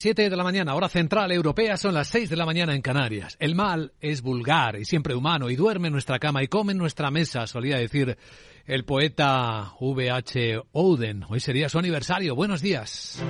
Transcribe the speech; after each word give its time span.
7 0.00 0.30
de 0.30 0.36
la 0.36 0.44
mañana, 0.44 0.76
hora 0.76 0.88
central 0.88 1.32
europea, 1.32 1.76
son 1.76 1.92
las 1.92 2.06
6 2.06 2.30
de 2.30 2.36
la 2.36 2.46
mañana 2.46 2.72
en 2.72 2.82
Canarias. 2.82 3.36
El 3.40 3.56
mal 3.56 3.94
es 4.00 4.22
vulgar 4.22 4.78
y 4.78 4.84
siempre 4.84 5.16
humano 5.16 5.50
y 5.50 5.56
duerme 5.56 5.88
en 5.88 5.92
nuestra 5.92 6.20
cama 6.20 6.40
y 6.40 6.46
come 6.46 6.70
en 6.70 6.78
nuestra 6.78 7.10
mesa, 7.10 7.48
solía 7.48 7.78
decir 7.78 8.16
el 8.64 8.84
poeta 8.84 9.72
V.H. 9.80 10.62
Oden. 10.70 11.24
Hoy 11.28 11.40
sería 11.40 11.68
su 11.68 11.80
aniversario. 11.80 12.36
Buenos 12.36 12.62
días. 12.62 13.20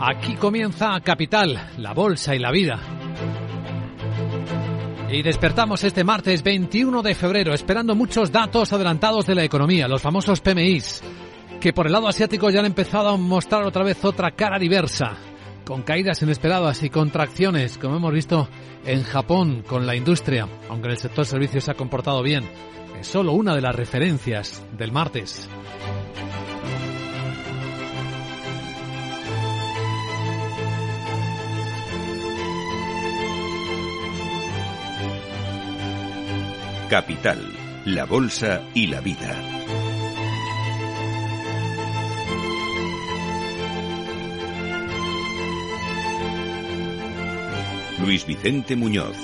Aquí 0.00 0.34
comienza 0.34 0.98
Capital, 1.04 1.74
la 1.78 1.94
bolsa 1.94 2.34
y 2.34 2.40
la 2.40 2.50
vida. 2.50 2.80
Y 5.12 5.22
despertamos 5.22 5.84
este 5.84 6.02
martes 6.02 6.42
21 6.42 7.02
de 7.02 7.14
febrero 7.14 7.54
esperando 7.54 7.94
muchos 7.94 8.32
datos 8.32 8.72
adelantados 8.72 9.26
de 9.26 9.36
la 9.36 9.44
economía, 9.44 9.86
los 9.86 10.02
famosos 10.02 10.40
PMIs 10.40 11.04
que 11.60 11.72
por 11.72 11.86
el 11.86 11.92
lado 11.92 12.08
asiático 12.08 12.50
ya 12.50 12.60
han 12.60 12.66
empezado 12.66 13.08
a 13.08 13.16
mostrar 13.16 13.64
otra 13.64 13.84
vez 13.84 14.04
otra 14.04 14.32
cara 14.32 14.58
diversa, 14.58 15.16
con 15.64 15.82
caídas 15.82 16.22
inesperadas 16.22 16.82
y 16.82 16.90
contracciones, 16.90 17.78
como 17.78 17.96
hemos 17.96 18.12
visto 18.12 18.48
en 18.84 19.02
Japón 19.02 19.64
con 19.66 19.86
la 19.86 19.96
industria, 19.96 20.48
aunque 20.68 20.88
el 20.88 20.96
sector 20.96 21.26
servicios 21.26 21.64
se 21.64 21.72
ha 21.72 21.74
comportado 21.74 22.22
bien. 22.22 22.48
Es 23.00 23.08
solo 23.08 23.32
una 23.32 23.54
de 23.54 23.60
las 23.60 23.74
referencias 23.74 24.62
del 24.76 24.92
martes. 24.92 25.48
Capital, 36.88 37.40
la 37.84 38.04
Bolsa 38.04 38.62
y 38.72 38.86
la 38.86 39.00
Vida. 39.00 39.65
Luis 48.06 48.24
Vicente 48.24 48.76
Muñoz. 48.76 49.16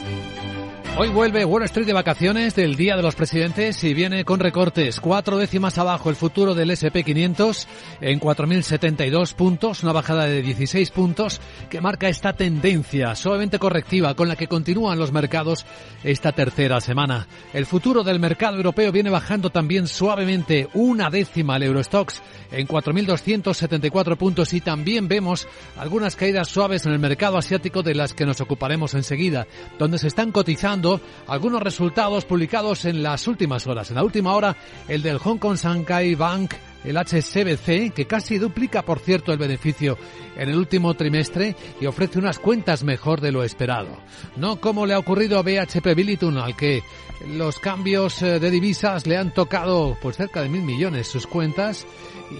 Hoy 0.95 1.09
vuelve 1.09 1.47
Wall 1.47 1.62
Street 1.62 1.87
de 1.87 1.95
vacaciones 1.95 2.55
del 2.55 2.77
Día 2.77 2.97
de 2.97 3.03
los 3.03 3.15
Presidentes 3.15 3.83
y 3.83 3.95
viene 3.95 4.27
con 4.27 4.41
recortes. 4.41 5.01
Cuatro 5.01 5.39
décimas 5.39 5.79
abajo 5.79 6.11
el 6.11 6.17
futuro 6.17 6.55
del 6.55 6.71
SP500 6.71 7.67
en 8.03 8.21
4.072 8.21 9.35
puntos, 9.35 9.83
una 9.83 9.93
bajada 9.93 10.27
de 10.27 10.43
16 10.43 10.91
puntos 10.91 11.41
que 11.70 11.81
marca 11.81 12.11
esta 12.11 12.35
tendencia 12.35 13.15
suavemente 13.15 13.59
correctiva 13.59 14.15
con 14.15 14.29
la 14.29 14.37
que 14.37 14.48
continúan 14.48 14.98
los 14.98 15.13
mercados 15.13 15.65
esta 16.05 16.33
tercera 16.33 16.79
semana. 16.83 17.27
El 17.55 17.65
futuro 17.65 18.05
del 18.05 18.20
mercado 18.20 18.59
europeo 18.59 18.93
viene 18.93 19.09
bajando 19.09 19.48
también 19.48 19.87
suavemente 19.89 20.69
una 20.75 21.09
décima 21.09 21.57
el 21.57 21.63
Eurostox 21.63 22.23
en 22.51 22.69
4.274 22.69 24.19
puntos 24.19 24.53
y 24.53 24.61
también 24.61 25.09
vemos 25.09 25.48
algunas 25.79 26.17
caídas 26.17 26.48
suaves 26.48 26.85
en 26.85 26.93
el 26.93 26.98
mercado 26.98 27.39
asiático 27.39 27.83
de 27.83 27.95
las 27.95 28.13
que 28.13 28.27
nos 28.27 28.43
ocuparemos 28.43 28.93
enseguida, 28.93 29.47
donde 29.79 29.97
se 29.97 30.09
están 30.09 30.33
cotizando 30.33 30.81
algunos 31.27 31.62
resultados 31.62 32.25
publicados 32.25 32.84
en 32.84 33.02
las 33.02 33.27
últimas 33.27 33.66
horas. 33.66 33.91
En 33.91 33.97
la 33.97 34.05
última 34.05 34.34
hora, 34.34 34.56
el 34.89 35.02
del 35.02 35.19
Hong 35.19 35.39
Kong 35.39 35.56
Shanghai 35.56 36.14
Bank 36.14 36.55
el 36.84 36.97
HSBC, 36.97 37.92
que 37.94 38.06
casi 38.06 38.39
duplica, 38.39 38.83
por 38.83 38.98
cierto, 38.98 39.33
el 39.33 39.39
beneficio 39.39 39.97
en 40.36 40.48
el 40.48 40.56
último 40.56 40.94
trimestre 40.94 41.55
y 41.80 41.86
ofrece 41.86 42.19
unas 42.19 42.39
cuentas 42.39 42.83
mejor 42.83 43.20
de 43.20 43.33
lo 43.33 43.44
esperado. 43.44 43.98
No 44.36 44.61
como 44.61 44.86
le 44.86 44.94
ha 44.94 44.98
ocurrido 44.98 45.39
a 45.39 45.42
BHP 45.42 45.94
Billiton, 45.94 46.39
al 46.39 46.56
que 46.56 46.83
los 47.28 47.58
cambios 47.58 48.20
eh, 48.22 48.41
de 48.41 48.50
divisas 48.50 49.06
le 49.06 49.17
han 49.17 49.33
tocado 49.33 49.96
pues 50.00 50.17
cerca 50.17 50.42
de 50.42 50.48
mil 50.48 50.62
millones 50.62 51.06
sus 51.06 51.27
cuentas 51.27 51.86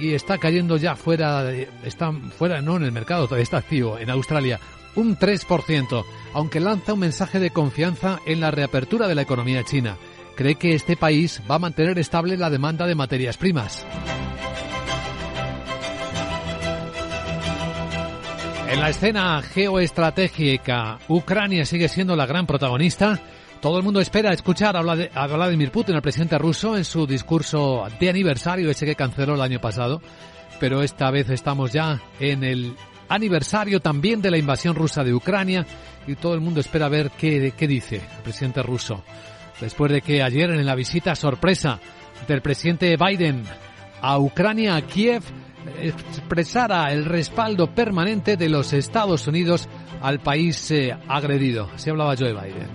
y 0.01 0.15
está 0.15 0.39
cayendo 0.39 0.77
ya 0.77 0.97
fuera, 0.97 1.53
está 1.85 2.13
fuera, 2.37 2.61
no 2.61 2.77
en 2.77 2.85
el 2.85 2.93
mercado, 2.93 3.27
todavía 3.27 3.45
está 3.45 3.59
activo 3.59 3.99
en 3.99 4.11
Australia 4.11 4.59
un 4.95 5.19
3%, 5.19 6.05
aunque 6.35 6.61
lanza 6.61 6.95
un 6.95 7.01
mensaje 7.01 7.41
de 7.41 7.51
confianza 7.51 8.21
en 8.27 8.41
la 8.41 8.51
reapertura 8.51 9.09
de 9.09 9.15
la 9.15 9.23
economía 9.23 9.65
china. 9.65 9.97
Cree 10.37 10.55
que 10.55 10.75
este 10.75 10.97
país 10.97 11.43
va 11.51 11.57
a 11.57 11.61
mantener 11.61 11.99
estable 11.99 12.37
la 12.37 12.51
demanda 12.51 12.87
de 12.87 12.95
materias 12.95 13.37
primas. 13.37 13.87
En 18.69 18.81
la 18.81 18.89
escena 18.89 19.43
geoestratégica, 19.43 20.99
Ucrania 21.09 21.67
sigue 21.67 21.89
siendo 21.89 22.17
la 22.17 22.25
gran 22.25 22.47
protagonista. 22.47 23.21
Todo 23.61 23.77
el 23.77 23.85
mundo 23.85 24.01
espera 24.01 24.33
escuchar 24.33 24.75
a 24.77 25.27
Vladimir 25.27 25.71
Putin, 25.71 25.95
el 25.95 26.01
presidente 26.01 26.39
ruso, 26.39 26.79
en 26.79 26.87
su 26.87 27.07
discurso 27.07 27.87
de 28.01 28.09
aniversario, 28.09 28.71
ese 28.71 28.87
que 28.87 28.97
canceló 28.97 29.35
el 29.35 29.43
año 29.43 29.61
pasado. 29.61 30.01
Pero 30.59 30.83
esta 30.83 31.11
vez 31.11 31.29
estamos 31.29 31.71
ya 31.71 32.01
en 32.19 32.45
el 32.45 32.75
aniversario 33.09 33.81
también 33.81 34.23
de 34.23 34.31
la 34.31 34.39
invasión 34.39 34.75
rusa 34.75 35.05
de 35.05 35.15
Ucrania 35.15 35.67
y 36.07 36.15
todo 36.17 36.35
el 36.35 36.41
mundo 36.41 36.61
espera 36.61 36.89
ver 36.89 37.11
qué, 37.11 37.53
qué 37.57 37.67
dice 37.67 37.97
el 37.97 38.23
presidente 38.23 38.63
ruso. 38.63 39.03
Después 39.61 39.93
de 39.93 40.01
que 40.01 40.23
ayer 40.23 40.51
en 40.51 40.67
la 40.67 40.75
visita 40.75 41.15
sorpresa 41.15 41.79
del 42.27 42.43
presidente 42.43 42.97
Biden 42.97 43.45
a 44.01 44.19
Ucrania, 44.19 44.77
a 44.77 44.83
Kiev, 44.83 45.23
expresara 45.81 46.93
el 46.93 47.05
respaldo 47.05 47.73
permanente 47.73 48.37
de 48.37 48.49
los 48.49 48.73
Estados 48.73 49.27
Unidos 49.27 49.69
al 50.01 50.21
país 50.21 50.71
eh, 50.71 50.97
agredido. 51.09 51.71
Así 51.73 51.91
hablaba 51.91 52.17
Joe 52.17 52.33
Biden. 52.33 52.69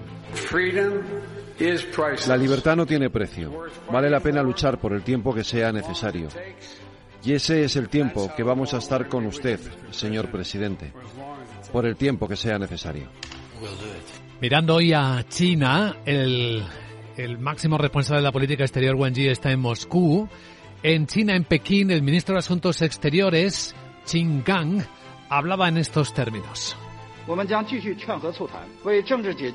La 2.28 2.38
libertad 2.38 2.76
no 2.76 2.86
tiene 2.86 3.10
precio. 3.10 3.52
Vale 3.92 4.10
la 4.10 4.20
pena 4.20 4.44
luchar 4.44 4.80
por 4.80 4.94
el 4.94 5.02
tiempo 5.02 5.34
que 5.34 5.44
sea 5.44 5.72
necesario. 5.72 6.30
Y 7.28 7.34
ese 7.34 7.66
es 7.66 7.76
el 7.76 7.90
tiempo 7.90 8.32
que 8.38 8.42
vamos 8.42 8.74
a 8.74 8.78
estar 8.78 9.10
con 9.10 9.26
usted, 9.26 9.60
señor 9.92 10.32
presidente, 10.32 10.94
por 11.74 11.86
el 11.86 11.98
tiempo 11.98 12.26
que 12.26 12.38
sea 12.38 12.58
necesario. 12.58 13.10
Mirando 14.40 14.76
hoy 14.76 14.94
a 14.94 15.26
China, 15.28 15.98
el, 16.06 16.64
máximo 17.38 17.78
responsable 17.78 18.22
de 18.22 18.24
la 18.24 18.32
política 18.32 18.64
exterior, 18.64 18.96
Wang 18.96 19.14
Yi, 19.14 19.28
está 19.28 19.52
en 19.52 19.60
Moscú. 19.60 20.30
En 20.82 21.06
China, 21.06 21.36
en 21.36 21.44
Pekín, 21.44 21.92
el 21.92 22.02
ministro 22.02 22.36
de 22.36 22.40
Asuntos 22.40 22.82
Exteriores, 22.82 23.76
Qin 24.10 24.42
Gang, 24.46 24.84
hablaba 25.28 25.68
en 25.68 25.80
estos 25.80 26.14
términos 26.14 26.78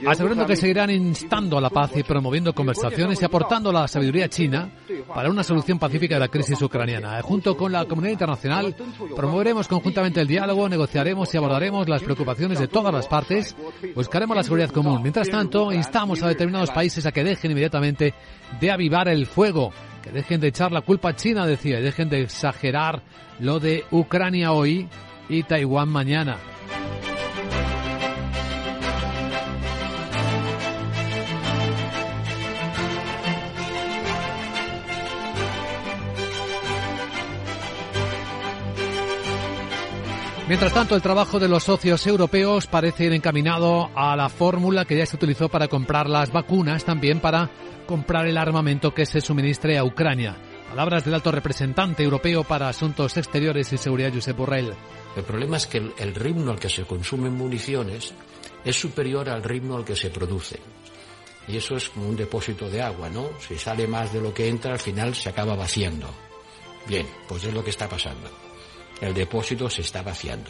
asegurando 0.07 0.47
que 0.47 0.57
seguirán 0.57 0.91
instando 0.91 1.57
a 1.57 1.61
la 1.61 1.71
paz 1.71 1.93
y 1.97 2.03
promoviendo 2.03 2.53
conversaciones 2.53 3.21
y 3.23 3.25
aportando 3.25 3.73
la 3.73 3.89
sabiduría 3.89 4.29
china 4.29 4.71
para 5.15 5.31
una 5.31 5.43
solución 5.43 5.79
pacífica 5.79 6.17
de 6.17 6.21
la 6.21 6.29
crisis 6.29 6.61
ucraniana. 6.61 7.21
Junto 7.23 7.57
con 7.57 7.73
la 7.73 7.87
comunidad 7.87 8.13
internacional, 8.13 8.77
promoveremos 9.17 9.69
conjuntamente 9.69 10.21
el 10.21 10.29
diálogo, 10.29 10.69
negociaremos 10.69 11.33
y 11.33 11.37
abordaremos 11.39 11.89
las 11.89 12.03
preocupaciones 12.03 12.59
de 12.59 12.69
todas 12.69 12.93
las 12.93 13.09
partes, 13.09 13.57
buscaremos 13.95 14.37
la 14.37 14.43
seguridad 14.43 14.71
común. 14.71 15.01
Mientras 15.01 15.31
tanto, 15.31 15.73
instamos 15.73 16.23
a 16.23 16.29
determinados 16.29 16.71
países 16.71 17.07
a 17.07 17.13
que 17.13 17.25
dejen 17.25 17.53
inmediatamente 17.53 18.15
de 18.61 18.71
avivar 18.71 19.09
el 19.09 19.27
fuego, 19.27 19.73
que 20.03 20.11
dejen 20.11 20.41
de 20.41 20.49
echar 20.49 20.73
la 20.73 20.83
culpa 20.83 21.11
a 21.11 21.17
China, 21.17 21.47
decía, 21.47 21.79
y 21.79 21.83
dejen 21.83 22.11
de 22.11 22.21
exagerar 22.21 23.03
lo 23.41 23.61
de 23.61 23.85
Ucrania 23.91 24.53
hoy 24.53 24.89
y 25.29 25.43
Taiwán 25.43 25.89
mañana. 25.89 26.52
Mientras 40.49 40.75
tanto, 40.75 40.97
el 40.97 41.03
trabajo 41.03 41.39
de 41.39 41.49
los 41.49 41.63
socios 41.63 42.05
europeos 42.07 42.67
parece 42.67 43.05
ir 43.05 43.13
encaminado 43.13 43.91
a 43.95 44.17
la 44.17 44.29
fórmula 44.29 44.85
que 44.85 44.97
ya 44.97 45.07
se 45.07 45.15
utilizó 45.15 45.49
para 45.49 45.69
comprar 45.69 46.09
las 46.09 46.33
vacunas, 46.33 46.85
también 46.85 47.21
para 47.21 47.49
comprar 47.87 48.27
el 48.27 48.37
armamento 48.37 48.93
que 48.93 49.07
se 49.07 49.21
suministre 49.21 49.79
a 49.79 49.85
Ucrania. 49.85 50.37
Palabras 50.69 51.05
del 51.05 51.15
alto 51.15 51.31
representante 51.31 52.03
europeo 52.03 52.43
para 52.43 52.69
Asuntos 52.69 53.17
Exteriores 53.17 53.73
y 53.73 53.79
Seguridad, 53.79 54.13
Josep 54.13 54.37
Borrell. 54.37 54.75
El 55.17 55.23
problema 55.23 55.59
es 55.59 55.69
que 55.69 55.79
el, 55.79 56.15
ritmo 56.15 56.51
al 56.51 56.59
que 56.59 56.69
se 56.69 56.83
consumen 56.83 57.35
municiones 57.35 58.13
es 58.65 58.79
superior 58.79 59.29
al 59.29 59.45
ritmo 59.45 59.77
al 59.77 59.85
que 59.85 59.95
se 59.95 60.11
produce. 60.11 60.59
Y 61.47 61.57
eso 61.57 61.77
es 61.77 61.89
como 61.89 62.09
un 62.09 62.17
depósito 62.17 62.69
de 62.69 62.83
agua, 62.83 63.09
¿no? 63.09 63.31
Si 63.39 63.57
sale 63.57 63.87
más 63.87 64.13
de 64.13 64.21
lo 64.21 64.35
que 64.35 64.49
entra, 64.49 64.73
al 64.73 64.81
final 64.81 65.15
se 65.15 65.29
acaba 65.29 65.55
vaciando. 65.55 66.09
Bien, 66.89 67.07
pues 67.29 67.45
es 67.45 67.55
lo 67.55 67.63
que 67.63 67.71
está 67.71 67.89
pasando 67.89 68.42
el 69.03 69.13
depósito 69.15 69.69
se 69.69 69.83
está 69.83 70.03
vaciando. 70.03 70.49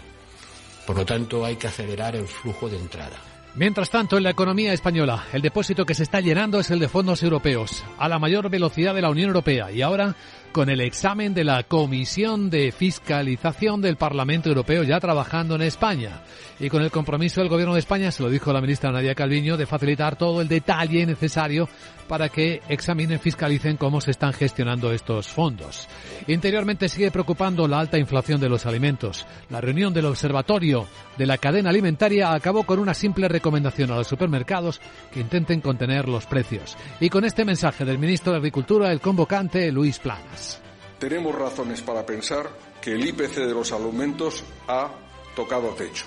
Por 0.87 0.97
lo 0.97 1.07
tanto, 1.07 1.45
hay 1.45 1.57
que 1.57 1.69
acelerar 1.69 2.15
el 2.15 2.27
flujo 2.27 2.69
de 2.69 2.77
entrada. 2.77 3.17
Mientras 3.55 3.91
tanto, 3.91 4.17
en 4.17 4.23
la 4.23 4.31
economía 4.31 4.73
española, 4.73 5.27
el 5.33 5.43
depósito 5.43 5.85
que 5.85 5.95
se 5.95 6.05
está 6.05 6.21
llenando 6.21 6.59
es 6.59 6.71
el 6.71 6.79
de 6.79 6.89
fondos 6.89 7.23
europeos, 7.23 7.85
a 7.99 8.09
la 8.09 8.19
mayor 8.19 8.49
velocidad 8.49 8.95
de 8.95 9.03
la 9.03 9.11
Unión 9.11 9.29
Europea. 9.29 9.71
Y 9.71 9.83
ahora, 9.83 10.15
con 10.53 10.71
el 10.71 10.81
examen 10.81 11.35
de 11.35 11.45
la 11.45 11.63
Comisión 11.63 12.49
de 12.49 12.73
Fiscalización 12.73 13.83
del 13.83 13.97
Parlamento 13.97 14.49
Europeo 14.49 14.85
ya 14.85 15.01
trabajando 15.01 15.55
en 15.55 15.63
España 15.63 16.23
y 16.59 16.71
con 16.71 16.83
el 16.83 16.91
compromiso 16.91 17.43
del 17.43 17.51
Gobierno 17.51 17.75
de 17.75 17.81
España, 17.81 18.11
se 18.11 18.23
lo 18.23 18.31
dijo 18.31 18.55
la 18.55 18.63
ministra 18.63 18.91
Nadia 18.91 19.15
Calviño, 19.15 19.59
de 19.59 19.67
facilitar 19.67 20.17
todo 20.17 20.41
el 20.41 20.49
detalle 20.49 21.05
necesario 21.05 21.69
para 22.09 22.29
que 22.29 22.61
examinen, 22.69 23.21
fiscalicen 23.21 23.77
cómo 23.77 24.01
se 24.01 24.11
están 24.11 24.33
gestionando 24.33 24.93
estos 24.93 25.29
fondos. 25.29 25.89
Interiormente 26.27 26.89
sigue 26.89 27.11
preocupando 27.11 27.67
la 27.67 27.79
alta 27.79 27.99
inflación 27.99 28.41
de 28.41 28.49
los 28.49 28.67
alimentos. 28.67 29.27
La 29.51 29.61
reunión 29.61 29.93
del 29.93 30.07
Observatorio 30.07 30.87
de 31.17 31.27
la 31.27 31.39
Cadena 31.39 31.71
Alimentaria 31.71 32.33
acabó 32.33 32.65
con 32.65 32.79
una 32.79 32.95
simple 32.95 33.29
recomendación 33.29 33.91
a 33.91 33.97
los 33.97 34.07
supermercados 34.07 34.81
que 35.13 35.21
intenten 35.21 35.61
contener 35.61 36.09
los 36.09 36.27
precios. 36.27 36.77
Y 37.01 37.09
con 37.09 37.25
este 37.25 37.45
mensaje 37.45 37.85
del 37.85 37.99
ministro 37.99 38.33
de 38.33 38.39
Agricultura, 38.39 38.93
el 38.93 39.01
convocante 39.01 39.71
Luis 39.73 39.99
Planas. 39.99 40.61
Tenemos 40.99 41.35
razones 41.35 41.83
para 41.83 42.07
pensar 42.07 42.49
que 42.81 42.93
el 42.93 43.07
IPC 43.07 43.37
de 43.37 43.55
los 43.55 43.73
alimentos 43.73 44.45
ha 44.69 44.91
tocado 45.35 45.71
techo. 45.71 46.05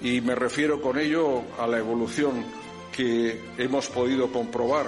Y 0.00 0.20
me 0.20 0.34
refiero 0.34 0.80
con 0.82 0.98
ello 0.98 1.42
a 1.58 1.66
la 1.66 1.78
evolución 1.78 2.44
que 2.92 3.42
hemos 3.58 3.88
podido 3.88 4.30
comprobar 4.30 4.86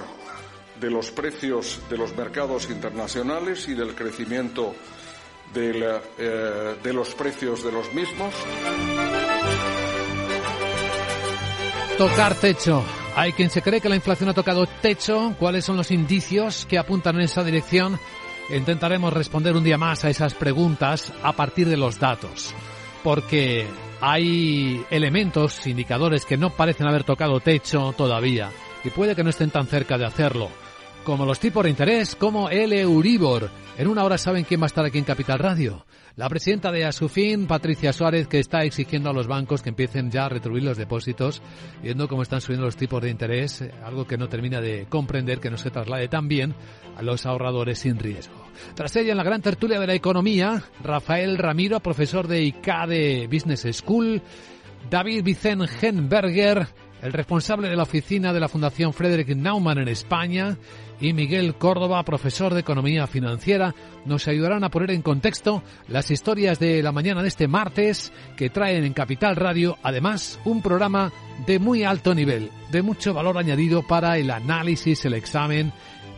de 0.79 0.89
los 0.89 1.11
precios 1.11 1.81
de 1.89 1.97
los 1.97 2.15
mercados 2.15 2.69
internacionales 2.69 3.67
y 3.67 3.73
del 3.73 3.95
crecimiento 3.95 4.75
de, 5.53 5.99
eh, 6.17 6.75
de 6.81 6.93
los 6.93 7.15
precios 7.15 7.63
de 7.63 7.71
los 7.71 7.93
mismos. 7.93 8.33
Tocar 11.97 12.35
techo. 12.35 12.83
Hay 13.15 13.31
quien 13.31 13.49
se 13.49 13.61
cree 13.61 13.79
que 13.79 13.87
la 13.87 13.95
inflación 13.95 14.29
ha 14.29 14.33
tocado 14.33 14.67
techo. 14.81 15.33
¿Cuáles 15.39 15.63
son 15.63 15.77
los 15.77 15.91
indicios 15.91 16.65
que 16.65 16.77
apuntan 16.77 17.15
en 17.15 17.21
esa 17.21 17.43
dirección? 17.43 17.97
Intentaremos 18.49 19.13
responder 19.13 19.55
un 19.55 19.63
día 19.63 19.77
más 19.77 20.03
a 20.03 20.09
esas 20.09 20.33
preguntas 20.33 21.13
a 21.23 21.33
partir 21.33 21.69
de 21.69 21.77
los 21.77 21.97
datos. 21.97 22.53
Porque 23.01 23.65
hay 24.01 24.85
elementos, 24.89 25.65
indicadores 25.67 26.25
que 26.25 26.37
no 26.37 26.49
parecen 26.51 26.87
haber 26.87 27.03
tocado 27.03 27.39
techo 27.39 27.93
todavía 27.97 28.51
y 28.83 28.89
puede 28.89 29.15
que 29.15 29.23
no 29.23 29.29
estén 29.29 29.49
tan 29.49 29.67
cerca 29.67 29.97
de 29.97 30.05
hacerlo 30.05 30.49
como 31.05 31.25
los 31.25 31.39
tipos 31.39 31.63
de 31.63 31.69
interés, 31.69 32.15
como 32.15 32.49
el 32.49 32.73
Euribor. 32.73 33.49
En 33.77 33.87
una 33.87 34.03
hora 34.03 34.17
saben 34.17 34.43
quién 34.43 34.59
va 34.59 34.65
a 34.65 34.67
estar 34.67 34.83
aquí 34.83 34.97
en 34.97 35.05
Capital 35.05 35.39
Radio. 35.39 35.85
La 36.15 36.29
presidenta 36.29 36.71
de 36.71 36.85
Asufin, 36.85 37.45
Patricia 37.45 37.91
Suárez, 37.91 38.29
que 38.29 38.39
está 38.39 38.63
exigiendo 38.63 39.09
a 39.09 39.13
los 39.13 39.27
bancos 39.27 39.61
que 39.61 39.67
empiecen 39.67 40.11
ya 40.11 40.25
a 40.25 40.29
retribuir 40.29 40.63
los 40.63 40.77
depósitos, 40.77 41.41
viendo 41.83 42.07
cómo 42.07 42.21
están 42.21 42.39
subiendo 42.39 42.65
los 42.65 42.77
tipos 42.77 43.01
de 43.01 43.09
interés, 43.09 43.65
algo 43.83 44.07
que 44.07 44.17
no 44.17 44.29
termina 44.29 44.61
de 44.61 44.85
comprender, 44.87 45.41
que 45.41 45.49
no 45.49 45.57
se 45.57 45.71
traslade 45.71 46.07
también 46.07 46.55
a 46.95 47.01
los 47.01 47.25
ahorradores 47.25 47.79
sin 47.79 47.99
riesgo. 47.99 48.47
Tras 48.75 48.95
ella, 48.95 49.11
en 49.11 49.17
la 49.17 49.25
gran 49.25 49.41
tertulia 49.41 49.77
de 49.77 49.87
la 49.87 49.93
economía, 49.93 50.63
Rafael 50.81 51.37
Ramiro, 51.37 51.81
profesor 51.81 52.29
de 52.29 52.43
ICADE 52.43 53.27
Business 53.27 53.67
School, 53.73 54.21
David 54.89 55.21
Vicen 55.21 55.63
Henberger, 55.81 56.65
el 57.01 57.11
responsable 57.11 57.67
de 57.67 57.75
la 57.75 57.83
oficina 57.83 58.31
de 58.31 58.39
la 58.39 58.47
Fundación 58.47 58.93
Frederick 58.93 59.35
Naumann 59.35 59.79
en 59.79 59.89
España, 59.89 60.57
y 60.99 61.13
Miguel 61.13 61.55
Córdoba, 61.55 62.03
profesor 62.03 62.53
de 62.53 62.61
Economía 62.61 63.07
Financiera, 63.07 63.75
nos 64.05 64.27
ayudarán 64.27 64.63
a 64.63 64.69
poner 64.69 64.91
en 64.91 65.01
contexto 65.01 65.63
las 65.87 66.11
historias 66.11 66.59
de 66.59 66.81
la 66.81 66.91
mañana 66.91 67.21
de 67.21 67.27
este 67.27 67.47
martes 67.47 68.13
que 68.37 68.49
traen 68.49 68.83
en 68.83 68.93
Capital 68.93 69.35
Radio, 69.35 69.77
además, 69.83 70.39
un 70.45 70.61
programa 70.61 71.11
de 71.45 71.59
muy 71.59 71.83
alto 71.83 72.15
nivel, 72.15 72.49
de 72.71 72.81
mucho 72.81 73.13
valor 73.13 73.37
añadido 73.37 73.83
para 73.83 74.17
el 74.17 74.31
análisis, 74.31 75.05
el 75.05 75.13
examen 75.13 75.73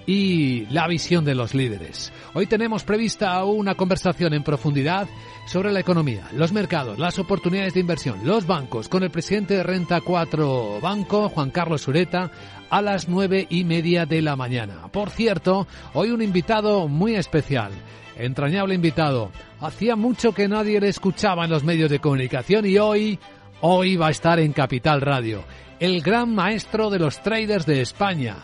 y 0.08 0.66
la 0.68 0.88
visión 0.88 1.26
de 1.26 1.36
los 1.36 1.54
líderes. 1.54 2.14
Hoy 2.34 2.48
tenemos 2.48 2.84
prevista 2.84 3.44
una 3.44 3.76
conversación 3.76 4.34
en 4.34 4.42
profundidad 4.42 5.08
sobre 5.48 5.72
la 5.74 5.82
economía, 5.82 6.30
los 6.32 6.54
mercados, 6.54 6.98
las 6.98 7.20
oportunidades 7.20 7.74
de 7.74 7.82
inversión, 7.82 8.22
los 8.24 8.48
bancos, 8.48 8.88
con 8.88 9.04
el 9.04 9.12
presidente 9.12 9.56
de 9.56 9.64
Renta 9.64 10.00
4 10.00 10.80
Banco, 10.82 11.28
Juan 11.30 11.52
Carlos 11.52 11.82
Sureta, 11.82 12.32
a 12.70 12.82
las 12.82 13.10
nueve 13.10 13.48
y 13.50 13.66
media 13.66 14.06
de 14.06 14.22
la 14.22 14.38
mañana. 14.38 14.88
Por 14.92 15.10
cierto, 15.10 15.68
hoy 15.94 16.12
un 16.12 16.22
invitado 16.22 16.88
muy 16.88 17.16
especial, 17.16 17.72
entrañable 18.18 18.76
invitado. 18.76 19.32
Hacía 19.60 19.98
mucho 19.98 20.34
que 20.34 20.48
nadie 20.48 20.80
le 20.80 20.88
escuchaba 20.88 21.44
en 21.44 21.52
los 21.52 21.66
medios 21.66 21.90
de 21.90 22.00
comunicación 22.00 22.66
y 22.66 22.78
hoy, 22.78 23.20
hoy 23.60 23.98
va 23.98 24.08
a 24.08 24.12
estar 24.12 24.40
en 24.40 24.54
Capital 24.54 25.02
Radio. 25.02 25.44
El 25.82 26.02
gran 26.02 26.34
maestro 26.34 26.90
de 26.90 27.00
los 27.00 27.22
traders 27.22 27.66
de 27.66 27.82
España. 27.82 28.38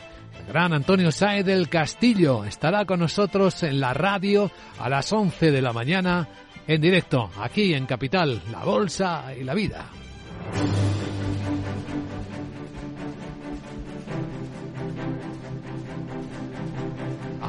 Gran 0.48 0.74
Antonio 0.74 1.12
Saez 1.12 1.46
del 1.46 1.70
Castillo 1.70 2.44
estará 2.44 2.86
con 2.86 3.00
nosotros 3.00 3.64
en 3.64 3.80
la 3.80 3.94
radio 3.94 4.52
a 4.80 4.90
las 4.90 5.12
11 5.12 5.52
de 5.52 5.62
la 5.62 5.74
mañana 5.74 6.28
en 6.68 6.82
directo 6.82 7.30
aquí 7.40 7.74
en 7.74 7.86
Capital, 7.86 8.42
la 8.52 8.64
Bolsa 8.64 9.34
y 9.40 9.44
la 9.44 9.54
Vida. 9.54 9.90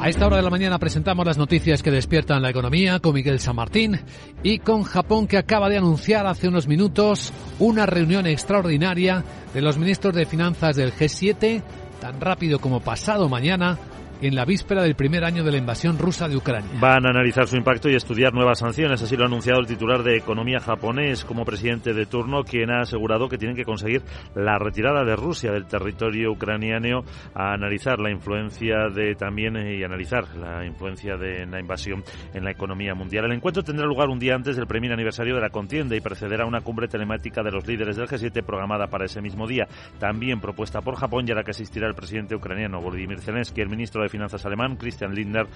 A 0.04 0.08
esta 0.10 0.26
hora 0.26 0.36
de 0.36 0.42
la 0.42 0.50
mañana 0.50 0.78
presentamos 0.78 1.24
las 1.24 1.38
noticias 1.38 1.82
que 1.82 1.90
despiertan 1.90 2.42
la 2.42 2.50
economía 2.50 2.98
con 2.98 3.14
Miguel 3.14 3.40
San 3.40 3.56
Martín 3.56 3.98
y 4.42 4.58
con 4.58 4.82
Japón 4.82 5.26
que 5.26 5.38
acaba 5.38 5.70
de 5.70 5.78
anunciar 5.78 6.26
hace 6.26 6.46
unos 6.46 6.68
minutos 6.68 7.32
una 7.58 7.86
reunión 7.86 8.26
extraordinaria 8.26 9.24
de 9.54 9.62
los 9.62 9.78
ministros 9.78 10.14
de 10.14 10.26
Finanzas 10.26 10.76
del 10.76 10.92
G7 10.92 11.62
tan 12.04 12.20
rápido 12.20 12.58
como 12.58 12.80
pasado 12.80 13.30
mañana 13.30 13.78
en 14.24 14.34
la 14.34 14.46
víspera 14.46 14.82
del 14.82 14.94
primer 14.94 15.22
año 15.22 15.44
de 15.44 15.52
la 15.52 15.58
invasión 15.58 15.98
rusa 15.98 16.28
de 16.28 16.36
Ucrania. 16.36 16.70
Van 16.80 17.04
a 17.04 17.10
analizar 17.10 17.46
su 17.46 17.58
impacto 17.58 17.90
y 17.90 17.94
estudiar 17.94 18.32
nuevas 18.32 18.58
sanciones, 18.58 19.02
así 19.02 19.18
lo 19.18 19.24
ha 19.24 19.26
anunciado 19.26 19.60
el 19.60 19.66
titular 19.66 20.02
de 20.02 20.16
Economía 20.16 20.60
japonés 20.60 21.26
como 21.26 21.44
presidente 21.44 21.92
de 21.92 22.06
turno, 22.06 22.42
quien 22.42 22.70
ha 22.70 22.80
asegurado 22.80 23.28
que 23.28 23.36
tienen 23.36 23.54
que 23.54 23.66
conseguir 23.66 24.00
la 24.34 24.58
retirada 24.58 25.04
de 25.04 25.14
Rusia 25.14 25.52
del 25.52 25.66
territorio 25.66 26.32
ucraniano, 26.32 27.04
a 27.34 27.52
analizar 27.52 27.98
la 27.98 28.10
influencia 28.10 28.88
de 28.88 29.14
también 29.14 29.58
eh, 29.58 29.76
y 29.76 29.84
analizar 29.84 30.24
la 30.36 30.64
influencia 30.64 31.18
de 31.18 31.44
la 31.44 31.60
invasión 31.60 32.02
en 32.32 32.44
la 32.44 32.50
economía 32.50 32.94
mundial. 32.94 33.26
El 33.26 33.32
encuentro 33.32 33.62
tendrá 33.62 33.86
lugar 33.86 34.08
un 34.08 34.18
día 34.18 34.34
antes 34.34 34.56
del 34.56 34.66
primer 34.66 34.92
aniversario 34.92 35.34
de 35.34 35.42
la 35.42 35.50
contienda 35.50 35.96
y 35.96 36.00
precederá 36.00 36.46
una 36.46 36.62
cumbre 36.62 36.88
telemática 36.88 37.42
de 37.42 37.50
los 37.50 37.66
líderes 37.66 37.96
del 37.96 38.08
G7 38.08 38.42
programada 38.42 38.86
para 38.86 39.04
ese 39.04 39.20
mismo 39.20 39.46
día, 39.46 39.68
también 39.98 40.40
propuesta 40.40 40.80
por 40.80 40.96
Japón 40.96 41.26
y 41.28 41.32
a 41.32 41.34
la 41.34 41.44
que 41.44 41.50
asistirá 41.50 41.86
el 41.86 41.94
presidente 41.94 42.34
ucraniano 42.34 42.80
Volodymyr 42.80 43.20
Zelensky, 43.20 43.60
el 43.60 43.68
ministro 43.68 44.02
de 44.02 44.13
Finanzas 44.14 44.46
alemán, 44.46 44.76
Christian 44.76 45.12
Lindner, 45.12 45.48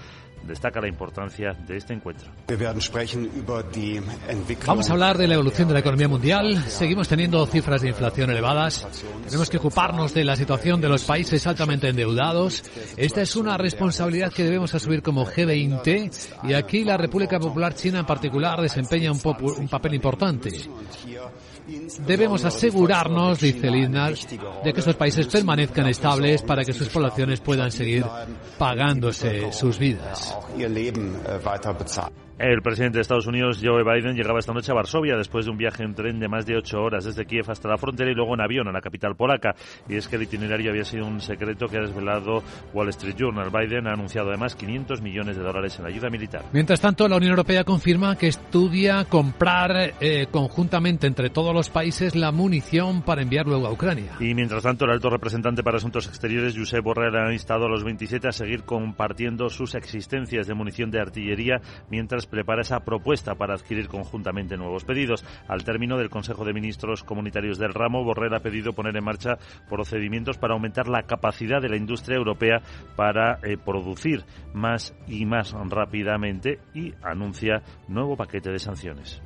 destaca 0.45 0.81
la 0.81 0.89
importancia 0.89 1.53
de 1.65 1.77
este 1.77 1.93
encuentro. 1.93 2.29
Vamos 4.65 4.89
a 4.89 4.91
hablar 4.91 5.17
de 5.17 5.27
la 5.29 5.35
evolución 5.35 5.69
de 5.69 5.75
la 5.75 5.79
economía 5.79 6.09
mundial. 6.09 6.61
Seguimos 6.67 7.07
teniendo 7.07 7.45
cifras 7.45 7.81
de 7.83 7.87
inflación 7.87 8.29
elevadas. 8.31 8.85
Tenemos 9.23 9.49
que 9.49 9.59
ocuparnos 9.59 10.13
de 10.13 10.25
la 10.25 10.35
situación 10.35 10.81
de 10.81 10.89
los 10.89 11.05
países 11.05 11.47
altamente 11.47 11.87
endeudados. 11.87 12.65
Esta 12.97 13.21
es 13.21 13.37
una 13.37 13.57
responsabilidad 13.57 14.33
que 14.33 14.43
debemos 14.43 14.75
asumir 14.75 15.01
como 15.01 15.25
G20 15.25 16.49
y 16.49 16.53
aquí 16.53 16.83
la 16.83 16.97
República 16.97 17.39
Popular 17.39 17.73
China 17.75 17.99
en 17.99 18.05
particular 18.05 18.59
desempeña 18.59 19.09
un, 19.13 19.21
un 19.39 19.69
papel 19.69 19.93
importante. 19.93 20.51
Debemos 22.05 22.45
asegurarnos, 22.45 23.39
dice 23.39 23.69
Lindner, 23.69 24.17
de 24.63 24.73
que 24.73 24.79
estos 24.79 24.95
países 24.95 25.27
permanezcan 25.27 25.87
estables 25.87 26.41
para 26.41 26.63
que 26.63 26.73
sus 26.73 26.89
poblaciones 26.89 27.39
puedan 27.39 27.71
seguir 27.71 28.05
pagándose 28.57 29.51
sus 29.51 29.77
vidas. 29.77 30.35
El 32.39 32.61
presidente 32.61 32.99
de 32.99 33.01
Estados 33.01 33.27
Unidos, 33.27 33.59
Joe 33.61 33.83
Biden, 33.83 34.15
llegaba 34.15 34.39
esta 34.39 34.53
noche 34.53 34.71
a 34.71 34.75
Varsovia 34.75 35.17
después 35.17 35.43
de 35.43 35.51
un 35.51 35.57
viaje 35.57 35.83
en 35.83 35.93
tren 35.93 36.21
de 36.21 36.29
más 36.29 36.45
de 36.45 36.55
ocho 36.55 36.81
horas 36.81 37.03
desde 37.03 37.25
Kiev 37.25 37.51
hasta 37.51 37.67
la 37.67 37.77
frontera 37.77 38.11
y 38.11 38.13
luego 38.13 38.33
en 38.33 38.39
avión 38.39 38.65
a 38.69 38.71
la 38.71 38.79
capital 38.79 39.13
polaca. 39.17 39.55
Y 39.89 39.97
es 39.97 40.07
que 40.07 40.15
el 40.15 40.23
itinerario 40.23 40.71
había 40.71 40.85
sido 40.85 41.05
un 41.05 41.19
secreto 41.19 41.67
que 41.67 41.75
ha 41.75 41.81
desvelado 41.81 42.41
Wall 42.73 42.87
Street 42.87 43.17
Journal. 43.17 43.49
Biden 43.49 43.87
ha 43.87 43.91
anunciado 43.91 44.29
además 44.29 44.55
500 44.55 45.01
millones 45.01 45.35
de 45.35 45.43
dólares 45.43 45.77
en 45.79 45.85
ayuda 45.85 46.09
militar. 46.09 46.43
Mientras 46.53 46.79
tanto, 46.79 47.09
la 47.09 47.17
Unión 47.17 47.31
Europea 47.31 47.65
confirma 47.65 48.15
que 48.15 48.27
estudia 48.27 49.03
comprar 49.03 49.95
eh, 49.99 50.27
conjuntamente 50.31 51.07
entre 51.07 51.29
todos 51.31 51.53
los 51.53 51.69
países 51.69 52.15
la 52.15 52.31
munición 52.31 53.01
para 53.01 53.21
enviar 53.21 53.47
luego 53.47 53.67
a 53.67 53.73
Ucrania. 53.73 54.13
Y 54.21 54.33
mientras 54.33 54.63
tanto, 54.63 54.85
el 54.85 54.91
alto 54.91 55.09
representante 55.09 55.61
para 55.61 55.75
Asuntos 55.75 56.07
Exteriores, 56.07 56.57
Josep 56.57 56.85
Borrell, 56.85 57.17
ha 57.17 57.33
instado 57.33 57.65
a 57.65 57.69
los 57.69 57.83
27 57.83 58.29
a 58.29 58.31
seguir 58.31 58.63
compartiendo 58.63 59.49
sus 59.49 59.75
existencias 59.75 60.47
de 60.47 60.53
munición 60.53 60.89
de 60.89 61.01
artillería 61.01 61.59
mientras 61.89 62.28
prepara 62.29 62.61
esa 62.61 62.81
propuesta 62.81 63.35
para 63.35 63.55
adquirir 63.55 63.87
conjuntamente 63.87 64.57
nuevos 64.57 64.83
pedidos. 64.83 65.25
Al 65.47 65.63
término 65.63 65.97
del 65.97 66.09
Consejo 66.09 66.45
de 66.45 66.53
Ministros 66.53 67.03
Comunitarios 67.03 67.57
del 67.57 67.73
ramo, 67.73 68.03
Borrell 68.03 68.33
ha 68.33 68.39
pedido 68.39 68.73
poner 68.73 68.95
en 68.95 69.03
marcha 69.03 69.37
procedimientos 69.69 70.37
para 70.37 70.53
aumentar 70.53 70.87
la 70.87 71.03
capacidad 71.03 71.61
de 71.61 71.69
la 71.69 71.77
industria 71.77 72.17
europea 72.17 72.61
para 72.95 73.39
eh, 73.43 73.57
producir 73.57 74.23
más 74.53 74.93
y 75.07 75.25
más 75.25 75.53
rápidamente 75.53 76.59
y 76.73 76.93
anuncia 77.03 77.61
nuevo 77.87 78.15
paquete 78.15 78.51
de 78.51 78.59
sanciones. 78.59 79.21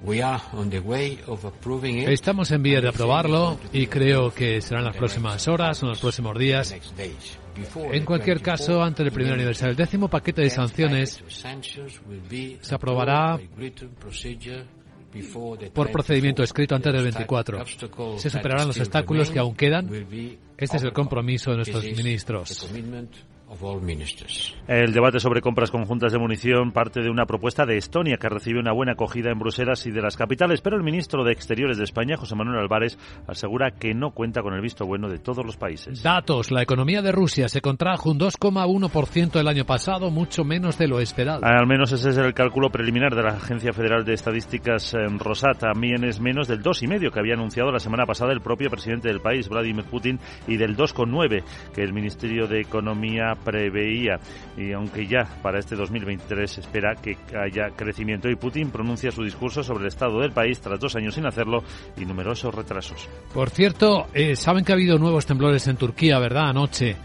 Estamos 2.12 2.51
en 2.51 2.63
vía 2.63 2.81
de 2.81 2.89
aprobarlo 2.89 3.60
y 3.72 3.88
creo 3.88 4.33
que 4.33 4.62
serán 4.62 4.86
las 4.86 4.95
próximas 4.95 5.48
horas 5.48 5.81
o 5.83 5.88
los 5.88 6.00
próximos 6.00 6.38
días 6.38 6.75
En 7.91 8.05
cualquier 8.05 8.41
caso, 8.41 8.81
ante 8.81 9.03
el 9.03 9.12
primer 9.12 9.33
aniversario 9.33 9.75
del 9.75 9.86
décimo 9.86 10.07
paquete 10.07 10.41
de 10.41 10.50
sanciones, 10.50 11.24
se 12.62 12.75
aprobará 12.75 13.39
por 15.74 15.91
procedimiento 15.91 16.43
escrito 16.43 16.75
antes 16.75 16.93
del 16.93 17.03
24. 17.03 17.65
Se 18.17 18.29
superarán 18.29 18.67
los 18.67 18.79
obstáculos 18.79 19.29
que 19.29 19.39
aún 19.39 19.55
quedan. 19.55 19.89
Este 20.57 20.77
es 20.77 20.83
el 20.83 20.93
compromiso 20.93 21.51
de 21.51 21.57
nuestros 21.57 21.83
ministros. 21.83 22.72
El 24.67 24.93
debate 24.93 25.19
sobre 25.19 25.41
compras 25.41 25.72
conjuntas 25.72 26.12
de 26.12 26.19
munición 26.19 26.72
parte 26.72 27.01
de 27.01 27.10
una 27.10 27.25
propuesta 27.25 27.65
de 27.65 27.77
Estonia 27.77 28.17
que 28.17 28.29
recibe 28.29 28.60
una 28.60 28.72
buena 28.72 28.93
acogida 28.93 29.31
en 29.31 29.39
Bruselas 29.39 29.86
y 29.86 29.91
de 29.91 30.01
las 30.01 30.17
capitales, 30.17 30.62
pero 30.62 30.77
el 30.77 30.83
ministro 30.83 31.24
de 31.24 31.31
Exteriores 31.31 31.77
de 31.77 31.83
España, 31.83 32.17
José 32.17 32.36
Manuel 32.36 32.60
Álvarez, 32.60 32.98
asegura 33.27 33.72
que 33.72 33.93
no 33.93 34.12
cuenta 34.12 34.41
con 34.41 34.53
el 34.53 34.62
visto 34.62 34.86
bueno 34.86 35.10
de 35.10 35.19
todos 35.19 35.45
los 35.45 35.57
países. 35.57 36.03
Datos. 36.03 36.51
La 36.51 36.62
economía 36.62 37.01
de 37.01 37.12
Rusia 37.12 37.50
se 37.50 37.62
contrajo 37.62 38.12
un 38.12 38.19
2,1% 38.19 39.39
el 39.39 39.48
año 39.48 39.65
pasado, 39.65 40.10
mucho 40.10 40.43
menos 40.43 40.77
de 40.77 40.88
lo 40.88 41.00
esperado. 41.00 41.41
Al 41.43 41.67
menos 41.67 41.91
ese 41.91 42.10
es 42.10 42.17
el 42.17 42.33
cálculo 42.33 42.69
preliminar 42.69 43.15
de 43.15 43.24
la 43.24 43.36
Agencia 43.36 43.74
Federal 43.74 44.05
de 44.05 44.13
Estadísticas 44.13 44.93
en 44.93 45.19
Rosat. 45.19 45.60
También 45.60 46.03
es 46.03 46.19
menos 46.19 46.48
del 46.48 46.62
2,5% 46.62 47.12
que 47.12 47.19
había 47.19 47.33
anunciado 47.33 47.72
la 47.72 47.79
semana 47.79 48.05
pasada 48.05 48.33
el 48.33 48.41
propio 48.41 48.69
presidente 48.69 49.07
del 49.07 49.22
país, 49.22 49.50
Vladimir 49.50 49.86
Putin, 49.86 50.19
y 50.48 50.57
del 50.57 50.75
2,9% 50.75 51.43
que 51.74 51.83
el 51.83 51.93
Ministerio 51.93 52.48
de 52.48 52.62
Economía 52.62 53.36
preveía. 53.43 54.19
Y 54.57 54.71
aunque 54.73 55.07
ya 55.07 55.27
para 55.41 55.59
este 55.59 55.75
2023 55.75 56.50
se 56.50 56.62
espera 56.62 56.95
que 56.95 57.17
haya 57.38 57.69
crecimiento 57.75 58.29
y 58.29 58.35
Putin 58.35 58.69
pronuncia 58.71 59.12
su 59.12 59.23
discurso 59.23 59.63
sobre 59.63 59.83
el 59.83 59.88
estado 59.88 60.19
del 60.19 60.31
país 60.31 60.59
tras 60.59 60.79
dos 60.79 60.95
años 60.95 61.15
sin 61.15 61.25
hacerlo 61.25 61.63
y 61.97 62.05
numerosos 62.05 62.53
retrasos. 62.53 63.07
Por 63.33 63.50
cierto, 63.50 64.07
eh, 64.13 64.35
saben 64.35 64.63
que 64.63 64.71
ha 64.71 64.75
habido 64.75 64.97
nuevos 64.97 65.25
temblores 65.25 65.67
en 65.67 65.77
Turquía, 65.77 66.19
¿verdad? 66.19 66.50
Anoche. 66.50 66.95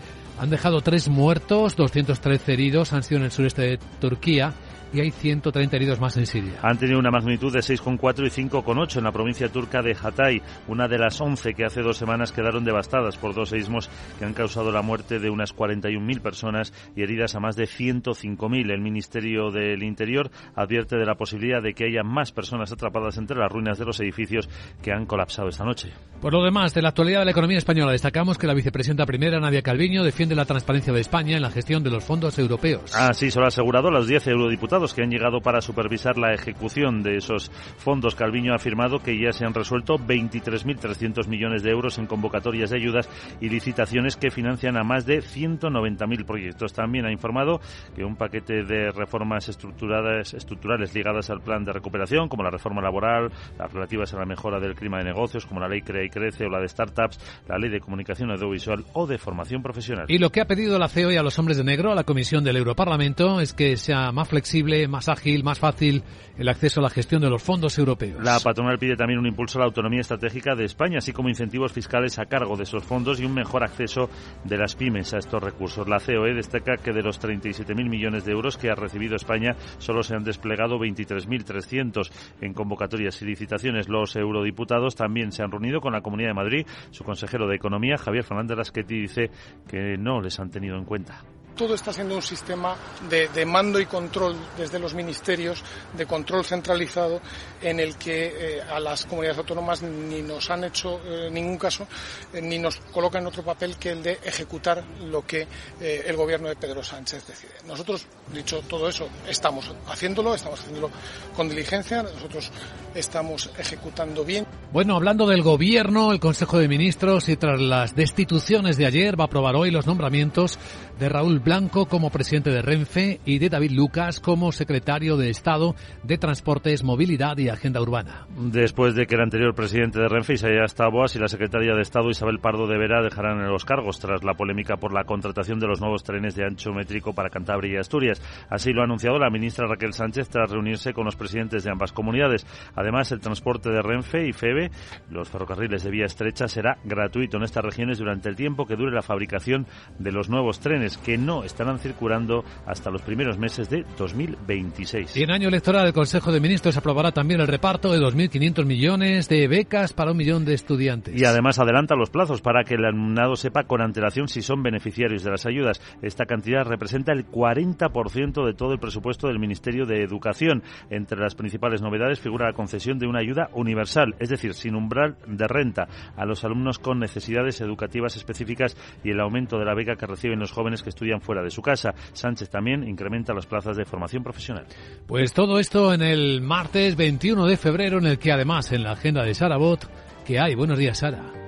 Han 0.40 0.50
dejado 0.50 0.80
tres 0.82 1.08
muertos, 1.08 1.74
213 1.74 2.52
heridos, 2.52 2.92
han 2.92 3.02
sido 3.02 3.18
en 3.18 3.24
el 3.24 3.32
sureste 3.32 3.62
de 3.62 3.78
Turquía 4.00 4.54
y 4.92 5.00
hay 5.00 5.10
130 5.10 5.76
heridos 5.76 6.00
más 6.00 6.16
en 6.16 6.26
Siria. 6.26 6.58
Han 6.62 6.78
tenido 6.78 6.98
una 6.98 7.10
magnitud 7.10 7.52
de 7.52 7.60
6,4 7.60 8.26
y 8.26 8.48
5,8 8.48 8.98
en 8.98 9.04
la 9.04 9.12
provincia 9.12 9.48
turca 9.48 9.82
de 9.82 9.96
Hatay, 10.00 10.42
una 10.66 10.88
de 10.88 10.98
las 10.98 11.20
11 11.20 11.54
que 11.54 11.64
hace 11.64 11.82
dos 11.82 11.96
semanas 11.96 12.32
quedaron 12.32 12.64
devastadas 12.64 13.16
por 13.16 13.34
dos 13.34 13.50
seísmos 13.50 13.90
que 14.18 14.24
han 14.24 14.34
causado 14.34 14.72
la 14.72 14.82
muerte 14.82 15.18
de 15.18 15.30
unas 15.30 15.54
41.000 15.54 16.20
personas 16.20 16.72
y 16.96 17.02
heridas 17.02 17.34
a 17.34 17.40
más 17.40 17.56
de 17.56 17.64
105.000. 17.64 18.70
El 18.70 18.80
Ministerio 18.80 19.50
del 19.50 19.82
Interior 19.82 20.30
advierte 20.54 20.96
de 20.96 21.06
la 21.06 21.14
posibilidad 21.14 21.62
de 21.62 21.74
que 21.74 21.84
haya 21.84 22.02
más 22.02 22.32
personas 22.32 22.72
atrapadas 22.72 23.18
entre 23.18 23.38
las 23.38 23.50
ruinas 23.50 23.78
de 23.78 23.84
los 23.84 24.00
edificios 24.00 24.48
que 24.82 24.92
han 24.92 25.06
colapsado 25.06 25.48
esta 25.48 25.64
noche. 25.64 25.92
Por 26.20 26.32
lo 26.32 26.42
demás, 26.42 26.74
de 26.74 26.82
la 26.82 26.88
actualidad 26.88 27.20
de 27.20 27.26
la 27.26 27.30
economía 27.30 27.58
española 27.58 27.92
destacamos 27.92 28.38
que 28.38 28.46
la 28.46 28.54
vicepresidenta 28.54 29.06
primera, 29.06 29.38
Nadia 29.38 29.62
Calviño, 29.62 30.02
defiende 30.02 30.34
la 30.34 30.44
transparencia 30.44 30.92
de 30.92 31.00
España 31.00 31.36
en 31.36 31.42
la 31.42 31.50
gestión 31.50 31.82
de 31.82 31.90
los 31.90 32.04
fondos 32.04 32.38
europeos. 32.38 32.94
Así 32.94 33.30
se 33.30 33.38
lo 33.38 33.44
ha 33.44 33.48
asegurado 33.48 33.90
los 33.90 34.08
10 34.08 34.26
eurodiputados 34.28 34.77
que 34.78 35.02
han 35.02 35.10
llegado 35.10 35.40
para 35.40 35.60
supervisar 35.60 36.18
la 36.18 36.32
ejecución 36.32 37.02
de 37.02 37.16
esos 37.16 37.50
fondos. 37.78 38.14
Calviño 38.14 38.52
ha 38.52 38.56
afirmado 38.56 39.00
que 39.00 39.20
ya 39.20 39.32
se 39.32 39.44
han 39.44 39.54
resuelto 39.54 39.98
23.300 39.98 41.26
millones 41.26 41.64
de 41.64 41.70
euros 41.70 41.98
en 41.98 42.06
convocatorias 42.06 42.70
de 42.70 42.76
ayudas 42.76 43.08
y 43.40 43.48
licitaciones 43.48 44.16
que 44.16 44.30
financian 44.30 44.76
a 44.76 44.84
más 44.84 45.04
de 45.04 45.18
190.000 45.18 46.24
proyectos. 46.24 46.72
También 46.72 47.06
ha 47.06 47.12
informado 47.12 47.60
que 47.96 48.04
un 48.04 48.14
paquete 48.14 48.62
de 48.62 48.92
reformas 48.92 49.48
estructuradas, 49.48 50.32
estructurales 50.32 50.94
ligadas 50.94 51.28
al 51.30 51.40
plan 51.40 51.64
de 51.64 51.72
recuperación, 51.72 52.28
como 52.28 52.44
la 52.44 52.50
reforma 52.50 52.80
laboral, 52.80 53.32
las 53.58 53.72
relativas 53.72 54.14
a 54.14 54.18
la 54.18 54.26
mejora 54.26 54.60
del 54.60 54.76
clima 54.76 54.98
de 54.98 55.04
negocios, 55.04 55.44
como 55.44 55.60
la 55.60 55.68
ley 55.68 55.82
Crea 55.82 56.04
y 56.04 56.08
Crece 56.08 56.46
o 56.46 56.48
la 56.48 56.60
de 56.60 56.68
startups, 56.68 57.18
la 57.48 57.58
ley 57.58 57.70
de 57.70 57.80
comunicación 57.80 58.30
audiovisual 58.30 58.84
o 58.92 59.06
de 59.08 59.18
formación 59.18 59.60
profesional. 59.60 60.06
Y 60.08 60.18
lo 60.18 60.30
que 60.30 60.40
ha 60.40 60.46
pedido 60.46 60.78
la 60.78 60.88
CEO 60.88 61.10
y 61.10 61.16
a 61.16 61.22
los 61.22 61.38
hombres 61.38 61.56
de 61.56 61.64
negro, 61.64 61.90
a 61.90 61.94
la 61.96 62.04
Comisión 62.04 62.44
del 62.44 62.56
Europarlamento, 62.56 63.40
es 63.40 63.52
que 63.52 63.76
sea 63.76 64.12
más 64.12 64.28
flexible, 64.28 64.67
más 64.88 65.08
ágil, 65.08 65.44
más 65.44 65.58
fácil 65.58 66.02
el 66.36 66.48
acceso 66.48 66.80
a 66.80 66.84
la 66.84 66.90
gestión 66.90 67.20
de 67.20 67.30
los 67.30 67.42
fondos 67.42 67.76
europeos. 67.78 68.22
La 68.22 68.38
patronal 68.38 68.78
pide 68.78 68.96
también 68.96 69.18
un 69.18 69.26
impulso 69.26 69.58
a 69.58 69.60
la 69.60 69.66
autonomía 69.66 70.00
estratégica 70.00 70.54
de 70.54 70.64
España, 70.64 70.98
así 70.98 71.12
como 71.12 71.28
incentivos 71.28 71.72
fiscales 71.72 72.18
a 72.18 72.26
cargo 72.26 72.56
de 72.56 72.62
esos 72.62 72.84
fondos 72.84 73.20
y 73.20 73.24
un 73.24 73.34
mejor 73.34 73.64
acceso 73.64 74.08
de 74.44 74.56
las 74.56 74.76
pymes 74.76 75.12
a 75.14 75.18
estos 75.18 75.42
recursos. 75.42 75.88
La 75.88 75.98
COE 75.98 76.34
destaca 76.34 76.76
que 76.76 76.92
de 76.92 77.02
los 77.02 77.20
37.000 77.20 77.88
millones 77.88 78.24
de 78.24 78.32
euros 78.32 78.56
que 78.56 78.70
ha 78.70 78.74
recibido 78.74 79.16
España, 79.16 79.56
solo 79.78 80.02
se 80.02 80.14
han 80.14 80.22
desplegado 80.22 80.78
23.300 80.78 82.10
en 82.40 82.54
convocatorias 82.54 83.20
y 83.22 83.24
licitaciones. 83.24 83.88
Los 83.88 84.14
eurodiputados 84.14 84.94
también 84.94 85.32
se 85.32 85.42
han 85.42 85.50
reunido 85.50 85.80
con 85.80 85.92
la 85.92 86.02
Comunidad 86.02 86.30
de 86.30 86.34
Madrid. 86.34 86.66
Su 86.90 87.04
consejero 87.04 87.48
de 87.48 87.56
Economía, 87.56 87.96
Javier 87.98 88.24
Fernández 88.24 88.56
Lasqueti, 88.58 89.00
dice 89.00 89.30
que 89.66 89.96
no 89.98 90.20
les 90.20 90.38
han 90.38 90.50
tenido 90.50 90.76
en 90.76 90.84
cuenta 90.84 91.22
todo 91.58 91.74
está 91.74 91.92
siendo 91.92 92.14
un 92.14 92.22
sistema 92.22 92.76
de, 93.10 93.28
de, 93.28 93.44
mando 93.44 93.80
y 93.80 93.86
control 93.86 94.36
desde 94.56 94.78
los 94.78 94.94
ministerios, 94.94 95.62
de 95.94 96.06
control 96.06 96.44
centralizado, 96.44 97.20
en 97.60 97.80
el 97.80 97.96
que 97.96 98.58
eh, 98.58 98.62
a 98.62 98.78
las 98.78 99.04
comunidades 99.04 99.38
autónomas 99.38 99.82
ni 99.82 100.22
nos 100.22 100.48
han 100.50 100.64
hecho 100.64 101.00
eh, 101.04 101.28
ningún 101.30 101.58
caso, 101.58 101.86
eh, 102.32 102.40
ni 102.40 102.58
nos 102.58 102.76
colocan 102.76 103.26
otro 103.26 103.42
papel 103.42 103.76
que 103.76 103.90
el 103.90 104.02
de 104.02 104.20
ejecutar 104.24 104.84
lo 105.02 105.26
que 105.26 105.48
el 105.80 106.16
gobierno 106.16 106.48
de 106.48 106.54
Pedro 106.54 106.82
Sánchez 106.82 107.26
decide. 107.26 107.52
Nosotros, 107.66 108.06
dicho 108.32 108.62
todo 108.68 108.88
eso, 108.88 109.08
estamos 109.28 109.70
haciéndolo, 109.88 110.34
estamos 110.34 110.60
haciéndolo 110.60 110.90
con 111.34 111.48
diligencia, 111.48 112.04
nosotros 112.04 112.52
estamos 112.94 113.50
ejecutando 113.58 114.24
bien. 114.24 114.46
Bueno, 114.72 114.94
hablando 114.94 115.26
del 115.26 115.42
gobierno, 115.42 116.12
el 116.12 116.20
Consejo 116.20 116.58
de 116.58 116.68
Ministros 116.68 117.28
y 117.28 117.36
tras 117.36 117.60
las 117.60 117.96
destituciones 117.96 118.76
de 118.76 118.86
ayer 118.86 119.18
va 119.18 119.24
a 119.24 119.26
aprobar 119.26 119.56
hoy 119.56 119.70
los 119.70 119.86
nombramientos 119.86 120.58
de 120.98 121.08
Raúl 121.08 121.38
Blanco 121.40 121.86
como 121.86 122.10
presidente 122.10 122.50
de 122.50 122.62
Renfe 122.62 123.20
y 123.24 123.38
de 123.38 123.48
David 123.48 123.72
Lucas 123.72 124.20
como 124.20 124.52
secretario 124.52 125.16
de 125.16 125.30
Estado 125.30 125.74
de 126.02 126.18
Transportes, 126.18 126.82
Movilidad 126.82 127.38
y 127.38 127.48
Agenda 127.48 127.80
Urbana. 127.80 128.26
Después 128.36 128.94
de 128.94 129.06
que 129.06 129.14
el 129.14 129.20
anterior 129.20 129.54
presidente 129.54 130.00
de 130.00 130.08
Renfe, 130.08 130.34
Isaías 130.34 130.74
Taboas, 130.74 131.14
y 131.14 131.18
la 131.18 131.28
secretaria 131.28 131.74
de 131.74 131.82
Estado, 131.82 132.10
Isabel 132.10 132.40
Pardo 132.40 132.66
de 132.66 132.78
Vera, 132.78 133.02
dejarán 133.02 133.46
los 133.48 133.64
cargos 133.64 133.98
tras 133.98 134.24
la 134.24 134.34
polémica 134.34 134.76
por 134.76 134.92
la 134.92 135.04
contratación 135.04 135.58
de 135.58 135.66
los 135.66 135.80
nuevos 135.80 136.02
trenes 136.02 136.34
de 136.34 136.44
ancho 136.44 136.72
métrico 136.72 137.12
para 137.12 137.30
Cantabria 137.30 137.74
y 137.74 137.76
Asturias. 137.76 138.22
Así 138.48 138.72
lo 138.72 138.80
ha 138.80 138.84
anunciado 138.84 139.18
la 139.18 139.30
ministra 139.30 139.66
Raquel 139.66 139.92
Sánchez 139.92 140.28
tras 140.28 140.50
reunirse 140.50 140.92
con 140.92 141.04
los 141.04 141.16
presidentes 141.16 141.64
de 141.64 141.70
ambas 141.70 141.92
comunidades. 141.92 142.46
Además, 142.74 143.12
el 143.12 143.20
transporte 143.20 143.70
de 143.70 143.82
Renfe 143.82 144.26
y 144.26 144.32
FEBE, 144.32 144.70
los 145.10 145.28
ferrocarriles 145.28 145.84
de 145.84 145.90
vía 145.90 146.06
estrecha, 146.06 146.48
será 146.48 146.78
gratuito 146.84 147.36
en 147.36 147.44
estas 147.44 147.64
regiones 147.64 147.98
durante 147.98 148.28
el 148.28 148.36
tiempo 148.36 148.66
que 148.66 148.76
dure 148.76 148.92
la 148.92 149.02
fabricación 149.02 149.66
de 149.98 150.12
los 150.12 150.28
nuevos 150.28 150.60
trenes, 150.60 150.87
que 150.96 151.18
no 151.18 151.44
estarán 151.44 151.78
circulando 151.78 152.44
hasta 152.66 152.90
los 152.90 153.02
primeros 153.02 153.38
meses 153.38 153.68
de 153.68 153.84
2026. 153.96 155.16
Y 155.16 155.22
en 155.22 155.30
año 155.30 155.48
electoral, 155.48 155.86
el 155.86 155.92
Consejo 155.92 156.32
de 156.32 156.40
Ministros 156.40 156.76
aprobará 156.76 157.12
también 157.12 157.40
el 157.40 157.46
reparto 157.46 157.92
de 157.92 157.98
2.500 157.98 158.64
millones 158.64 159.28
de 159.28 159.46
becas 159.48 159.92
para 159.92 160.12
un 160.12 160.16
millón 160.16 160.44
de 160.44 160.54
estudiantes. 160.54 161.20
Y 161.20 161.24
además 161.24 161.58
adelanta 161.58 161.94
los 161.94 162.10
plazos 162.10 162.40
para 162.40 162.64
que 162.64 162.74
el 162.74 162.84
alumnado 162.84 163.36
sepa 163.36 163.64
con 163.64 163.82
antelación 163.82 164.28
si 164.28 164.42
son 164.42 164.62
beneficiarios 164.62 165.22
de 165.22 165.30
las 165.30 165.46
ayudas. 165.46 165.80
Esta 166.02 166.26
cantidad 166.26 166.64
representa 166.64 167.12
el 167.12 167.26
40% 167.26 168.46
de 168.46 168.54
todo 168.54 168.72
el 168.72 168.78
presupuesto 168.78 169.28
del 169.28 169.38
Ministerio 169.38 169.86
de 169.86 170.02
Educación. 170.02 170.62
Entre 170.90 171.18
las 171.18 171.34
principales 171.34 171.82
novedades 171.82 172.20
figura 172.20 172.46
la 172.46 172.52
concesión 172.52 172.98
de 172.98 173.06
una 173.06 173.20
ayuda 173.20 173.50
universal, 173.52 174.14
es 174.18 174.28
decir, 174.28 174.54
sin 174.54 174.74
umbral 174.74 175.16
de 175.26 175.46
renta, 175.48 175.88
a 176.16 176.24
los 176.24 176.44
alumnos 176.44 176.78
con 176.78 176.98
necesidades 176.98 177.60
educativas 177.60 178.16
específicas 178.16 178.76
y 179.04 179.10
el 179.10 179.20
aumento 179.20 179.58
de 179.58 179.64
la 179.64 179.74
beca 179.74 179.96
que 179.96 180.06
reciben 180.06 180.38
los 180.38 180.52
jóvenes 180.52 180.77
que 180.82 180.90
estudian 180.90 181.20
fuera 181.20 181.42
de 181.42 181.50
su 181.50 181.62
casa. 181.62 181.94
Sánchez 182.12 182.50
también 182.50 182.86
incrementa 182.86 183.34
las 183.34 183.46
plazas 183.46 183.76
de 183.76 183.84
formación 183.84 184.22
profesional. 184.22 184.66
Pues 185.06 185.32
todo 185.32 185.58
esto 185.58 185.92
en 185.92 186.02
el 186.02 186.40
martes 186.40 186.96
21 186.96 187.46
de 187.46 187.56
febrero, 187.56 187.98
en 187.98 188.06
el 188.06 188.18
que 188.18 188.32
además 188.32 188.72
en 188.72 188.84
la 188.84 188.92
agenda 188.92 189.22
de 189.24 189.34
Sara 189.34 189.56
Bot, 189.56 189.88
que 190.24 190.38
hay. 190.38 190.54
Buenos 190.54 190.78
días, 190.78 190.98
Sara. 190.98 191.38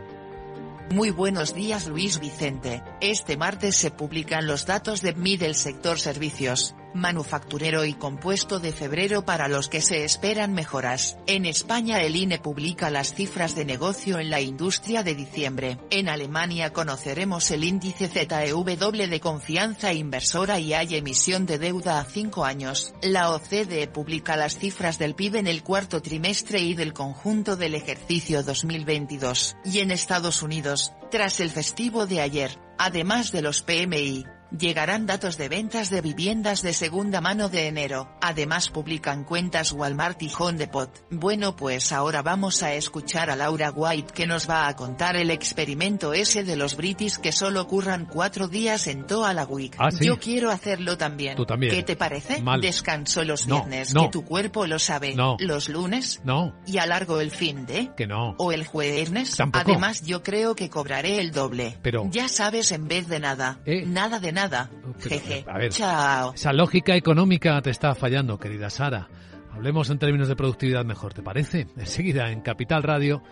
Muy 0.92 1.10
buenos 1.10 1.54
días 1.54 1.86
Luis 1.86 2.18
Vicente. 2.18 2.82
Este 3.00 3.36
martes 3.36 3.76
se 3.76 3.92
publican 3.92 4.48
los 4.48 4.66
datos 4.66 5.02
de 5.02 5.14
MI 5.14 5.36
del 5.36 5.54
sector 5.54 6.00
servicios, 6.00 6.74
manufacturero 6.94 7.84
y 7.84 7.94
compuesto 7.94 8.60
de 8.60 8.72
febrero 8.72 9.24
para 9.24 9.48
los 9.48 9.68
que 9.68 9.80
se 9.80 10.04
esperan 10.04 10.52
mejoras. 10.52 11.16
En 11.26 11.46
España 11.46 12.00
el 12.02 12.16
INE 12.16 12.38
publica 12.38 12.90
las 12.90 13.14
cifras 13.14 13.54
de 13.54 13.64
negocio 13.64 14.18
en 14.18 14.30
la 14.30 14.40
industria 14.40 15.02
de 15.02 15.14
diciembre. 15.14 15.78
En 15.90 16.08
Alemania 16.08 16.72
conoceremos 16.72 17.50
el 17.50 17.64
índice 17.64 18.08
ZEW 18.08 18.64
de 18.64 19.20
confianza 19.20 19.92
inversora 19.92 20.58
y 20.58 20.74
hay 20.74 20.96
emisión 20.96 21.46
de 21.46 21.58
deuda 21.58 22.00
a 22.00 22.04
5 22.04 22.44
años. 22.44 22.94
La 23.02 23.30
OCDE 23.30 23.88
publica 23.88 24.36
las 24.36 24.58
cifras 24.58 24.98
del 24.98 25.14
PIB 25.14 25.36
en 25.36 25.46
el 25.46 25.62
cuarto 25.62 26.02
trimestre 26.02 26.60
y 26.60 26.74
del 26.74 26.92
conjunto 26.92 27.56
del 27.56 27.74
ejercicio 27.74 28.42
2022. 28.42 29.56
Y 29.64 29.80
en 29.80 29.90
Estados 29.90 30.42
Unidos, 30.42 30.92
tras 31.10 31.40
el 31.40 31.50
festivo 31.50 32.06
de 32.06 32.20
ayer, 32.20 32.58
además 32.78 33.32
de 33.32 33.42
los 33.42 33.62
PMI, 33.62 34.24
Llegarán 34.58 35.06
datos 35.06 35.38
de 35.38 35.48
ventas 35.48 35.90
de 35.90 36.00
viviendas 36.00 36.62
de 36.62 36.72
segunda 36.72 37.20
mano 37.20 37.48
de 37.48 37.68
enero. 37.68 38.08
Además 38.20 38.68
publican 38.68 39.22
cuentas 39.22 39.70
Walmart 39.72 40.20
y 40.22 40.30
Home 40.36 40.58
Depot. 40.58 40.90
Bueno 41.10 41.54
pues 41.54 41.92
ahora 41.92 42.22
vamos 42.22 42.64
a 42.64 42.74
escuchar 42.74 43.30
a 43.30 43.36
Laura 43.36 43.70
White 43.70 44.12
que 44.12 44.26
nos 44.26 44.50
va 44.50 44.66
a 44.66 44.74
contar 44.74 45.14
el 45.14 45.30
experimento 45.30 46.12
ese 46.14 46.42
de 46.42 46.56
los 46.56 46.76
British 46.76 47.18
que 47.18 47.30
solo 47.30 47.68
curran 47.68 48.06
cuatro 48.06 48.48
días 48.48 48.88
en 48.88 49.06
toda 49.06 49.32
la 49.34 49.44
week. 49.44 49.76
Ah, 49.78 49.92
¿sí? 49.92 50.04
Yo 50.04 50.18
quiero 50.18 50.50
hacerlo 50.50 50.98
también. 50.98 51.36
Tú 51.36 51.46
también. 51.46 51.72
¿Qué 51.72 51.84
te 51.84 51.94
parece? 51.94 52.42
Mal. 52.42 52.60
Descanso 52.60 53.22
los 53.22 53.46
No, 53.46 53.56
viernes, 53.56 53.94
no. 53.94 54.02
que 54.02 54.08
tu 54.08 54.24
cuerpo 54.24 54.66
lo 54.66 54.80
sabe. 54.80 55.14
No. 55.14 55.36
Los 55.38 55.68
lunes. 55.68 56.20
No, 56.24 56.56
Y 56.66 56.78
alargo 56.78 57.20
el 57.20 57.30
fin 57.30 57.66
de. 57.66 57.92
que 57.96 58.08
no. 58.08 58.34
O 58.38 58.50
el 58.50 58.66
jueves. 58.66 59.36
Tampoco. 59.36 59.70
Además, 59.70 60.02
yo 60.02 60.24
creo 60.24 60.56
que 60.56 60.68
cobraré 60.68 61.20
el 61.20 61.30
doble. 61.30 61.78
Pero- 61.82 62.08
Ya 62.10 62.28
sabes, 62.28 62.72
en 62.72 62.88
vez 62.88 63.06
de 63.06 63.20
nada. 63.20 63.60
¿Eh? 63.64 63.84
Nada 63.86 64.18
de 64.18 64.32
nada. 64.32 64.39
Pero, 64.48 65.20
Jeje. 65.20 65.44
a 65.46 65.58
ver. 65.58 65.72
Chao. 65.72 66.32
Esa 66.34 66.52
lógica 66.52 66.94
económica 66.96 67.60
te 67.62 67.70
está 67.70 67.94
fallando, 67.94 68.38
querida 68.38 68.70
Sara. 68.70 69.08
Hablemos 69.52 69.90
en 69.90 69.98
términos 69.98 70.28
de 70.28 70.36
productividad 70.36 70.84
mejor, 70.84 71.12
¿te 71.12 71.22
parece? 71.22 71.66
Enseguida 71.76 72.30
en 72.30 72.40
Capital 72.40 72.82
Radio. 72.82 73.22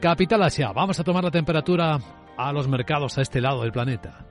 Capital 0.00 0.42
Asia, 0.42 0.72
vamos 0.72 1.00
a 1.00 1.04
tomar 1.04 1.24
la 1.24 1.30
temperatura 1.30 1.98
a 2.36 2.52
los 2.52 2.68
mercados 2.68 3.16
a 3.18 3.22
este 3.22 3.40
lado 3.40 3.62
del 3.62 3.72
planeta. 3.72 4.26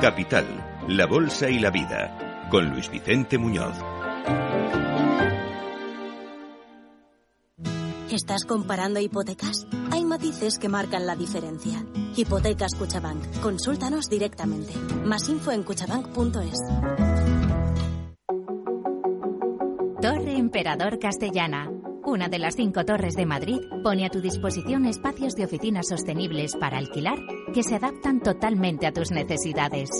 Capital, 0.00 0.44
la 0.88 1.06
Bolsa 1.06 1.48
y 1.48 1.58
la 1.58 1.70
Vida, 1.70 2.46
con 2.50 2.68
Luis 2.70 2.90
Vicente 2.90 3.38
Muñoz. 3.38 3.74
¿Estás 8.10 8.44
comparando 8.44 9.00
hipotecas? 9.00 9.66
Matices 10.14 10.60
que 10.60 10.68
marcan 10.68 11.08
la 11.08 11.16
diferencia. 11.16 11.84
Hipotecas 12.14 12.76
Cuchabank. 12.76 13.40
Consúltanos 13.40 14.08
directamente. 14.08 14.72
Más 15.04 15.28
info 15.28 15.50
en 15.50 15.64
cuchabank.es. 15.64 16.60
Torre 20.00 20.36
Emperador 20.36 21.00
Castellana. 21.00 21.68
Una 22.04 22.28
de 22.28 22.38
las 22.38 22.54
cinco 22.54 22.84
torres 22.84 23.16
de 23.16 23.26
Madrid 23.26 23.58
pone 23.82 24.06
a 24.06 24.08
tu 24.08 24.20
disposición 24.20 24.84
espacios 24.86 25.34
de 25.34 25.46
oficinas 25.46 25.88
sostenibles 25.88 26.54
para 26.60 26.78
alquilar 26.78 27.18
que 27.52 27.64
se 27.64 27.74
adaptan 27.74 28.20
totalmente 28.20 28.86
a 28.86 28.92
tus 28.92 29.10
necesidades. 29.10 29.90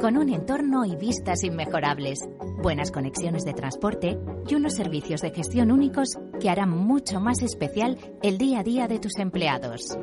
Con 0.00 0.18
un 0.18 0.28
entorno 0.28 0.84
y 0.84 0.94
vistas 0.94 1.42
inmejorables, 1.42 2.20
buenas 2.62 2.92
conexiones 2.92 3.44
de 3.44 3.54
transporte 3.54 4.20
y 4.48 4.54
unos 4.54 4.74
servicios 4.74 5.20
de 5.22 5.30
gestión 5.30 5.72
únicos 5.72 6.10
que 6.40 6.50
harán 6.50 6.70
mucho 6.70 7.20
más 7.20 7.42
especial 7.42 7.98
el 8.22 8.38
día 8.38 8.60
a 8.60 8.62
día 8.62 8.88
de 8.88 8.98
tus 8.98 9.18
empleados. 9.18 9.96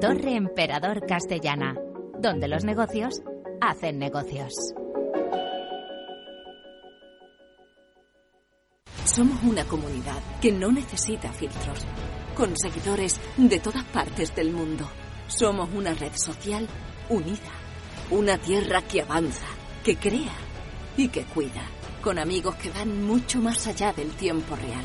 Torre 0.00 0.34
Emperador 0.34 1.06
Castellana, 1.06 1.76
donde 2.18 2.48
los 2.48 2.64
negocios 2.64 3.22
hacen 3.60 3.98
negocios. 3.98 4.54
Somos 9.04 9.42
una 9.42 9.64
comunidad 9.64 10.22
que 10.40 10.52
no 10.52 10.70
necesita 10.70 11.32
filtros, 11.32 11.86
con 12.34 12.56
seguidores 12.56 13.20
de 13.36 13.58
todas 13.58 13.84
partes 13.84 14.34
del 14.34 14.52
mundo. 14.52 14.88
Somos 15.26 15.68
una 15.74 15.92
red 15.94 16.12
social 16.14 16.66
unida, 17.08 17.52
una 18.10 18.38
tierra 18.38 18.82
que 18.82 19.02
avanza, 19.02 19.46
que 19.84 19.96
crea 19.96 20.32
y 20.96 21.08
que 21.08 21.24
cuida, 21.24 21.62
con 22.02 22.18
amigos 22.18 22.54
que 22.56 22.70
van 22.70 23.04
mucho 23.04 23.40
más 23.40 23.66
allá 23.66 23.92
del 23.92 24.10
tiempo 24.12 24.56
real. 24.56 24.84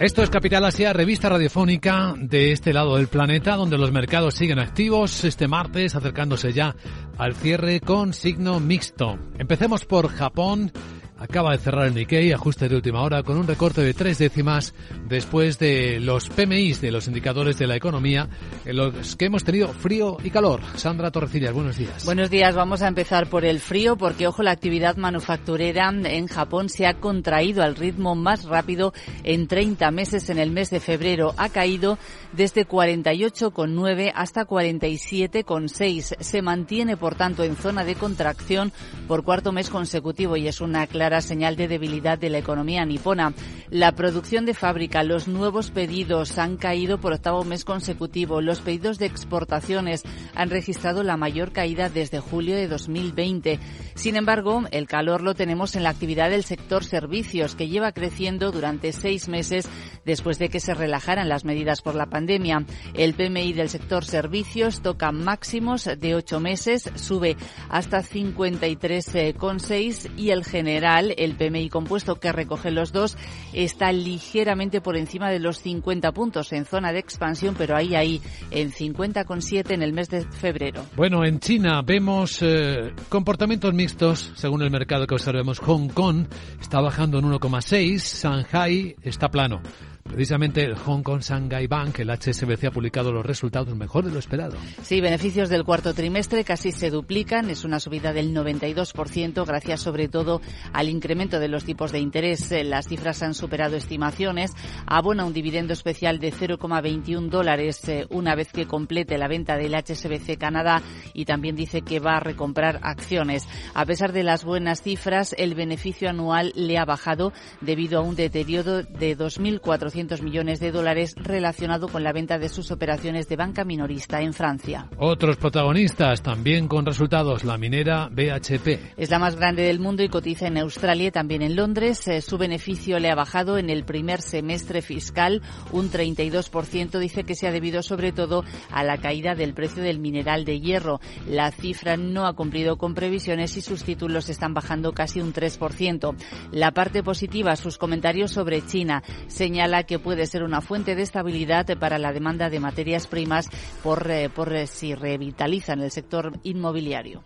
Esto 0.00 0.24
es 0.24 0.30
Capital 0.30 0.64
Asia, 0.64 0.92
revista 0.92 1.28
radiofónica 1.28 2.14
de 2.18 2.50
este 2.50 2.72
lado 2.72 2.96
del 2.96 3.06
planeta, 3.06 3.54
donde 3.54 3.78
los 3.78 3.92
mercados 3.92 4.34
siguen 4.34 4.58
activos 4.58 5.24
este 5.24 5.46
martes, 5.46 5.94
acercándose 5.94 6.52
ya 6.52 6.74
al 7.16 7.34
cierre 7.34 7.80
con 7.80 8.12
signo 8.12 8.58
mixto. 8.58 9.16
Empecemos 9.38 9.84
por 9.84 10.08
Japón. 10.08 10.72
Acaba 11.16 11.52
de 11.52 11.58
cerrar 11.58 11.86
el 11.86 11.94
Nikkei, 11.94 12.32
ajuste 12.32 12.68
de 12.68 12.74
última 12.74 13.00
hora, 13.02 13.22
con 13.22 13.38
un 13.38 13.46
recorte 13.46 13.80
de 13.82 13.94
tres 13.94 14.18
décimas 14.18 14.74
después 15.08 15.60
de 15.60 16.00
los 16.00 16.28
PMIs, 16.28 16.80
de 16.80 16.90
los 16.90 17.06
indicadores 17.06 17.56
de 17.56 17.68
la 17.68 17.76
economía, 17.76 18.28
en 18.64 18.76
los 18.76 19.14
que 19.14 19.26
hemos 19.26 19.44
tenido 19.44 19.68
frío 19.68 20.16
y 20.24 20.30
calor. 20.30 20.60
Sandra 20.74 21.12
Torrecillas, 21.12 21.52
buenos 21.52 21.78
días. 21.78 22.04
Buenos 22.04 22.30
días, 22.30 22.56
vamos 22.56 22.82
a 22.82 22.88
empezar 22.88 23.28
por 23.28 23.44
el 23.44 23.60
frío 23.60 23.96
porque, 23.96 24.26
ojo, 24.26 24.42
la 24.42 24.50
actividad 24.50 24.96
manufacturera 24.96 25.88
en 25.88 26.26
Japón 26.26 26.68
se 26.68 26.86
ha 26.86 26.94
contraído 26.94 27.62
al 27.62 27.76
ritmo 27.76 28.16
más 28.16 28.44
rápido 28.44 28.92
en 29.22 29.46
30 29.46 29.92
meses 29.92 30.30
en 30.30 30.38
el 30.38 30.50
mes 30.50 30.70
de 30.70 30.80
febrero. 30.80 31.32
Ha 31.36 31.48
caído 31.48 31.96
desde 32.36 32.66
48,9 32.66 34.12
hasta 34.14 34.46
47,6. 34.46 36.16
Se 36.20 36.42
mantiene, 36.42 36.96
por 36.96 37.14
tanto, 37.14 37.44
en 37.44 37.56
zona 37.56 37.84
de 37.84 37.94
contracción 37.94 38.72
por 39.06 39.24
cuarto 39.24 39.52
mes 39.52 39.70
consecutivo 39.70 40.36
y 40.36 40.48
es 40.48 40.60
una 40.60 40.86
clara 40.86 41.20
señal 41.20 41.56
de 41.56 41.68
debilidad 41.68 42.18
de 42.18 42.30
la 42.30 42.38
economía 42.38 42.84
nipona. 42.84 43.32
La 43.70 43.92
producción 43.92 44.46
de 44.46 44.54
fábrica, 44.54 45.02
los 45.02 45.28
nuevos 45.28 45.70
pedidos 45.70 46.38
han 46.38 46.56
caído 46.56 46.98
por 46.98 47.12
octavo 47.12 47.44
mes 47.44 47.64
consecutivo. 47.64 48.40
Los 48.40 48.60
pedidos 48.60 48.98
de 48.98 49.06
exportaciones 49.06 50.02
han 50.34 50.50
registrado 50.50 51.02
la 51.02 51.16
mayor 51.16 51.52
caída 51.52 51.88
desde 51.88 52.20
julio 52.20 52.56
de 52.56 52.68
2020. 52.68 53.58
Sin 53.94 54.16
embargo, 54.16 54.64
el 54.70 54.86
calor 54.86 55.22
lo 55.22 55.34
tenemos 55.34 55.76
en 55.76 55.84
la 55.84 55.90
actividad 55.90 56.30
del 56.30 56.44
sector 56.44 56.84
servicios, 56.84 57.54
que 57.54 57.68
lleva 57.68 57.92
creciendo 57.92 58.50
durante 58.50 58.92
seis 58.92 59.28
meses 59.28 59.68
después 60.04 60.38
de 60.38 60.48
que 60.48 60.60
se 60.60 60.74
relajaran 60.74 61.28
las 61.28 61.44
medidas 61.44 61.80
por 61.80 61.94
la 61.94 62.06
pandemia. 62.06 62.23
El 62.26 63.14
PMI 63.14 63.52
del 63.52 63.68
sector 63.68 64.04
servicios 64.04 64.82
toca 64.82 65.12
máximos 65.12 65.84
de 65.84 66.14
ocho 66.14 66.40
meses, 66.40 66.90
sube 66.94 67.36
hasta 67.68 68.02
53,6 68.02 70.10
y 70.16 70.30
el 70.30 70.44
general, 70.44 71.14
el 71.16 71.36
PMI 71.36 71.68
compuesto 71.68 72.16
que 72.16 72.32
recoge 72.32 72.70
los 72.70 72.92
dos, 72.92 73.16
está 73.52 73.92
ligeramente 73.92 74.80
por 74.80 74.96
encima 74.96 75.30
de 75.30 75.40
los 75.40 75.60
50 75.60 76.12
puntos 76.12 76.52
en 76.52 76.64
zona 76.64 76.92
de 76.92 76.98
expansión, 76.98 77.54
pero 77.56 77.76
ahí, 77.76 77.94
ahí, 77.94 78.20
en 78.50 78.72
50,7 78.72 79.72
en 79.72 79.82
el 79.82 79.92
mes 79.92 80.08
de 80.08 80.22
febrero. 80.22 80.84
Bueno, 80.96 81.24
en 81.24 81.40
China 81.40 81.82
vemos 81.82 82.38
eh, 82.42 82.92
comportamientos 83.08 83.74
mixtos 83.74 84.32
según 84.34 84.62
el 84.62 84.70
mercado 84.70 85.06
que 85.06 85.14
observemos. 85.14 85.58
Hong 85.60 85.88
Kong 85.88 86.26
está 86.60 86.80
bajando 86.80 87.18
en 87.18 87.26
1,6, 87.26 88.22
Shanghai 88.22 88.96
está 89.02 89.30
plano. 89.30 89.60
Precisamente 90.04 90.62
el 90.62 90.76
Hong 90.76 91.02
Kong 91.02 91.22
Shanghai 91.22 91.66
Bank, 91.66 91.98
el 92.00 92.10
HSBC, 92.10 92.66
ha 92.66 92.70
publicado 92.70 93.10
los 93.10 93.24
resultados 93.24 93.74
mejor 93.74 94.04
de 94.04 94.12
lo 94.12 94.18
esperado. 94.18 94.54
Sí, 94.82 95.00
beneficios 95.00 95.48
del 95.48 95.64
cuarto 95.64 95.94
trimestre 95.94 96.44
casi 96.44 96.72
se 96.72 96.90
duplican, 96.90 97.48
es 97.48 97.64
una 97.64 97.80
subida 97.80 98.12
del 98.12 98.34
92%, 98.34 99.46
gracias 99.46 99.80
sobre 99.80 100.08
todo 100.08 100.42
al 100.74 100.90
incremento 100.90 101.40
de 101.40 101.48
los 101.48 101.64
tipos 101.64 101.90
de 101.90 102.00
interés. 102.00 102.52
Eh, 102.52 102.64
Las 102.64 102.86
cifras 102.86 103.22
han 103.22 103.32
superado 103.32 103.76
estimaciones. 103.76 104.52
Abona 104.86 105.24
un 105.24 105.32
dividendo 105.32 105.72
especial 105.72 106.18
de 106.18 106.32
0,21 106.32 107.30
dólares 107.30 107.88
eh, 107.88 108.06
una 108.10 108.34
vez 108.34 108.52
que 108.52 108.66
complete 108.66 109.16
la 109.16 109.26
venta 109.26 109.56
del 109.56 109.74
HSBC 109.74 110.36
Canadá 110.38 110.82
y 111.14 111.24
también 111.24 111.56
dice 111.56 111.80
que 111.80 111.98
va 111.98 112.18
a 112.18 112.20
recomprar 112.20 112.78
acciones. 112.82 113.48
A 113.72 113.86
pesar 113.86 114.12
de 114.12 114.22
las 114.22 114.44
buenas 114.44 114.82
cifras, 114.82 115.34
el 115.38 115.54
beneficio 115.54 116.10
anual 116.10 116.52
le 116.54 116.76
ha 116.76 116.84
bajado 116.84 117.32
debido 117.62 118.00
a 118.00 118.02
un 118.02 118.16
deterioro 118.16 118.82
de 118.82 119.16
2.400 119.16 119.93
millones 119.94 120.58
de 120.58 120.72
dólares 120.72 121.14
relacionado 121.16 121.88
con 121.88 122.02
la 122.02 122.12
venta 122.12 122.38
de 122.38 122.48
sus 122.48 122.70
operaciones 122.72 123.28
de 123.28 123.36
banca 123.36 123.64
minorista 123.64 124.20
en 124.22 124.32
Francia. 124.32 124.88
Otros 124.98 125.36
protagonistas 125.36 126.20
también 126.20 126.66
con 126.66 126.84
resultados, 126.84 127.44
la 127.44 127.58
minera 127.58 128.08
BHP. 128.10 128.96
Es 128.96 129.10
la 129.10 129.20
más 129.20 129.36
grande 129.36 129.62
del 129.62 129.78
mundo 129.78 130.02
y 130.02 130.08
cotiza 130.08 130.48
en 130.48 130.58
Australia 130.58 131.08
y 131.08 131.10
también 131.12 131.42
en 131.42 131.54
Londres. 131.54 132.08
Eh, 132.08 132.20
Su 132.22 132.38
beneficio 132.38 132.98
le 132.98 133.10
ha 133.10 133.14
bajado 133.14 133.56
en 133.56 133.70
el 133.70 133.84
primer 133.84 134.20
semestre 134.20 134.82
fiscal 134.82 135.42
un 135.70 135.90
32%. 135.90 136.98
Dice 136.98 137.22
que 137.22 137.36
se 137.36 137.46
ha 137.46 137.52
debido 137.52 137.82
sobre 137.82 138.10
todo 138.10 138.44
a 138.70 138.82
la 138.82 138.98
caída 138.98 139.34
del 139.34 139.54
precio 139.54 139.82
del 139.82 140.00
mineral 140.00 140.44
de 140.44 140.60
hierro. 140.60 141.00
La 141.28 141.52
cifra 141.52 141.96
no 141.96 142.26
ha 142.26 142.34
cumplido 142.34 142.76
con 142.78 142.94
previsiones 142.94 143.56
y 143.56 143.60
sus 143.60 143.84
títulos 143.84 144.28
están 144.28 144.54
bajando 144.54 144.92
casi 144.92 145.20
un 145.20 145.32
3%. 145.32 146.14
La 146.50 146.72
parte 146.72 147.02
positiva, 147.04 147.54
sus 147.54 147.78
comentarios 147.78 148.32
sobre 148.32 148.66
China. 148.66 149.02
Señala 149.28 149.83
que 149.84 149.98
puede 149.98 150.26
ser 150.26 150.42
una 150.42 150.60
fuente 150.60 150.94
de 150.94 151.02
estabilidad 151.02 151.66
para 151.78 151.98
la 151.98 152.12
demanda 152.12 152.50
de 152.50 152.60
materias 152.60 153.06
primas 153.06 153.48
por, 153.82 154.10
eh, 154.10 154.28
por 154.28 154.52
eh, 154.52 154.66
si 154.66 154.94
revitalizan 154.94 155.80
el 155.80 155.90
sector 155.90 156.32
inmobiliario. 156.42 157.24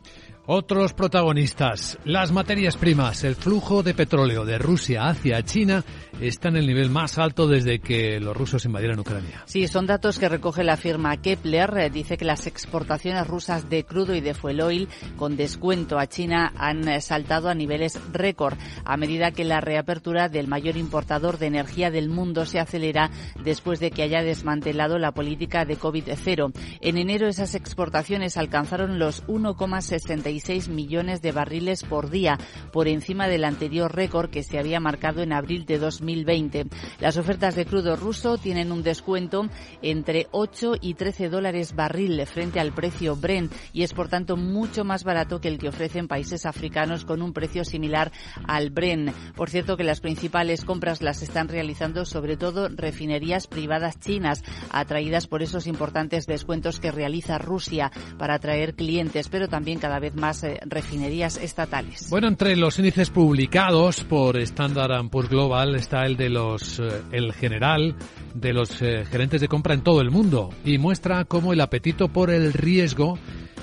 Otros 0.51 0.95
protagonistas, 0.95 1.99
las 2.07 2.33
materias 2.33 2.79
primas, 2.79 3.23
el 3.23 3.35
flujo 3.35 3.83
de 3.83 3.93
petróleo 3.93 4.47
de 4.47 4.57
Rusia 4.57 5.07
hacia 5.07 5.43
China 5.43 5.85
está 6.23 6.49
en 6.49 6.57
el 6.57 6.67
nivel 6.67 6.89
más 6.89 7.19
alto 7.19 7.47
desde 7.47 7.81
que 7.81 8.19
los 8.19 8.35
rusos 8.35 8.65
invadieron 8.65 8.99
Ucrania. 8.99 9.43
Sí, 9.45 9.69
son 9.69 9.87
datos 9.87 10.19
que 10.19 10.27
recoge 10.27 10.65
la 10.65 10.79
firma 10.79 11.19
Kepler. 11.19 11.93
Dice 11.93 12.17
que 12.17 12.25
las 12.25 12.47
exportaciones 12.47 13.27
rusas 13.27 13.69
de 13.69 13.85
crudo 13.85 14.15
y 14.15 14.23
de 14.23 14.33
fuel 14.33 14.63
oil 14.63 14.89
con 15.19 15.37
descuento 15.37 15.99
a 15.99 16.07
China 16.07 16.51
han 16.57 16.99
saltado 17.03 17.51
a 17.51 17.55
niveles 17.55 18.01
récord 18.11 18.57
a 18.87 18.97
medida 18.97 19.33
que 19.33 19.45
la 19.45 19.61
reapertura 19.61 20.31
del 20.31 20.49
mayor 20.49 20.79
importador 20.79 21.37
de 21.37 21.49
energía 21.49 21.91
del 21.91 22.09
mundo 22.09 22.47
se 22.47 22.59
acelera 22.59 23.11
después 23.45 23.81
de 23.81 23.91
que 23.91 24.03
haya 24.03 24.23
desmantelado 24.23 24.99
la 24.99 25.13
política 25.13 25.67
de 25.67 25.79
COVID-0. 25.79 26.53
En 26.81 26.97
enero 26.97 27.29
esas 27.29 27.55
exportaciones 27.55 28.39
alcanzaron 28.39 28.99
los 28.99 29.27
1,65 29.27 30.38
millones 30.69 31.23
de 31.23 31.33
barriles 31.33 31.83
por 31.83 32.11
día, 32.11 32.39
por 32.73 32.89
encima 32.89 33.29
del 33.29 33.45
anterior 33.45 33.95
récord 33.95 34.31
que 34.31 34.43
se 34.43 34.59
había 34.59 34.81
marcado 34.81 35.23
en 35.23 35.33
abril 35.33 35.65
de 35.65 35.79
2020. 35.79 36.67
Las 37.01 37.17
ofertas 37.17 37.55
de 37.55 37.67
crudo 37.67 37.97
ruso 37.97 38.39
tienen 38.39 38.73
un 38.73 38.83
descuento 38.83 39.49
entre 39.83 40.27
8 40.31 40.75
y 40.81 40.95
13 40.95 41.29
dólares 41.29 41.75
barril 41.75 42.25
frente 42.27 42.61
al 42.61 42.73
precio 42.73 43.17
Brent 43.17 43.53
y 43.73 43.83
es 43.83 43.93
por 43.93 44.09
tanto 44.09 44.37
mucho 44.37 44.85
más 44.85 45.05
barato 45.05 45.41
que 45.41 45.49
el 45.49 45.59
que 45.59 45.69
ofrecen 45.69 46.09
países 46.09 46.47
africanos 46.47 47.05
con 47.05 47.23
un 47.23 47.33
precio 47.33 47.65
similar 47.65 48.13
al 48.47 48.71
Brent. 48.71 49.13
Por 49.35 49.51
cierto 49.51 49.77
que 49.77 49.85
las 49.85 50.01
principales 50.01 50.65
compras 50.65 51.03
las 51.03 51.23
están 51.23 51.49
realizando 51.49 52.05
sobre 52.05 52.37
todo 52.37 52.69
refinerías 52.69 53.47
privadas 53.47 53.99
chinas, 54.01 54.43
atraídas 54.71 55.27
por 55.27 55.43
esos 55.43 55.67
importantes 55.67 56.27
descuentos 56.27 56.81
que 56.81 56.93
realiza 56.93 57.39
Rusia 57.39 57.91
para 58.19 58.35
atraer 58.35 58.75
clientes, 58.75 59.29
pero 59.29 59.49
también 59.49 59.79
cada 59.79 59.99
vez 59.99 60.15
más 60.15 60.28
eh, 60.29 60.61
refinerías 60.67 61.39
estatales. 61.39 62.09
Bueno, 62.11 62.29
entre 62.29 62.55
los 62.57 62.79
índices 62.79 63.11
publicados 63.11 64.05
por 64.05 64.39
Standard 64.39 65.09
Poor's 65.09 65.31
Global 65.31 65.75
está 65.75 66.05
el 66.05 66.17
de 66.17 66.29
los 66.29 66.79
eh, 66.79 67.03
el 67.13 67.33
general 67.33 67.97
de 68.35 68.53
los 68.53 68.83
eh, 68.83 69.05
gerentes 69.07 69.41
de 69.41 69.49
compra 69.49 69.75
en 69.75 69.83
todo 69.83 70.01
el 70.03 70.11
mundo 70.11 70.51
y 70.65 70.77
muestra 70.79 71.25
cómo 71.25 71.53
el 71.53 71.61
apetito 71.61 72.09
por 72.09 72.31
el 72.31 72.53
riesgo 72.53 73.19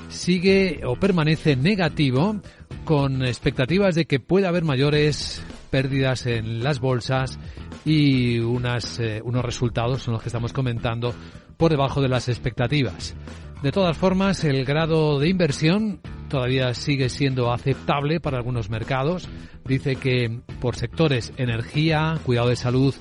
sigue 0.10 0.82
o 0.86 0.95
permanece 0.95 1.56
negativo 1.56 2.41
con 2.84 3.23
expectativas 3.23 3.93
de 3.93 4.06
que 4.06 4.19
pueda 4.19 4.49
haber 4.49 4.63
mayores 4.63 5.43
pérdidas 5.69 6.25
en 6.25 6.63
las 6.63 6.80
bolsas 6.80 7.38
y 7.86 8.39
unas, 8.39 8.99
unos 9.23 9.45
resultados 9.45 10.01
son 10.01 10.13
los 10.13 10.23
que 10.23 10.30
estamos 10.30 10.54
comentando 10.54 11.13
por 11.58 11.71
debajo 11.71 12.01
de 12.01 12.10
las 12.10 12.28
expectativas. 12.30 13.15
De 13.62 13.71
todas 13.71 13.97
formas, 13.97 14.43
el 14.43 14.65
grado 14.65 15.19
de 15.19 15.30
inversión 15.30 15.99
todavía 16.29 16.73
sigue 16.73 17.09
siendo 17.09 17.51
aceptable 17.51 18.19
para 18.19 18.38
algunos 18.38 18.69
mercados. 18.69 19.29
Dice 19.65 19.95
que 19.95 20.39
por 20.59 20.75
sectores 20.75 21.33
energía, 21.38 22.19
cuidado 22.23 22.49
de 22.49 22.55
salud 22.55 22.93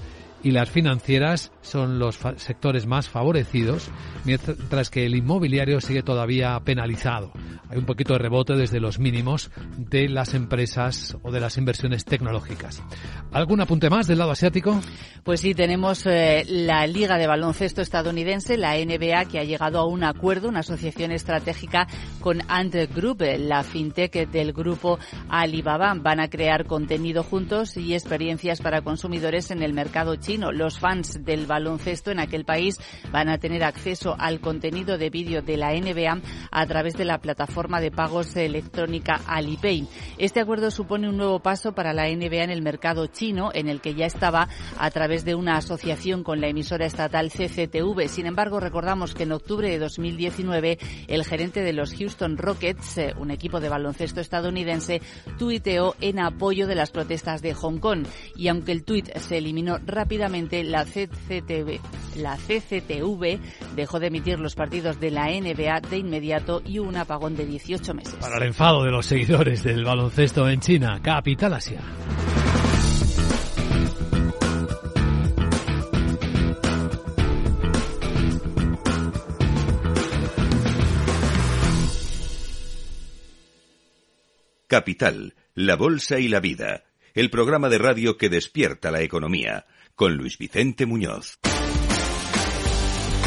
y 0.44 0.50
las 0.50 0.70
financieras 0.70 1.50
son 1.62 1.98
los 1.98 2.18
sectores 2.36 2.86
más 2.86 3.08
favorecidos, 3.08 3.88
mientras 4.24 4.90
que 4.90 5.06
el 5.06 5.16
inmobiliario 5.16 5.80
sigue 5.80 6.02
todavía 6.02 6.60
penalizado. 6.60 7.32
Hay 7.70 7.78
un 7.78 7.86
poquito 7.86 8.12
de 8.12 8.18
rebote 8.18 8.52
desde 8.54 8.78
los 8.78 8.98
mínimos 8.98 9.50
de 9.78 10.06
las 10.08 10.34
empresas 10.34 11.16
o 11.22 11.32
de 11.32 11.40
las 11.40 11.56
inversiones 11.56 12.04
tecnológicas. 12.04 12.82
¿Algún 13.32 13.62
apunte 13.62 13.88
más 13.88 14.06
del 14.06 14.18
lado 14.18 14.32
asiático? 14.32 14.78
Pues 15.24 15.40
sí, 15.40 15.54
tenemos 15.54 16.04
eh, 16.04 16.44
la 16.46 16.86
Liga 16.86 17.16
de 17.16 17.26
Baloncesto 17.26 17.80
estadounidense, 17.80 18.58
la 18.58 18.76
NBA, 18.76 19.24
que 19.24 19.38
ha 19.38 19.44
llegado 19.44 19.78
a 19.78 19.86
un 19.86 20.04
acuerdo, 20.04 20.50
una 20.50 20.60
asociación 20.60 21.10
estratégica 21.10 21.88
con 22.20 22.42
Ant 22.48 22.74
Group, 22.94 23.22
la 23.38 23.62
fintech 23.62 24.28
del 24.28 24.52
grupo 24.52 24.98
Alibaba. 25.30 25.94
Van 25.94 26.20
a 26.20 26.28
crear 26.28 26.66
contenido 26.66 27.22
juntos 27.22 27.78
y 27.78 27.94
experiencias 27.94 28.60
para 28.60 28.82
consumidores 28.82 29.50
en 29.50 29.62
el 29.62 29.72
mercado 29.72 30.16
chino 30.16 30.33
los 30.38 30.78
fans 30.78 31.24
del 31.24 31.46
baloncesto 31.46 32.10
en 32.10 32.20
aquel 32.20 32.44
país 32.44 32.78
van 33.10 33.28
a 33.28 33.38
tener 33.38 33.64
acceso 33.64 34.16
al 34.18 34.40
contenido 34.40 34.98
de 34.98 35.10
vídeo 35.10 35.42
de 35.42 35.56
la 35.56 35.72
NBA 35.72 36.20
a 36.50 36.66
través 36.66 36.94
de 36.94 37.04
la 37.04 37.18
plataforma 37.18 37.80
de 37.80 37.90
pagos 37.90 38.34
electrónica 38.36 39.20
Alipay. 39.26 39.86
Este 40.18 40.40
acuerdo 40.40 40.70
supone 40.70 41.08
un 41.08 41.16
nuevo 41.16 41.40
paso 41.40 41.72
para 41.72 41.92
la 41.92 42.08
NBA 42.08 42.44
en 42.44 42.50
el 42.50 42.62
mercado 42.62 43.06
chino, 43.06 43.50
en 43.54 43.68
el 43.68 43.80
que 43.80 43.94
ya 43.94 44.06
estaba 44.06 44.48
a 44.78 44.90
través 44.90 45.24
de 45.24 45.34
una 45.34 45.56
asociación 45.56 46.24
con 46.24 46.40
la 46.40 46.48
emisora 46.48 46.86
estatal 46.86 47.30
CCTV. 47.30 48.08
Sin 48.08 48.26
embargo, 48.26 48.60
recordamos 48.60 49.14
que 49.14 49.22
en 49.22 49.32
octubre 49.32 49.68
de 49.68 49.78
2019 49.78 50.78
el 51.08 51.24
gerente 51.24 51.62
de 51.62 51.72
los 51.72 51.94
Houston 51.94 52.36
Rockets, 52.36 52.98
eh, 52.98 53.14
un 53.18 53.30
equipo 53.30 53.60
de 53.60 53.68
baloncesto 53.68 54.20
estadounidense, 54.20 55.00
tuiteó 55.38 55.94
en 56.00 56.20
apoyo 56.20 56.66
de 56.66 56.74
las 56.74 56.90
protestas 56.90 57.42
de 57.42 57.54
Hong 57.54 57.78
Kong. 57.78 58.06
Y 58.36 58.48
aunque 58.48 58.72
el 58.72 58.84
tuit 58.84 59.14
se 59.16 59.38
eliminó 59.38 59.78
rápidamente, 59.84 60.23
la 60.28 60.84
CCTV, 60.84 61.80
la 62.16 62.36
CCTV 62.36 63.38
dejó 63.74 64.00
de 64.00 64.06
emitir 64.06 64.38
los 64.38 64.54
partidos 64.54 64.98
de 65.00 65.10
la 65.10 65.26
NBA 65.26 65.80
de 65.88 65.98
inmediato 65.98 66.62
y 66.64 66.78
un 66.78 66.96
apagón 66.96 67.36
de 67.36 67.46
18 67.46 67.94
meses. 67.94 68.14
Para 68.14 68.38
el 68.38 68.44
enfado 68.44 68.84
de 68.84 68.90
los 68.90 69.06
seguidores 69.06 69.62
del 69.62 69.84
baloncesto 69.84 70.48
en 70.48 70.60
China, 70.60 71.00
capital 71.02 71.54
Asia. 71.54 71.80
Capital, 84.66 85.34
la 85.54 85.76
Bolsa 85.76 86.18
y 86.18 86.26
la 86.26 86.40
Vida, 86.40 86.82
el 87.14 87.30
programa 87.30 87.68
de 87.68 87.78
radio 87.78 88.16
que 88.16 88.28
despierta 88.28 88.90
la 88.90 89.00
economía 89.00 89.66
con 89.94 90.16
Luis 90.16 90.36
Vicente 90.36 90.84
Muñoz. 90.84 91.38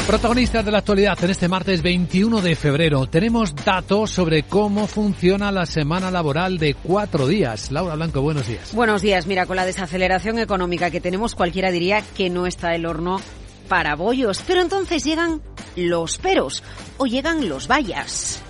Protagonistas 0.06 0.64
de 0.64 0.70
la 0.70 0.78
actualidad 0.78 1.22
en 1.24 1.30
este 1.30 1.48
martes 1.48 1.82
21 1.82 2.40
de 2.40 2.54
febrero. 2.54 3.06
Tenemos 3.06 3.54
datos 3.54 4.10
sobre 4.10 4.42
cómo 4.42 4.86
funciona 4.86 5.52
la 5.52 5.66
semana 5.66 6.10
laboral 6.10 6.58
de 6.58 6.74
cuatro 6.74 7.26
días. 7.26 7.70
Laura 7.72 7.94
Blanco, 7.94 8.20
buenos 8.20 8.46
días. 8.46 8.74
Buenos 8.74 9.02
días. 9.02 9.26
Mira, 9.26 9.46
con 9.46 9.56
la 9.56 9.66
desaceleración 9.66 10.38
económica 10.38 10.90
que 10.90 11.00
tenemos, 11.00 11.34
cualquiera 11.34 11.70
diría 11.70 12.02
que 12.16 12.30
no 12.30 12.46
está 12.46 12.74
el 12.74 12.86
horno 12.86 13.20
para 13.68 13.96
bollos. 13.96 14.42
Pero 14.46 14.62
entonces 14.62 15.04
llegan 15.04 15.42
los 15.76 16.18
peros 16.18 16.62
o 16.96 17.06
llegan 17.06 17.48
los 17.48 17.68
vallas. 17.68 18.42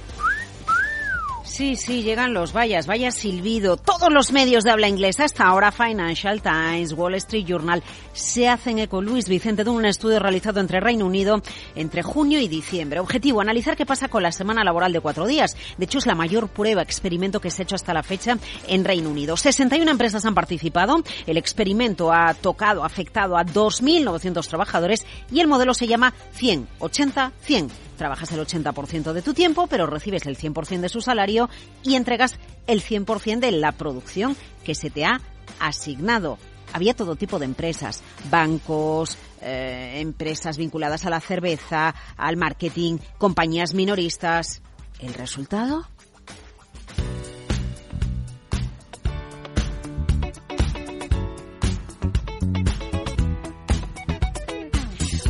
Sí, 1.58 1.74
sí, 1.74 2.04
llegan 2.04 2.34
los 2.34 2.52
vallas, 2.52 2.86
vaya 2.86 3.10
silbido. 3.10 3.76
Todos 3.76 4.12
los 4.12 4.30
medios 4.30 4.62
de 4.62 4.70
habla 4.70 4.86
inglesa, 4.86 5.24
hasta 5.24 5.42
ahora 5.42 5.72
Financial 5.72 6.40
Times, 6.40 6.92
Wall 6.92 7.16
Street 7.16 7.46
Journal, 7.46 7.82
se 8.12 8.48
hacen 8.48 8.78
eco. 8.78 9.02
Luis 9.02 9.28
Vicente 9.28 9.64
de 9.64 9.70
un 9.70 9.84
estudio 9.84 10.20
realizado 10.20 10.60
entre 10.60 10.78
Reino 10.78 11.04
Unido 11.04 11.42
entre 11.74 12.04
junio 12.04 12.38
y 12.38 12.46
diciembre. 12.46 13.00
Objetivo, 13.00 13.40
analizar 13.40 13.76
qué 13.76 13.84
pasa 13.84 14.06
con 14.06 14.22
la 14.22 14.30
semana 14.30 14.62
laboral 14.62 14.92
de 14.92 15.00
cuatro 15.00 15.26
días. 15.26 15.56
De 15.76 15.86
hecho, 15.86 15.98
es 15.98 16.06
la 16.06 16.14
mayor 16.14 16.46
prueba, 16.46 16.80
experimento 16.80 17.40
que 17.40 17.50
se 17.50 17.62
ha 17.62 17.64
hecho 17.64 17.74
hasta 17.74 17.92
la 17.92 18.04
fecha 18.04 18.38
en 18.68 18.84
Reino 18.84 19.10
Unido. 19.10 19.36
61 19.36 19.90
empresas 19.90 20.24
han 20.26 20.36
participado. 20.36 21.02
El 21.26 21.38
experimento 21.38 22.12
ha 22.12 22.34
tocado, 22.34 22.84
afectado 22.84 23.36
a 23.36 23.44
2.900 23.44 24.46
trabajadores 24.46 25.04
y 25.32 25.40
el 25.40 25.48
modelo 25.48 25.74
se 25.74 25.88
llama 25.88 26.14
100, 26.34 26.68
80, 26.78 27.32
100 27.40 27.87
Trabajas 27.98 28.30
el 28.32 28.40
80% 28.40 29.12
de 29.12 29.22
tu 29.22 29.34
tiempo, 29.34 29.66
pero 29.66 29.86
recibes 29.86 30.24
el 30.26 30.38
100% 30.38 30.80
de 30.80 30.88
su 30.88 31.00
salario 31.00 31.50
y 31.82 31.96
entregas 31.96 32.38
el 32.66 32.80
100% 32.80 33.40
de 33.40 33.52
la 33.52 33.72
producción 33.72 34.36
que 34.64 34.74
se 34.74 34.88
te 34.88 35.04
ha 35.04 35.20
asignado. 35.58 36.38
Había 36.72 36.94
todo 36.94 37.16
tipo 37.16 37.38
de 37.38 37.46
empresas, 37.46 38.02
bancos, 38.30 39.18
eh, 39.40 39.94
empresas 39.96 40.56
vinculadas 40.56 41.06
a 41.06 41.10
la 41.10 41.20
cerveza, 41.20 41.94
al 42.16 42.36
marketing, 42.36 42.98
compañías 43.18 43.74
minoristas. 43.74 44.62
¿El 45.00 45.14
resultado? 45.14 45.86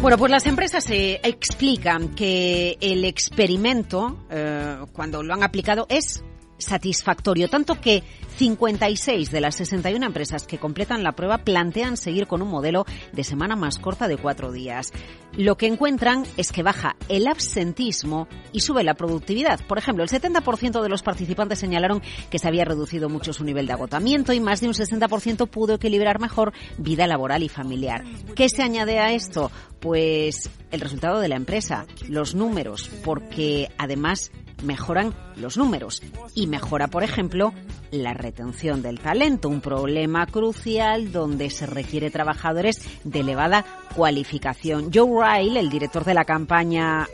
Bueno, 0.01 0.17
pues 0.17 0.31
las 0.31 0.47
empresas 0.47 0.85
se 0.85 1.17
explican 1.25 2.15
que 2.15 2.79
el 2.81 3.05
experimento, 3.05 4.17
eh, 4.31 4.77
cuando 4.93 5.25
lo 5.25 5.35
han 5.35 5.43
aplicado, 5.43 5.87
es 5.89 6.23
satisfactorio, 6.59 7.49
tanto 7.49 7.81
que 7.81 8.03
56 8.37 9.31
de 9.31 9.41
las 9.41 9.57
61 9.57 10.05
empresas 10.07 10.47
que 10.47 10.59
completan 10.59 11.03
la 11.03 11.13
prueba 11.13 11.39
plantean 11.39 11.97
seguir 11.97 12.27
con 12.27 12.43
un 12.43 12.49
modelo 12.49 12.85
de 13.13 13.25
semana 13.25 13.57
más 13.57 13.79
corta 13.79 14.07
de 14.07 14.17
cuatro 14.17 14.53
días. 14.53 14.93
Lo 15.37 15.57
que 15.57 15.67
encuentran 15.67 16.25
es 16.37 16.53
que 16.53 16.63
baja 16.63 16.97
el 17.09 17.27
absentismo 17.27 18.29
y 18.53 18.61
sube 18.61 18.85
la 18.85 18.95
productividad. 18.95 19.61
Por 19.67 19.79
ejemplo, 19.79 20.05
el 20.05 20.11
70% 20.11 20.83
de 20.83 20.89
los 20.89 21.03
participantes 21.03 21.59
señalaron 21.59 22.03
que 22.31 22.39
se 22.39 22.49
había 22.49 22.65
reducido 22.65 23.09
mucho 23.09 23.33
su 23.33 23.45
nivel 23.45 23.67
de 23.67 23.73
agotamiento 23.73 24.33
y 24.33 24.41
más 24.41 24.61
de 24.61 24.69
un 24.69 24.75
60% 24.75 25.49
pudo 25.49 25.75
equilibrar 25.75 26.21
mejor 26.21 26.53
vida 26.79 27.07
laboral 27.07 27.43
y 27.43 27.49
familiar. 27.49 28.05
¿Qué 28.35 28.49
se 28.49 28.63
añade 28.63 28.99
a 28.99 29.13
esto? 29.13 29.51
Pues 29.81 30.51
el 30.71 30.81
resultado 30.81 31.21
de 31.21 31.29
la 31.29 31.37
empresa, 31.37 31.87
los 32.09 32.35
números, 32.35 32.91
porque 33.05 33.71
además 33.79 34.31
mejoran 34.63 35.15
los 35.37 35.57
números 35.57 36.03
y 36.35 36.47
mejora, 36.47 36.89
por 36.89 37.03
ejemplo, 37.03 37.53
la 37.91 38.15
retención 38.15 38.83
del 38.83 39.01
talento, 39.01 39.49
un 39.49 39.61
problema 39.61 40.27
crucial 40.27 41.13
donde 41.13 41.51
se 41.51 41.67
requiere 41.67 42.11
trabajadores 42.11 42.83
de 43.05 43.21
elevada 43.21 43.65
cualificación. 43.95 44.91
Joe 44.93 45.41
Ryle, 45.41 45.61
el 45.61 45.71
director 45.71 46.05
de 46.05 46.15
la 46.15 46.25
campaña 46.25 47.07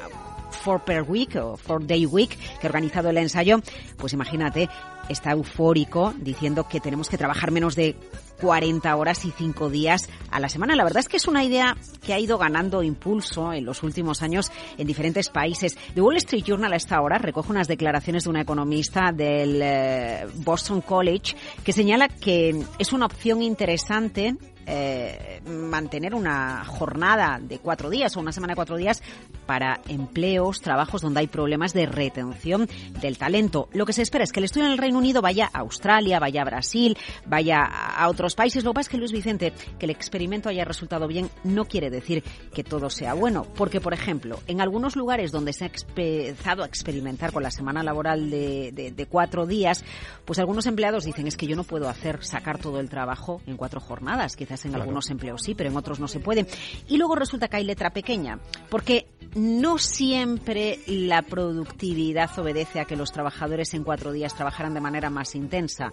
Four 0.50 0.84
Per 0.84 1.02
Week 1.02 1.36
o 1.36 1.56
Four 1.56 1.86
Day 1.86 2.06
Week 2.06 2.30
que 2.60 2.66
ha 2.66 2.70
organizado 2.70 3.10
el 3.10 3.18
ensayo, 3.18 3.60
pues 3.96 4.12
imagínate, 4.12 4.68
está 5.08 5.32
eufórico 5.32 6.14
diciendo 6.16 6.66
que 6.68 6.80
tenemos 6.80 7.08
que 7.08 7.18
trabajar 7.18 7.50
menos 7.50 7.74
de 7.76 7.96
40 8.40 8.94
horas 8.96 9.24
y 9.24 9.30
5 9.30 9.70
días 9.70 10.08
a 10.30 10.40
la 10.40 10.48
semana. 10.48 10.76
La 10.76 10.84
verdad 10.84 11.00
es 11.00 11.08
que 11.08 11.16
es 11.16 11.28
una 11.28 11.44
idea 11.44 11.76
que 12.04 12.12
ha 12.12 12.18
ido 12.18 12.38
ganando 12.38 12.82
impulso 12.82 13.52
en 13.52 13.64
los 13.64 13.82
últimos 13.82 14.22
años 14.22 14.50
en 14.76 14.86
diferentes 14.86 15.28
países. 15.28 15.76
The 15.94 16.00
Wall 16.00 16.16
Street 16.16 16.44
Journal 16.44 16.72
a 16.72 16.76
esta 16.76 17.00
hora 17.00 17.18
recoge 17.18 17.50
unas 17.50 17.68
declaraciones 17.68 18.24
de 18.24 18.30
una 18.30 18.42
economista 18.42 19.12
del 19.12 19.60
eh, 19.62 20.26
Boston 20.36 20.80
College 20.80 21.36
que 21.62 21.72
señala 21.72 22.08
que 22.08 22.64
es 22.78 22.92
una 22.92 23.06
opción 23.06 23.42
interesante 23.42 24.36
eh, 24.66 25.40
mantener 25.46 26.14
una 26.14 26.64
jornada 26.64 27.38
de 27.40 27.58
cuatro 27.58 27.90
días 27.90 28.16
o 28.16 28.20
una 28.20 28.32
semana 28.32 28.52
de 28.52 28.56
cuatro 28.56 28.76
días 28.76 29.02
para 29.46 29.80
empleos, 29.88 30.60
trabajos 30.60 31.02
donde 31.02 31.20
hay 31.20 31.26
problemas 31.26 31.72
de 31.72 31.86
retención 31.86 32.68
del 33.00 33.18
talento. 33.18 33.68
Lo 33.72 33.86
que 33.86 33.92
se 33.92 34.02
espera 34.02 34.24
es 34.24 34.32
que 34.32 34.40
el 34.40 34.44
estudio 34.44 34.66
en 34.66 34.72
el 34.72 34.78
Reino 34.78 34.98
Unido 34.98 35.20
vaya 35.20 35.50
a 35.52 35.60
Australia, 35.60 36.18
vaya 36.18 36.42
a 36.42 36.44
Brasil, 36.44 36.96
vaya 37.26 37.62
a 37.62 38.08
otros 38.08 38.34
países. 38.34 38.64
Lo 38.64 38.70
que 38.70 38.74
pasa 38.76 38.88
es 38.88 38.88
que 38.90 38.98
Luis 38.98 39.12
Vicente, 39.12 39.52
que 39.78 39.86
el 39.86 39.90
experimento 39.90 40.48
haya 40.48 40.64
resultado 40.64 41.06
bien, 41.06 41.30
no 41.44 41.66
quiere 41.66 41.90
decir 41.90 42.24
que 42.52 42.64
todo 42.64 42.90
sea 42.90 43.14
bueno. 43.14 43.46
Porque, 43.54 43.80
por 43.80 43.92
ejemplo, 43.92 44.40
en 44.46 44.60
algunos 44.60 44.96
lugares 44.96 45.30
donde 45.30 45.52
se 45.52 45.64
ha 45.64 45.68
empezado 45.68 46.62
a 46.62 46.66
experimentar 46.66 47.32
con 47.32 47.42
la 47.42 47.50
semana 47.50 47.82
laboral 47.82 48.30
de, 48.30 48.72
de 48.72 49.06
cuatro 49.06 49.46
días, 49.46 49.84
pues 50.24 50.38
algunos 50.38 50.66
empleados 50.66 51.04
dicen 51.04 51.26
es 51.26 51.36
que 51.36 51.46
yo 51.46 51.56
no 51.56 51.64
puedo 51.64 51.88
hacer 51.88 52.24
sacar 52.24 52.58
todo 52.58 52.80
el 52.80 52.88
trabajo 52.88 53.42
en 53.46 53.56
cuatro 53.56 53.80
jornadas. 53.80 54.36
En 54.64 54.74
algunos 54.74 55.10
empleos 55.10 55.42
sí, 55.42 55.54
pero 55.54 55.70
en 55.70 55.76
otros 55.76 56.00
no 56.00 56.08
se 56.08 56.20
puede. 56.20 56.46
Y 56.88 56.96
luego 56.96 57.14
resulta 57.14 57.48
que 57.48 57.56
hay 57.56 57.64
letra 57.64 57.90
pequeña, 57.90 58.38
porque 58.70 59.06
no 59.34 59.78
siempre 59.78 60.78
la 60.86 61.22
productividad 61.22 62.38
obedece 62.38 62.80
a 62.80 62.84
que 62.84 62.96
los 62.96 63.12
trabajadores 63.12 63.74
en 63.74 63.84
cuatro 63.84 64.12
días 64.12 64.34
trabajaran 64.34 64.74
de 64.74 64.80
manera 64.80 65.10
más 65.10 65.34
intensa. 65.34 65.90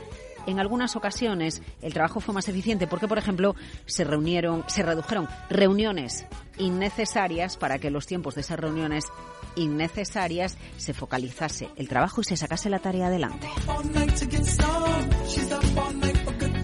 En 0.48 0.60
algunas 0.60 0.96
ocasiones 0.96 1.62
el 1.82 1.94
trabajo 1.94 2.20
fue 2.20 2.34
más 2.34 2.48
eficiente 2.50 2.88
porque, 2.88 3.08
por 3.08 3.18
ejemplo, 3.18 3.56
se 3.86 4.04
reunieron, 4.04 4.64
se 4.68 4.84
redujeron 4.84 5.28
reuniones 5.50 6.26
innecesarias 6.58 7.58
para 7.58 7.80
que 7.80 7.92
los 7.92 8.06
tiempos 8.06 8.36
de 8.36 8.42
esas 8.42 8.60
reuniones 8.60 9.06
innecesarias 9.56 10.58
se 10.78 10.94
focalizase 10.94 11.70
el 11.76 11.88
trabajo 11.88 12.22
y 12.22 12.24
se 12.24 12.38
sacase 12.38 12.70
la 12.70 12.80
tarea 12.80 13.08
adelante. 13.08 13.48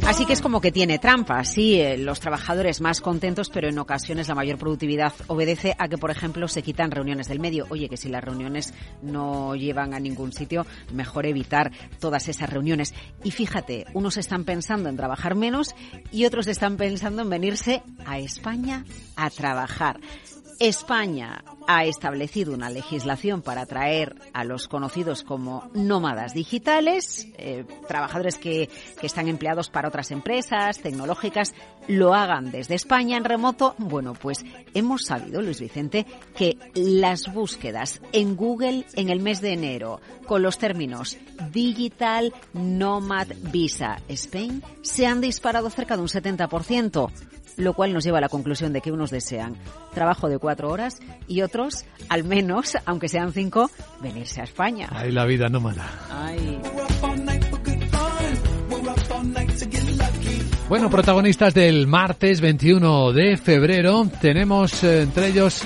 Así 0.08 0.26
que 0.26 0.32
es 0.32 0.42
como 0.42 0.62
que 0.62 0.72
tiene 0.72 1.00
trampas, 1.00 1.52
sí, 1.52 1.82
eh, 1.82 1.98
los 1.98 2.22
trabajadores 2.22 2.80
más 2.80 3.02
contentos, 3.02 3.50
pero 3.50 3.68
en 3.68 3.78
ocasiones 3.78 4.30
la 4.30 4.36
mayor 4.36 4.58
productividad 4.58 5.12
obedece 5.28 5.76
a 5.78 5.90
que, 5.90 5.98
por 5.98 6.12
ejemplo, 6.12 6.48
se 6.48 6.62
quitan 6.62 6.92
reuniones 6.92 7.28
del 7.28 7.42
medio. 7.42 7.66
Oye, 7.70 7.90
que 7.90 7.98
si 7.98 8.08
las 8.08 8.24
reuniones 8.24 8.74
no 9.02 9.54
llevan 9.56 9.94
a 9.94 10.00
ningún 10.00 10.32
sitio, 10.32 10.66
mejor 10.94 11.26
evitar 11.26 11.74
todas 12.00 12.30
esas 12.30 12.50
reuniones. 12.50 12.94
Y 13.26 13.32
fíjate, 13.32 13.86
unos 13.94 14.16
están 14.16 14.46
pensando 14.46 14.88
en 14.88 14.96
trabajar 14.96 15.36
menos 15.36 15.76
y 16.10 16.24
otros 16.24 16.48
están 16.48 16.78
pensando 16.78 17.24
en 17.24 17.30
venirse 17.30 17.84
a 18.06 18.18
España 18.18 18.86
a 19.18 19.30
trabajar. 19.30 20.00
España 20.60 21.44
ha 21.68 21.86
establecido 21.86 22.54
una 22.54 22.70
legislación 22.70 23.42
para 23.42 23.62
atraer 23.62 24.16
a 24.34 24.44
los 24.44 24.68
conocidos 24.68 25.24
como 25.24 25.70
nómadas 25.74 26.34
digitales, 26.34 27.28
eh, 27.38 27.66
trabajadores 27.88 28.38
que, 28.38 28.70
que 29.00 29.08
están 29.08 29.28
empleados 29.28 29.70
para 29.70 29.90
otras 29.90 30.12
empresas 30.12 30.80
tecnológicas, 30.80 31.54
lo 31.88 32.14
hagan 32.14 32.52
desde 32.52 32.76
España 32.76 33.18
en 33.18 33.24
remoto. 33.24 33.76
Bueno, 33.78 34.14
pues 34.14 34.46
hemos 34.74 35.04
sabido, 35.04 35.42
Luis 35.42 35.60
Vicente, 35.60 36.06
que 36.36 36.58
las 36.74 37.32
búsquedas 37.34 38.02
en 38.12 38.36
Google 38.36 38.86
en 38.96 39.10
el 39.10 39.20
mes 39.20 39.42
de 39.42 39.54
enero 39.54 40.00
con 40.26 40.42
los 40.42 40.58
términos 40.58 41.18
Digital 41.52 42.34
Nomad 42.54 43.28
Visa 43.52 44.02
Spain 44.08 44.64
se 44.82 45.06
han 45.06 45.22
disparado 45.22 45.70
cerca 45.70 45.96
de 45.96 46.02
un 46.02 46.08
70% 46.08 47.12
lo 47.58 47.74
cual 47.74 47.94
nos 47.94 48.04
lleva 48.04 48.20
a 48.20 48.22
la 48.22 48.30
conclusión 48.30 48.74
de 48.74 48.82
que 48.82 48.92
unos 48.92 49.12
desean 49.12 49.56
trabajo 49.94 50.30
de 50.30 50.40
cuatro 50.40 50.70
horas 50.70 51.00
y 51.28 51.42
otros, 51.42 51.86
al 52.10 52.24
menos, 52.24 52.78
aunque 52.86 53.10
sean 53.10 53.34
cinco, 53.34 53.70
venirse 54.02 54.42
a 54.42 54.44
España. 54.44 54.88
Ay, 54.92 55.12
la 55.12 55.26
vida 55.26 55.50
no 55.50 55.60
mala. 55.60 55.86
Ay. 56.12 56.60
Bueno, 60.70 60.90
protagonistas 60.90 61.54
del 61.54 61.88
martes 61.88 62.42
21 62.42 63.14
de 63.14 63.38
febrero, 63.38 64.06
tenemos 64.20 64.84
eh, 64.84 65.04
entre 65.04 65.28
ellos 65.28 65.64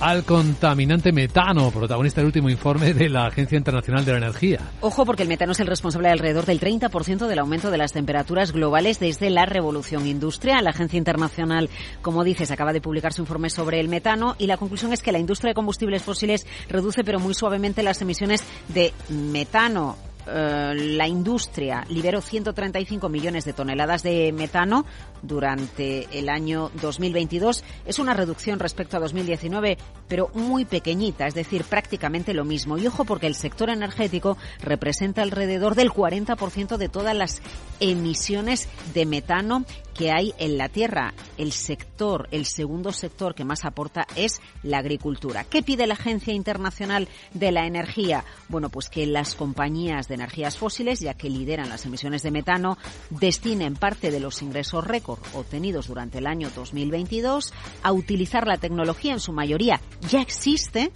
al 0.00 0.24
contaminante 0.24 1.12
metano, 1.12 1.70
protagonista 1.70 2.20
del 2.20 2.26
último 2.26 2.50
informe 2.50 2.94
de 2.94 3.08
la 3.08 3.26
Agencia 3.26 3.56
Internacional 3.56 4.04
de 4.04 4.12
la 4.12 4.18
Energía. 4.18 4.60
Ojo, 4.80 5.04
porque 5.04 5.22
el 5.22 5.28
metano 5.28 5.52
es 5.52 5.60
el 5.60 5.66
responsable 5.66 6.08
de 6.08 6.12
alrededor 6.12 6.46
del 6.46 6.60
30% 6.60 7.26
del 7.26 7.38
aumento 7.38 7.70
de 7.70 7.78
las 7.78 7.92
temperaturas 7.92 8.52
globales 8.52 9.00
desde 9.00 9.30
la 9.30 9.46
revolución 9.46 10.06
industrial. 10.06 10.64
La 10.64 10.70
Agencia 10.70 10.98
Internacional, 10.98 11.70
como 12.02 12.24
dices, 12.24 12.50
acaba 12.50 12.72
de 12.72 12.80
publicar 12.80 13.12
su 13.12 13.22
informe 13.22 13.50
sobre 13.50 13.80
el 13.80 13.88
metano 13.88 14.36
y 14.38 14.46
la 14.46 14.56
conclusión 14.56 14.92
es 14.92 15.02
que 15.02 15.12
la 15.12 15.18
industria 15.18 15.50
de 15.50 15.54
combustibles 15.54 16.02
fósiles 16.02 16.46
reduce 16.68 17.04
pero 17.04 17.20
muy 17.20 17.34
suavemente 17.34 17.82
las 17.82 18.00
emisiones 18.02 18.44
de 18.68 18.92
metano 19.08 19.96
eh, 20.26 20.74
la 20.74 21.06
industria 21.06 21.84
liberó 21.88 22.20
135 22.20 23.08
millones 23.08 23.44
de 23.44 23.52
toneladas 23.52 24.02
de 24.02 24.32
metano 24.32 24.84
durante 25.22 26.06
el 26.18 26.28
año 26.28 26.70
2022. 26.80 27.64
Es 27.86 27.98
una 27.98 28.14
reducción 28.14 28.58
respecto 28.58 28.96
a 28.96 29.00
2019, 29.00 29.78
pero 30.08 30.30
muy 30.34 30.64
pequeñita, 30.64 31.26
es 31.26 31.34
decir, 31.34 31.64
prácticamente 31.64 32.34
lo 32.34 32.44
mismo. 32.44 32.78
Y 32.78 32.86
ojo 32.86 33.04
porque 33.04 33.26
el 33.26 33.34
sector 33.34 33.70
energético 33.70 34.36
representa 34.60 35.22
alrededor 35.22 35.74
del 35.74 35.90
40% 35.90 36.76
de 36.76 36.88
todas 36.88 37.16
las 37.16 37.42
emisiones 37.80 38.68
de 38.94 39.06
metano 39.06 39.64
que 39.94 40.10
hay 40.10 40.34
en 40.38 40.58
la 40.58 40.68
tierra. 40.68 41.14
El 41.38 41.52
sector, 41.52 42.28
el 42.30 42.44
segundo 42.46 42.92
sector 42.92 43.34
que 43.34 43.44
más 43.44 43.64
aporta 43.64 44.06
es 44.16 44.40
la 44.62 44.78
agricultura. 44.78 45.44
¿Qué 45.44 45.62
pide 45.62 45.86
la 45.86 45.94
Agencia 45.94 46.34
Internacional 46.34 47.08
de 47.32 47.52
la 47.52 47.66
Energía? 47.66 48.24
Bueno, 48.48 48.68
pues 48.68 48.88
que 48.90 49.06
las 49.06 49.34
compañías 49.34 50.08
de 50.08 50.14
energías 50.14 50.58
fósiles, 50.58 51.00
ya 51.00 51.14
que 51.14 51.30
lideran 51.30 51.68
las 51.68 51.86
emisiones 51.86 52.22
de 52.22 52.30
metano, 52.30 52.76
destinen 53.10 53.74
parte 53.74 54.10
de 54.10 54.20
los 54.20 54.42
ingresos 54.42 54.84
récord 54.86 55.20
obtenidos 55.32 55.88
durante 55.88 56.18
el 56.18 56.26
año 56.26 56.50
2022 56.54 57.52
a 57.82 57.92
utilizar 57.92 58.46
la 58.46 58.58
tecnología 58.58 59.12
en 59.12 59.20
su 59.20 59.32
mayoría 59.32 59.80
ya 60.08 60.20
existe 60.20 60.90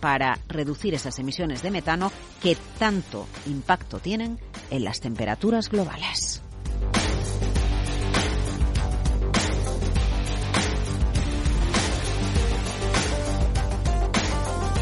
para 0.00 0.38
reducir 0.48 0.94
esas 0.94 1.18
emisiones 1.18 1.62
de 1.62 1.70
metano 1.70 2.12
que 2.42 2.56
tanto 2.78 3.26
impacto 3.46 3.98
tienen 4.00 4.38
en 4.70 4.84
las 4.84 5.00
temperaturas 5.00 5.70
globales. 5.70 6.33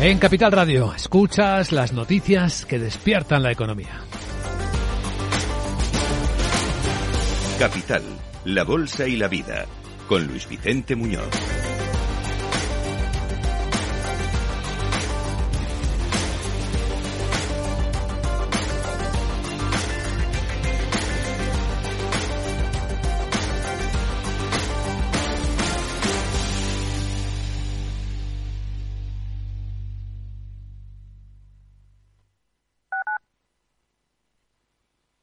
En 0.04 0.18
Capital 0.18 0.50
Radio, 0.50 0.92
escuchas 0.92 1.70
las 1.70 1.92
noticias 1.92 2.66
que 2.66 2.80
despiertan 2.80 3.40
la 3.40 3.52
economía. 3.52 4.00
Capital, 7.56 8.02
la 8.44 8.64
Bolsa 8.64 9.06
y 9.06 9.14
la 9.14 9.28
Vida, 9.28 9.64
con 10.08 10.26
Luis 10.26 10.48
Vicente 10.48 10.96
Muñoz. 10.96 11.61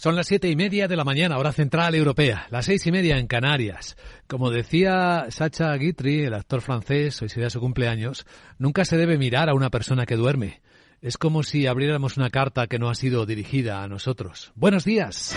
Son 0.00 0.14
las 0.14 0.28
siete 0.28 0.48
y 0.48 0.54
media 0.54 0.86
de 0.86 0.94
la 0.94 1.02
mañana, 1.02 1.38
hora 1.38 1.50
central 1.50 1.96
europea, 1.96 2.46
las 2.50 2.66
seis 2.66 2.86
y 2.86 2.92
media 2.92 3.18
en 3.18 3.26
Canarias. 3.26 3.96
Como 4.28 4.48
decía 4.48 5.26
Sacha 5.30 5.74
Guitry, 5.74 6.22
el 6.22 6.34
actor 6.34 6.60
francés, 6.60 7.20
hoy 7.20 7.28
sería 7.28 7.50
su 7.50 7.58
cumpleaños, 7.58 8.24
nunca 8.58 8.84
se 8.84 8.96
debe 8.96 9.18
mirar 9.18 9.48
a 9.48 9.54
una 9.54 9.70
persona 9.70 10.06
que 10.06 10.14
duerme. 10.14 10.60
Es 11.02 11.18
como 11.18 11.42
si 11.42 11.66
abriéramos 11.66 12.16
una 12.16 12.30
carta 12.30 12.68
que 12.68 12.78
no 12.78 12.90
ha 12.90 12.94
sido 12.94 13.26
dirigida 13.26 13.82
a 13.82 13.88
nosotros. 13.88 14.52
Buenos 14.54 14.84
días. 14.84 15.36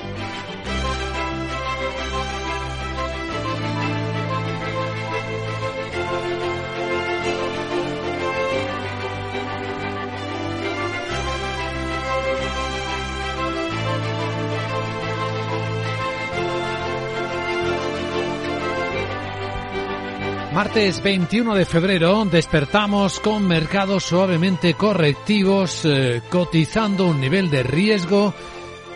Martes 20.53 21.01
21 21.01 21.55
de 21.55 21.65
febrero 21.65 22.25
despertamos 22.25 23.21
con 23.21 23.47
mercados 23.47 24.03
suavemente 24.03 24.73
correctivos, 24.73 25.85
eh, 25.85 26.21
cotizando 26.29 27.07
un 27.07 27.21
nivel 27.21 27.49
de 27.49 27.63
riesgo 27.63 28.33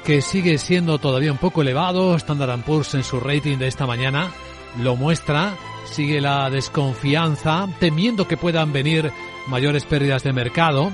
que 0.04 0.22
sigue 0.22 0.58
siendo 0.58 0.98
todavía 0.98 1.32
un 1.32 1.38
poco 1.38 1.62
elevado. 1.62 2.14
Standard 2.18 2.62
Poor's 2.64 2.94
en 2.96 3.06
su 3.06 3.22
rating 3.22 3.58
de 3.58 3.68
esta 3.68 3.88
mañana 3.88 4.32
lo 4.82 4.98
muestra. 4.98 5.56
Sigue 5.86 6.20
la 6.20 6.50
desconfianza, 6.50 7.70
temiendo 7.80 8.28
que 8.28 8.36
puedan 8.36 8.74
venir 8.74 9.10
mayores 9.48 9.86
pérdidas 9.86 10.24
de 10.24 10.34
mercado. 10.34 10.92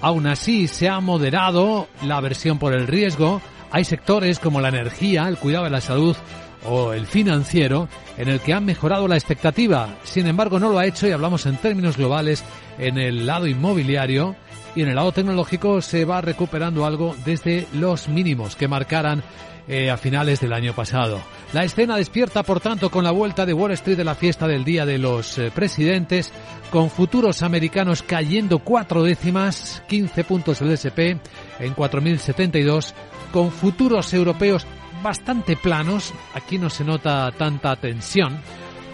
Aún 0.00 0.26
así, 0.26 0.66
se 0.66 0.88
ha 0.88 0.98
moderado 0.98 1.86
la 2.02 2.16
aversión 2.16 2.58
por 2.58 2.74
el 2.74 2.88
riesgo. 2.88 3.40
Hay 3.70 3.84
sectores 3.84 4.40
como 4.40 4.60
la 4.60 4.70
energía, 4.70 5.28
el 5.28 5.38
cuidado 5.38 5.66
de 5.66 5.70
la 5.70 5.80
salud 5.80 6.16
o 6.64 6.92
el 6.92 7.06
financiero 7.06 7.88
en 8.16 8.28
el 8.28 8.40
que 8.40 8.52
han 8.52 8.64
mejorado 8.64 9.08
la 9.08 9.16
expectativa. 9.16 9.96
Sin 10.04 10.26
embargo, 10.26 10.58
no 10.58 10.70
lo 10.70 10.78
ha 10.78 10.86
hecho 10.86 11.06
y 11.06 11.12
hablamos 11.12 11.46
en 11.46 11.56
términos 11.56 11.96
globales 11.96 12.44
en 12.78 12.98
el 12.98 13.26
lado 13.26 13.46
inmobiliario 13.46 14.36
y 14.74 14.82
en 14.82 14.88
el 14.88 14.96
lado 14.96 15.12
tecnológico 15.12 15.80
se 15.80 16.04
va 16.04 16.20
recuperando 16.20 16.84
algo 16.84 17.16
desde 17.24 17.66
los 17.72 18.08
mínimos 18.08 18.56
que 18.56 18.68
marcaran 18.68 19.22
eh, 19.68 19.90
a 19.90 19.96
finales 19.96 20.40
del 20.40 20.52
año 20.52 20.72
pasado. 20.74 21.20
La 21.52 21.64
escena 21.64 21.96
despierta, 21.96 22.42
por 22.42 22.60
tanto, 22.60 22.90
con 22.90 23.04
la 23.04 23.10
vuelta 23.10 23.46
de 23.46 23.52
Wall 23.52 23.72
Street 23.72 23.96
de 23.96 24.04
la 24.04 24.14
fiesta 24.14 24.48
del 24.48 24.64
Día 24.64 24.84
de 24.84 24.98
los 24.98 25.38
eh, 25.38 25.52
Presidentes, 25.54 26.32
con 26.70 26.90
futuros 26.90 27.42
americanos 27.42 28.02
cayendo 28.02 28.60
cuatro 28.60 29.02
décimas, 29.02 29.82
15 29.88 30.24
puntos 30.24 30.60
el 30.60 30.72
SP 30.74 31.18
en 31.60 31.74
4.072, 31.76 32.94
con 33.32 33.52
futuros 33.52 34.12
europeos 34.12 34.66
bastante 35.02 35.56
planos, 35.56 36.12
aquí 36.34 36.58
no 36.58 36.70
se 36.70 36.84
nota 36.84 37.30
tanta 37.32 37.76
tensión, 37.76 38.40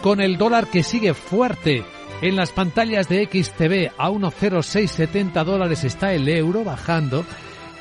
con 0.03 0.21
el 0.21 0.37
dólar 0.37 0.69
que 0.69 0.83
sigue 0.83 1.15
fuerte. 1.15 1.85
En 2.23 2.37
las 2.37 2.51
pantallas 2.51 3.09
de 3.09 3.27
XTV 3.27 3.93
a 3.99 4.09
1,0670 4.09 5.45
dólares 5.45 5.85
está 5.85 6.15
el 6.15 6.29
euro 6.29 6.65
bajando. 6.65 7.27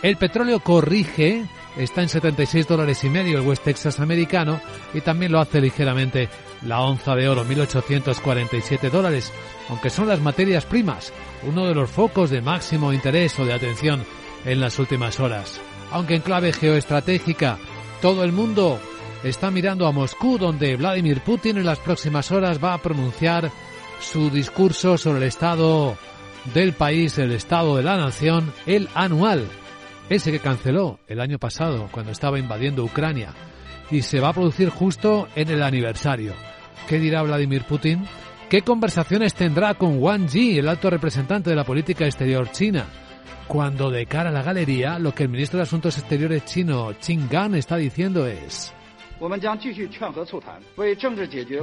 El 0.02 0.18
petróleo 0.18 0.60
corrige, 0.60 1.46
está 1.78 2.02
en 2.02 2.10
76 2.10 2.68
dólares 2.68 3.04
y 3.04 3.10
medio 3.10 3.38
el 3.38 3.48
West 3.48 3.64
Texas 3.64 4.00
americano 4.00 4.60
y 4.94 5.02
también 5.02 5.32
lo 5.32 5.40
hace 5.40 5.62
ligeramente 5.62 6.30
la 6.64 6.82
onza 6.82 7.16
de 7.16 7.30
oro, 7.30 7.46
1.847 7.46 8.90
dólares, 8.90 9.32
aunque 9.70 9.90
son 9.90 10.08
las 10.08 10.20
materias 10.20 10.66
primas, 10.66 11.14
uno 11.44 11.66
de 11.66 11.76
los 11.76 11.90
focos 11.90 12.30
de 12.30 12.42
máximo 12.42 12.92
interés 12.92 13.40
o 13.40 13.46
de 13.46 13.54
atención 13.54 14.04
en 14.46 14.60
las 14.60 14.80
últimas 14.80 15.20
horas. 15.20 15.60
Aunque 15.92 16.16
en 16.16 16.22
clave 16.22 16.52
geoestratégica, 16.54 17.58
todo 18.02 18.24
el 18.24 18.32
mundo 18.32 18.80
está 19.24 19.52
mirando 19.52 19.88
a 19.88 19.92
Moscú, 19.92 20.38
donde 20.38 20.76
Vladimir 20.76 21.22
Putin 21.22 21.58
en 21.58 21.66
las 21.66 21.80
próximas 21.80 22.32
horas 22.32 22.64
va 22.64 22.74
a 22.74 22.78
pronunciar 22.78 23.52
su 24.00 24.30
discurso 24.30 24.98
sobre 24.98 25.20
el 25.20 25.24
estado 25.24 25.98
del 26.54 26.74
país, 26.74 27.18
el 27.18 27.32
estado 27.32 27.78
de 27.78 27.84
la 27.84 27.98
nación, 27.98 28.54
el 28.66 28.88
anual, 28.94 29.48
ese 30.10 30.32
que 30.32 30.40
canceló 30.40 31.00
el 31.08 31.20
año 31.20 31.40
pasado 31.40 31.90
cuando 31.92 32.12
estaba 32.12 32.38
invadiendo 32.38 32.84
Ucrania, 32.84 33.34
y 33.90 34.02
se 34.02 34.20
va 34.20 34.30
a 34.30 34.34
producir 34.34 34.70
justo 34.70 35.28
en 35.36 35.50
el 35.50 35.64
aniversario. 35.64 36.34
¿Qué 36.88 37.00
dirá 37.00 37.24
Vladimir 37.24 37.64
Putin? 37.64 38.06
¿Qué 38.50 38.62
conversaciones 38.62 39.34
tendrá 39.34 39.74
con 39.74 39.98
Wang 39.98 40.28
Yi, 40.28 40.60
el 40.60 40.70
alto 40.70 40.90
representante 40.90 41.50
de 41.50 41.56
la 41.56 41.64
política 41.64 42.06
exterior 42.06 42.52
china? 42.52 42.86
Cuando 43.48 43.92
de 43.92 44.06
cara 44.06 44.30
a 44.30 44.34
la 44.34 44.44
galería 44.44 45.00
lo 45.00 45.14
que 45.14 45.24
el 45.24 45.30
ministro 45.30 45.58
de 45.58 45.64
Asuntos 45.64 45.98
Exteriores 45.98 46.46
chino 46.46 46.94
Qin 47.00 47.28
Gang 47.30 47.56
está 47.56 47.78
diciendo 47.78 48.26
es 48.26 48.74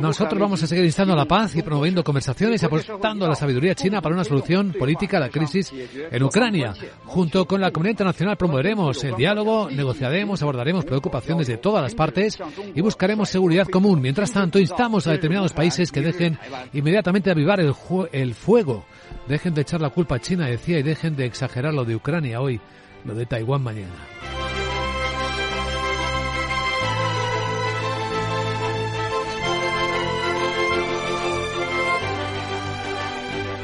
nosotros 0.01 0.40
vamos 0.40 0.62
a 0.62 0.66
seguir 0.66 0.85
instando 0.85 1.12
a 1.12 1.16
la 1.16 1.27
paz 1.27 1.55
y 1.55 1.62
promoviendo 1.62 2.03
conversaciones 2.03 2.62
y 2.62 2.66
apostando 2.66 3.27
a 3.27 3.29
la 3.29 3.35
sabiduría 3.35 3.75
china 3.75 4.01
para 4.01 4.14
una 4.14 4.25
solución 4.25 4.73
política 4.73 5.18
a 5.18 5.21
la 5.21 5.29
crisis 5.29 5.73
en 6.11 6.23
Ucrania. 6.23 6.73
Junto 7.05 7.45
con 7.47 7.61
la 7.61 7.71
comunidad 7.71 7.92
internacional 7.92 8.37
promoveremos 8.37 9.05
el 9.05 9.16
diálogo, 9.16 9.68
negociaremos, 9.71 10.42
abordaremos 10.42 10.85
preocupaciones 10.85 11.47
de 11.47 11.59
todas 11.59 11.83
las 11.83 11.95
partes 11.95 12.38
y 12.75 12.81
buscaremos 12.81 13.29
seguridad 13.29 13.66
común. 13.66 14.01
Mientras 14.01 14.33
tanto, 14.33 14.59
instamos 14.59 15.07
a 15.07 15.12
determinados 15.12 15.53
países 15.53 15.92
que 15.92 16.01
dejen 16.01 16.38
inmediatamente 16.73 17.31
avivar 17.31 17.61
el, 17.61 17.75
el 18.12 18.35
fuego 18.35 18.87
Dejen 19.28 19.54
de 19.54 19.62
echar 19.62 19.80
la 19.80 19.90
culpa 19.90 20.16
a 20.16 20.20
China, 20.20 20.46
decía, 20.46 20.78
y 20.78 20.82
dejen 20.82 21.16
de 21.16 21.26
exagerar 21.26 21.72
lo 21.72 21.85
de 21.85 21.96
Ucrania 21.96 22.40
hoy, 22.40 22.61
lo 23.04 23.14
de 23.14 23.26
Taiwán 23.26 23.62
mañana. 23.62 23.94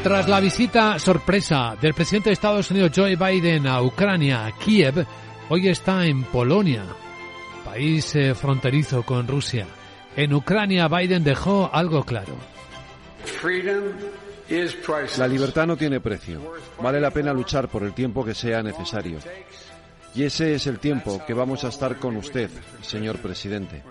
Tras 0.03 0.29
la 0.29 0.41
visita 0.41 0.99
sorpresa 0.99 1.77
del 1.81 1.93
presidente 1.93 2.31
de 2.31 2.35
Estados 2.35 2.71
Unidos 2.71 2.93
Joe 2.95 3.17
Biden 3.17 3.67
a 3.67 3.83
Ucrania, 3.83 4.51
Kiev, 4.65 5.05
hoy 5.49 5.69
está 5.69 6.07
en 6.07 6.23
Polonia, 6.23 6.85
país 7.65 8.15
eh, 8.15 8.35
fronterizo 8.35 9.03
con 9.03 9.27
Rusia. 9.27 9.67
En 10.17 10.33
Ucrania 10.33 10.89
Biden 10.89 11.25
dejó 11.25 11.69
algo 11.73 12.05
claro. 12.05 12.35
La 15.19 15.29
libertad 15.29 15.67
no 15.67 15.77
tiene 15.77 16.01
precio. 16.01 16.41
Vale 16.81 17.01
la 17.01 17.11
pena 17.11 17.33
luchar 17.33 17.69
por 17.69 17.83
el 17.83 17.93
tiempo 17.93 18.25
que 18.25 18.35
sea 18.35 18.63
necesario. 18.63 19.19
Y 20.15 20.23
ese 20.25 20.55
es 20.55 20.67
el 20.67 20.79
tiempo 20.79 21.21
que 21.27 21.35
vamos 21.35 21.65
a 21.65 21.69
estar 21.69 21.99
con 21.99 22.17
usted, 22.17 22.51
señor 22.81 23.19
presidente. 23.19 23.83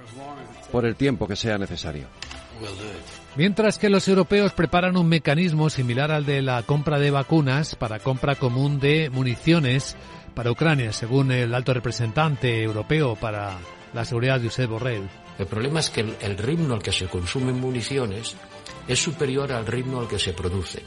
Por 0.72 0.86
el 0.86 0.96
tiempo 0.96 1.28
que 1.28 1.36
sea 1.36 1.58
necesario. 1.58 2.08
Mientras 3.36 3.78
que 3.78 3.90
los 3.90 4.08
europeos 4.08 4.52
preparan 4.54 4.98
un 4.98 5.08
mecanismo 5.08 5.70
similar 5.70 6.12
al 6.12 6.26
de 6.26 6.42
la 6.42 6.64
compra 6.64 6.98
de 6.98 7.12
vacunas 7.12 7.76
para 7.76 8.00
compra 8.00 8.36
común 8.36 8.80
de 8.80 9.12
municiones 9.12 9.96
para 10.34 10.52
Ucrania, 10.52 10.92
según 10.92 11.32
el 11.32 11.54
alto 11.54 11.74
representante 11.74 12.64
europeo 12.64 13.16
para 13.16 13.58
la 13.94 14.06
seguridad, 14.06 14.42
Josep 14.44 14.70
Borrell. 14.70 15.08
El 15.38 15.46
problema 15.46 15.80
es 15.80 15.92
que 15.92 16.02
el 16.02 16.38
ritmo 16.38 16.74
al 16.74 16.82
que 16.82 16.92
se 16.92 17.06
consumen 17.06 17.60
municiones 17.60 18.36
es 18.88 19.00
superior 19.00 19.52
al 19.52 19.66
ritmo 19.66 20.00
al 20.00 20.08
que 20.08 20.20
se 20.20 20.34
produce. 20.34 20.84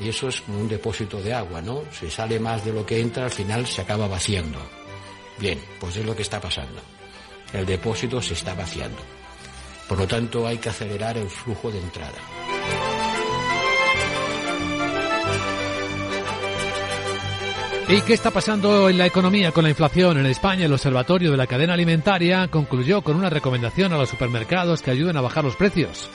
Y 0.00 0.08
eso 0.08 0.28
es 0.28 0.42
como 0.42 0.60
un 0.60 0.68
depósito 0.68 1.20
de 1.20 1.32
agua, 1.32 1.62
¿no? 1.62 1.82
Si 1.90 2.10
sale 2.10 2.38
más 2.38 2.64
de 2.64 2.72
lo 2.72 2.84
que 2.84 3.00
entra, 3.00 3.24
al 3.24 3.30
final 3.30 3.66
se 3.66 3.80
acaba 3.80 4.06
vaciando. 4.06 4.58
Bien, 5.38 5.58
pues 5.80 5.96
es 5.96 6.04
lo 6.04 6.14
que 6.14 6.22
está 6.22 6.40
pasando. 6.40 6.80
El 7.52 7.64
depósito 7.64 8.20
se 8.20 8.34
está 8.34 8.54
vaciando. 8.54 8.98
Por 9.88 9.98
lo 9.98 10.06
tanto, 10.06 10.46
hay 10.46 10.58
que 10.58 10.68
acelerar 10.68 11.16
el 11.16 11.30
flujo 11.30 11.70
de 11.70 11.78
entrada. 11.78 12.18
¿Y 17.88 18.00
qué 18.00 18.14
está 18.14 18.32
pasando 18.32 18.90
en 18.90 18.98
la 18.98 19.06
economía 19.06 19.52
con 19.52 19.62
la 19.62 19.70
inflación? 19.70 20.18
En 20.18 20.26
España, 20.26 20.66
el 20.66 20.72
Observatorio 20.72 21.30
de 21.30 21.36
la 21.36 21.46
Cadena 21.46 21.74
Alimentaria 21.74 22.48
concluyó 22.48 23.00
con 23.02 23.14
una 23.14 23.30
recomendación 23.30 23.92
a 23.92 23.96
los 23.96 24.08
supermercados 24.08 24.82
que 24.82 24.90
ayuden 24.90 25.16
a 25.16 25.20
bajar 25.20 25.44
los 25.44 25.54
precios. 25.54 26.10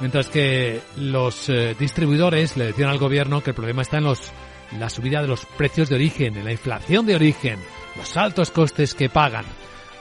Mientras 0.00 0.28
que 0.28 0.80
los 0.96 1.48
eh, 1.48 1.74
distribuidores 1.78 2.56
le 2.56 2.66
decían 2.66 2.90
al 2.90 2.98
gobierno 2.98 3.42
que 3.42 3.50
el 3.50 3.56
problema 3.56 3.82
está 3.82 3.98
en 3.98 4.04
los, 4.04 4.30
la 4.78 4.90
subida 4.90 5.22
de 5.22 5.28
los 5.28 5.46
precios 5.46 5.88
de 5.88 5.94
origen, 5.94 6.36
en 6.36 6.44
la 6.44 6.52
inflación 6.52 7.06
de 7.06 7.14
origen, 7.14 7.58
los 7.96 8.16
altos 8.16 8.50
costes 8.50 8.94
que 8.94 9.08
pagan. 9.08 9.44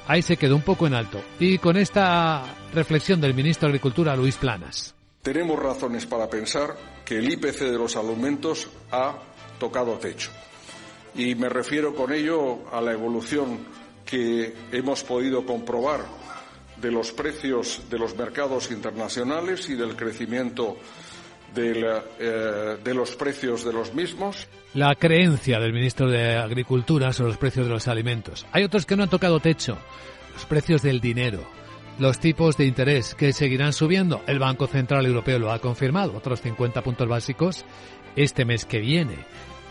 Ahí 0.08 0.22
se 0.22 0.38
quedó 0.38 0.56
un 0.56 0.62
poco 0.62 0.86
en 0.86 0.93
alto. 0.93 1.22
Y 1.39 1.58
con 1.58 1.78
esta 1.78 2.43
reflexión 2.74 3.22
del 3.22 3.34
ministro 3.34 3.68
de 3.68 3.72
Agricultura, 3.72 4.16
Luis 4.16 4.36
Planas. 4.36 4.93
Tenemos 5.22 5.58
razones 5.58 6.06
para 6.06 6.30
pensar 6.30 6.76
que 7.04 7.18
el 7.18 7.32
IPC 7.32 7.62
de 7.62 7.78
los 7.78 7.96
alimentos 7.96 8.68
ha 8.91 9.16
tocado 9.58 9.93
techo 9.93 10.30
y 11.18 11.36
me 11.36 11.50
refiero 11.50 11.96
con 11.96 12.12
ello 12.12 12.70
a 12.72 12.82
la 12.82 12.91
evolución 12.91 13.60
que 14.06 14.54
hemos 14.72 15.04
podido 15.04 15.46
comprobar 15.46 16.02
de 16.82 16.92
los 16.92 17.12
precios 17.12 17.82
de 17.90 17.98
los 17.98 18.16
mercados 18.16 18.72
internacionales 18.72 19.70
y 19.70 19.76
del 19.76 19.96
crecimiento 19.96 20.78
de, 21.54 22.02
eh, 22.20 22.78
de, 22.84 22.94
los 22.94 23.16
precios 23.16 23.64
de 23.64 23.74
los 23.74 23.94
mismos. 23.94 24.48
La 24.74 24.96
creencia 24.96 25.60
del 25.60 25.74
ministro 25.74 26.10
de 26.10 26.36
Agricultura 26.36 27.14
sobre 27.14 27.30
los 27.30 27.38
precios 27.38 27.68
de 27.68 27.74
los 27.74 27.88
alimentos. 27.88 28.46
Hay 28.52 28.64
otros 28.64 28.86
que 28.86 28.96
no 28.96 29.04
han 29.04 29.10
tocado 29.10 29.40
techo. 29.40 29.78
Los 30.34 30.46
precios 30.46 30.82
del 30.82 31.00
dinero. 31.00 31.40
Los 31.98 32.20
tipos 32.20 32.58
de 32.58 32.66
interés 32.66 33.16
que 33.16 33.32
seguirán 33.32 33.72
subiendo. 33.72 34.22
El 34.28 34.40
Banco 34.40 34.68
Central 34.68 35.06
Europeo 35.06 35.40
lo 35.40 35.52
ha 35.52 35.60
confirmado. 35.60 36.18
Otros 36.18 36.42
50 36.42 36.82
puntos 36.82 37.08
básicos 37.08 37.64
este 38.18 38.46
mes 38.46 38.66
que 38.66 38.80
viene. 38.80 39.16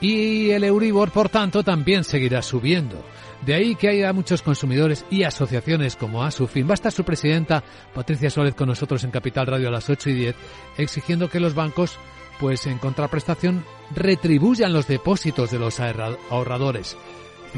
Y 0.05 0.51
el 0.51 0.65
Euribor, 0.65 1.11
por 1.13 1.31
tanto, 1.31 1.63
también 1.63 2.05
seguirá 2.05 2.43
subiendo. 2.43 3.03
De 3.41 3.55
ahí 3.55 3.75
que 3.75 3.89
haya 3.89 4.13
muchos 4.13 4.43
consumidores 4.43 5.07
y 5.09 5.23
asociaciones 5.23 5.97
como 5.97 6.23
Asufin. 6.23 6.69
Va 6.69 6.73
a 6.73 6.75
estar 6.75 6.93
su 6.93 7.05
presidenta, 7.05 7.65
Patricia 7.95 8.29
Suárez, 8.29 8.55
con 8.55 8.69
nosotros 8.69 9.03
en 9.03 9.11
Capital 9.11 9.47
Radio 9.47 9.69
a 9.69 9.71
las 9.71 9.89
8 9.89 10.11
y 10.11 10.13
10, 10.13 10.37
exigiendo 10.77 11.31
que 11.31 11.41
los 11.41 11.55
bancos, 11.55 11.99
pues 12.39 12.67
en 12.67 12.77
contraprestación, 12.77 13.65
retribuyan 13.95 14.75
los 14.75 14.87
depósitos 14.87 15.51
de 15.51 15.59
los 15.59 15.81
ahorradores. 15.81 16.99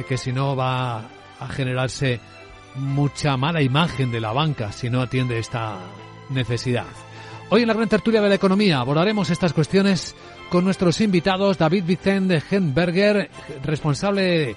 Que 0.08 0.16
si 0.16 0.32
no 0.32 0.54
va 0.54 0.98
a 1.40 1.48
generarse 1.48 2.20
mucha 2.76 3.36
mala 3.36 3.60
imagen 3.60 4.12
de 4.12 4.20
la 4.20 4.30
banca 4.30 4.70
si 4.70 4.88
no 4.88 5.02
atiende 5.02 5.40
esta 5.40 5.80
necesidad. 6.30 6.86
Hoy 7.48 7.62
en 7.62 7.68
la 7.68 7.74
gran 7.74 7.88
tertulia 7.88 8.20
de 8.20 8.28
la 8.28 8.34
economía 8.36 8.78
abordaremos 8.78 9.30
estas 9.30 9.52
cuestiones 9.52 10.14
con 10.48 10.64
nuestros 10.64 11.00
invitados 11.00 11.58
David 11.58 11.84
Vicente 11.84 12.42
Henberger, 12.50 13.30
responsable 13.64 14.56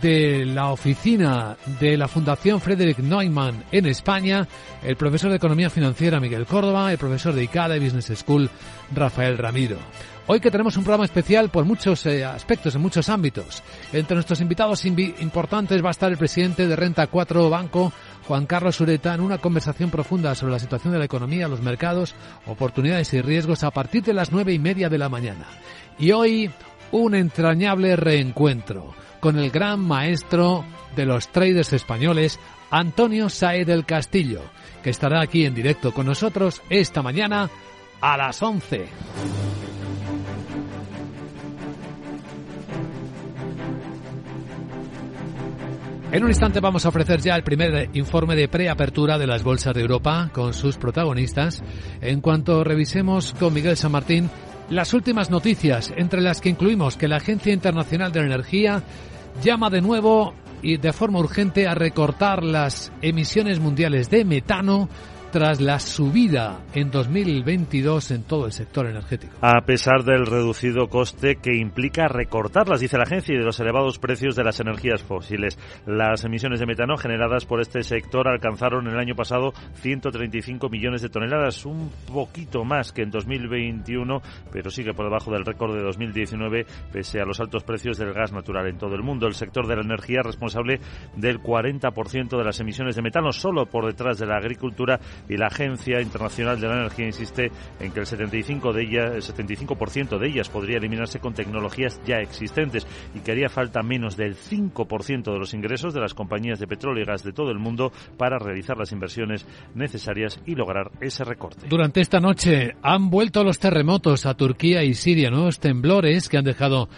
de 0.00 0.44
la 0.44 0.70
oficina 0.70 1.56
de 1.80 1.96
la 1.96 2.08
Fundación 2.08 2.60
Frederick 2.60 2.98
Neumann 2.98 3.64
en 3.72 3.86
España, 3.86 4.46
el 4.82 4.96
profesor 4.96 5.30
de 5.30 5.36
Economía 5.36 5.70
Financiera 5.70 6.20
Miguel 6.20 6.46
Córdoba, 6.46 6.92
el 6.92 6.98
profesor 6.98 7.34
de 7.34 7.44
ICADA 7.44 7.78
Business 7.78 8.12
School 8.18 8.50
Rafael 8.94 9.38
Ramiro. 9.38 9.78
Hoy 10.30 10.40
que 10.40 10.50
tenemos 10.50 10.76
un 10.76 10.84
programa 10.84 11.06
especial 11.06 11.48
por 11.48 11.64
muchos 11.64 12.04
eh, 12.04 12.22
aspectos, 12.22 12.74
en 12.74 12.82
muchos 12.82 13.08
ámbitos. 13.08 13.62
Entre 13.94 14.14
nuestros 14.14 14.42
invitados 14.42 14.84
importantes 14.84 15.82
va 15.82 15.88
a 15.88 15.92
estar 15.92 16.12
el 16.12 16.18
presidente 16.18 16.66
de 16.66 16.76
Renta 16.76 17.06
4 17.06 17.48
Banco, 17.48 17.90
Juan 18.28 18.44
Carlos 18.44 18.78
Ureta, 18.82 19.14
en 19.14 19.22
una 19.22 19.38
conversación 19.38 19.90
profunda 19.90 20.34
sobre 20.34 20.52
la 20.52 20.58
situación 20.58 20.92
de 20.92 20.98
la 20.98 21.06
economía, 21.06 21.48
los 21.48 21.62
mercados, 21.62 22.14
oportunidades 22.46 23.14
y 23.14 23.22
riesgos 23.22 23.64
a 23.64 23.70
partir 23.70 24.02
de 24.02 24.12
las 24.12 24.32
nueve 24.32 24.52
y 24.52 24.58
media 24.58 24.90
de 24.90 24.98
la 24.98 25.08
mañana. 25.08 25.46
Y 25.98 26.12
hoy, 26.12 26.50
un 26.92 27.14
entrañable 27.14 27.96
reencuentro 27.96 28.92
con 29.18 29.38
el 29.38 29.50
gran 29.50 29.80
maestro 29.80 30.62
de 30.94 31.06
los 31.06 31.28
traders 31.28 31.72
españoles, 31.72 32.38
Antonio 32.70 33.30
Sae 33.30 33.64
del 33.64 33.86
Castillo, 33.86 34.42
que 34.82 34.90
estará 34.90 35.22
aquí 35.22 35.46
en 35.46 35.54
directo 35.54 35.94
con 35.94 36.04
nosotros 36.04 36.60
esta 36.68 37.00
mañana 37.00 37.48
a 38.02 38.18
las 38.18 38.42
11. 38.42 39.77
En 46.10 46.22
un 46.22 46.30
instante 46.30 46.60
vamos 46.60 46.86
a 46.86 46.88
ofrecer 46.88 47.20
ya 47.20 47.36
el 47.36 47.42
primer 47.42 47.90
informe 47.92 48.34
de 48.34 48.48
preapertura 48.48 49.18
de 49.18 49.26
las 49.26 49.42
bolsas 49.42 49.74
de 49.74 49.82
Europa 49.82 50.30
con 50.32 50.54
sus 50.54 50.78
protagonistas. 50.78 51.62
En 52.00 52.22
cuanto 52.22 52.64
revisemos 52.64 53.34
con 53.38 53.52
Miguel 53.52 53.76
San 53.76 53.92
Martín 53.92 54.30
las 54.70 54.94
últimas 54.94 55.28
noticias, 55.30 55.92
entre 55.98 56.22
las 56.22 56.40
que 56.40 56.48
incluimos 56.48 56.96
que 56.96 57.08
la 57.08 57.16
Agencia 57.16 57.52
Internacional 57.52 58.10
de 58.10 58.20
la 58.20 58.26
Energía 58.26 58.82
llama 59.42 59.68
de 59.68 59.82
nuevo 59.82 60.32
y 60.62 60.78
de 60.78 60.94
forma 60.94 61.18
urgente 61.18 61.68
a 61.68 61.74
recortar 61.74 62.42
las 62.42 62.90
emisiones 63.02 63.60
mundiales 63.60 64.08
de 64.08 64.24
metano 64.24 64.88
tras 65.30 65.60
la 65.60 65.78
subida 65.78 66.60
en 66.74 66.90
2022 66.90 68.10
en 68.10 68.22
todo 68.24 68.46
el 68.46 68.52
sector 68.52 68.86
energético. 68.86 69.34
A 69.40 69.60
pesar 69.62 70.04
del 70.04 70.26
reducido 70.26 70.88
coste 70.88 71.36
que 71.36 71.56
implica 71.56 72.08
recortarlas, 72.08 72.80
dice 72.80 72.96
la 72.96 73.04
agencia, 73.04 73.34
y 73.34 73.38
de 73.38 73.44
los 73.44 73.60
elevados 73.60 73.98
precios 73.98 74.36
de 74.36 74.44
las 74.44 74.60
energías 74.60 75.02
fósiles. 75.02 75.58
Las 75.86 76.24
emisiones 76.24 76.60
de 76.60 76.66
metano 76.66 76.96
generadas 76.96 77.44
por 77.44 77.60
este 77.60 77.82
sector 77.82 78.28
alcanzaron 78.28 78.86
el 78.86 78.98
año 78.98 79.14
pasado 79.14 79.52
135 79.74 80.68
millones 80.68 81.02
de 81.02 81.08
toneladas, 81.08 81.64
un 81.66 81.90
poquito 82.12 82.64
más 82.64 82.92
que 82.92 83.02
en 83.02 83.10
2021, 83.10 84.22
pero 84.50 84.70
sigue 84.70 84.94
por 84.94 85.06
debajo 85.06 85.30
del 85.30 85.44
récord 85.44 85.74
de 85.74 85.82
2019 85.82 86.66
pese 86.92 87.20
a 87.20 87.24
los 87.24 87.40
altos 87.40 87.64
precios 87.64 87.98
del 87.98 88.12
gas 88.12 88.32
natural 88.32 88.66
en 88.66 88.78
todo 88.78 88.94
el 88.94 89.02
mundo. 89.02 89.26
El 89.26 89.34
sector 89.34 89.66
de 89.66 89.76
la 89.76 89.82
energía 89.82 90.20
es 90.20 90.26
responsable 90.26 90.80
del 91.16 91.40
40% 91.40 92.36
de 92.36 92.44
las 92.44 92.60
emisiones 92.60 92.96
de 92.96 93.02
metano, 93.02 93.32
solo 93.32 93.66
por 93.66 93.86
detrás 93.86 94.18
de 94.18 94.26
la 94.26 94.36
agricultura 94.36 94.98
y 95.28 95.36
la 95.36 95.46
Agencia 95.46 96.00
Internacional 96.00 96.60
de 96.60 96.68
la 96.68 96.74
Energía 96.80 97.06
insiste 97.06 97.50
en 97.80 97.92
que 97.92 98.00
el 98.00 98.06
75 98.06 98.72
de 98.72 98.82
ellas, 98.82 99.12
el 99.14 99.22
75% 99.22 100.18
de 100.18 100.28
ellas 100.28 100.48
podría 100.48 100.78
eliminarse 100.78 101.20
con 101.20 101.34
tecnologías 101.34 102.00
ya 102.04 102.16
existentes 102.16 102.86
y 103.14 103.20
que 103.20 103.32
haría 103.32 103.48
falta 103.48 103.82
menos 103.82 104.16
del 104.16 104.36
5% 104.36 105.32
de 105.32 105.38
los 105.38 105.54
ingresos 105.54 105.94
de 105.94 106.00
las 106.00 106.14
compañías 106.14 106.58
de 106.58 106.66
petróleo 106.66 107.02
y 107.02 107.06
gas 107.06 107.22
de 107.22 107.32
todo 107.32 107.50
el 107.50 107.58
mundo 107.58 107.92
para 108.16 108.38
realizar 108.38 108.76
las 108.76 108.92
inversiones 108.92 109.46
necesarias 109.74 110.40
y 110.46 110.54
lograr 110.54 110.90
ese 111.00 111.24
recorte. 111.24 111.66
Durante 111.68 112.00
esta 112.00 112.20
noche 112.20 112.76
han 112.82 113.10
vuelto 113.10 113.44
los 113.44 113.58
terremotos 113.58 114.26
a 114.26 114.34
Turquía 114.34 114.82
y 114.84 114.94
Siria, 114.94 115.30
nuevos 115.30 115.58
temblores 115.58 116.28
que 116.28 116.38
han 116.38 116.44
dejado 116.44 116.88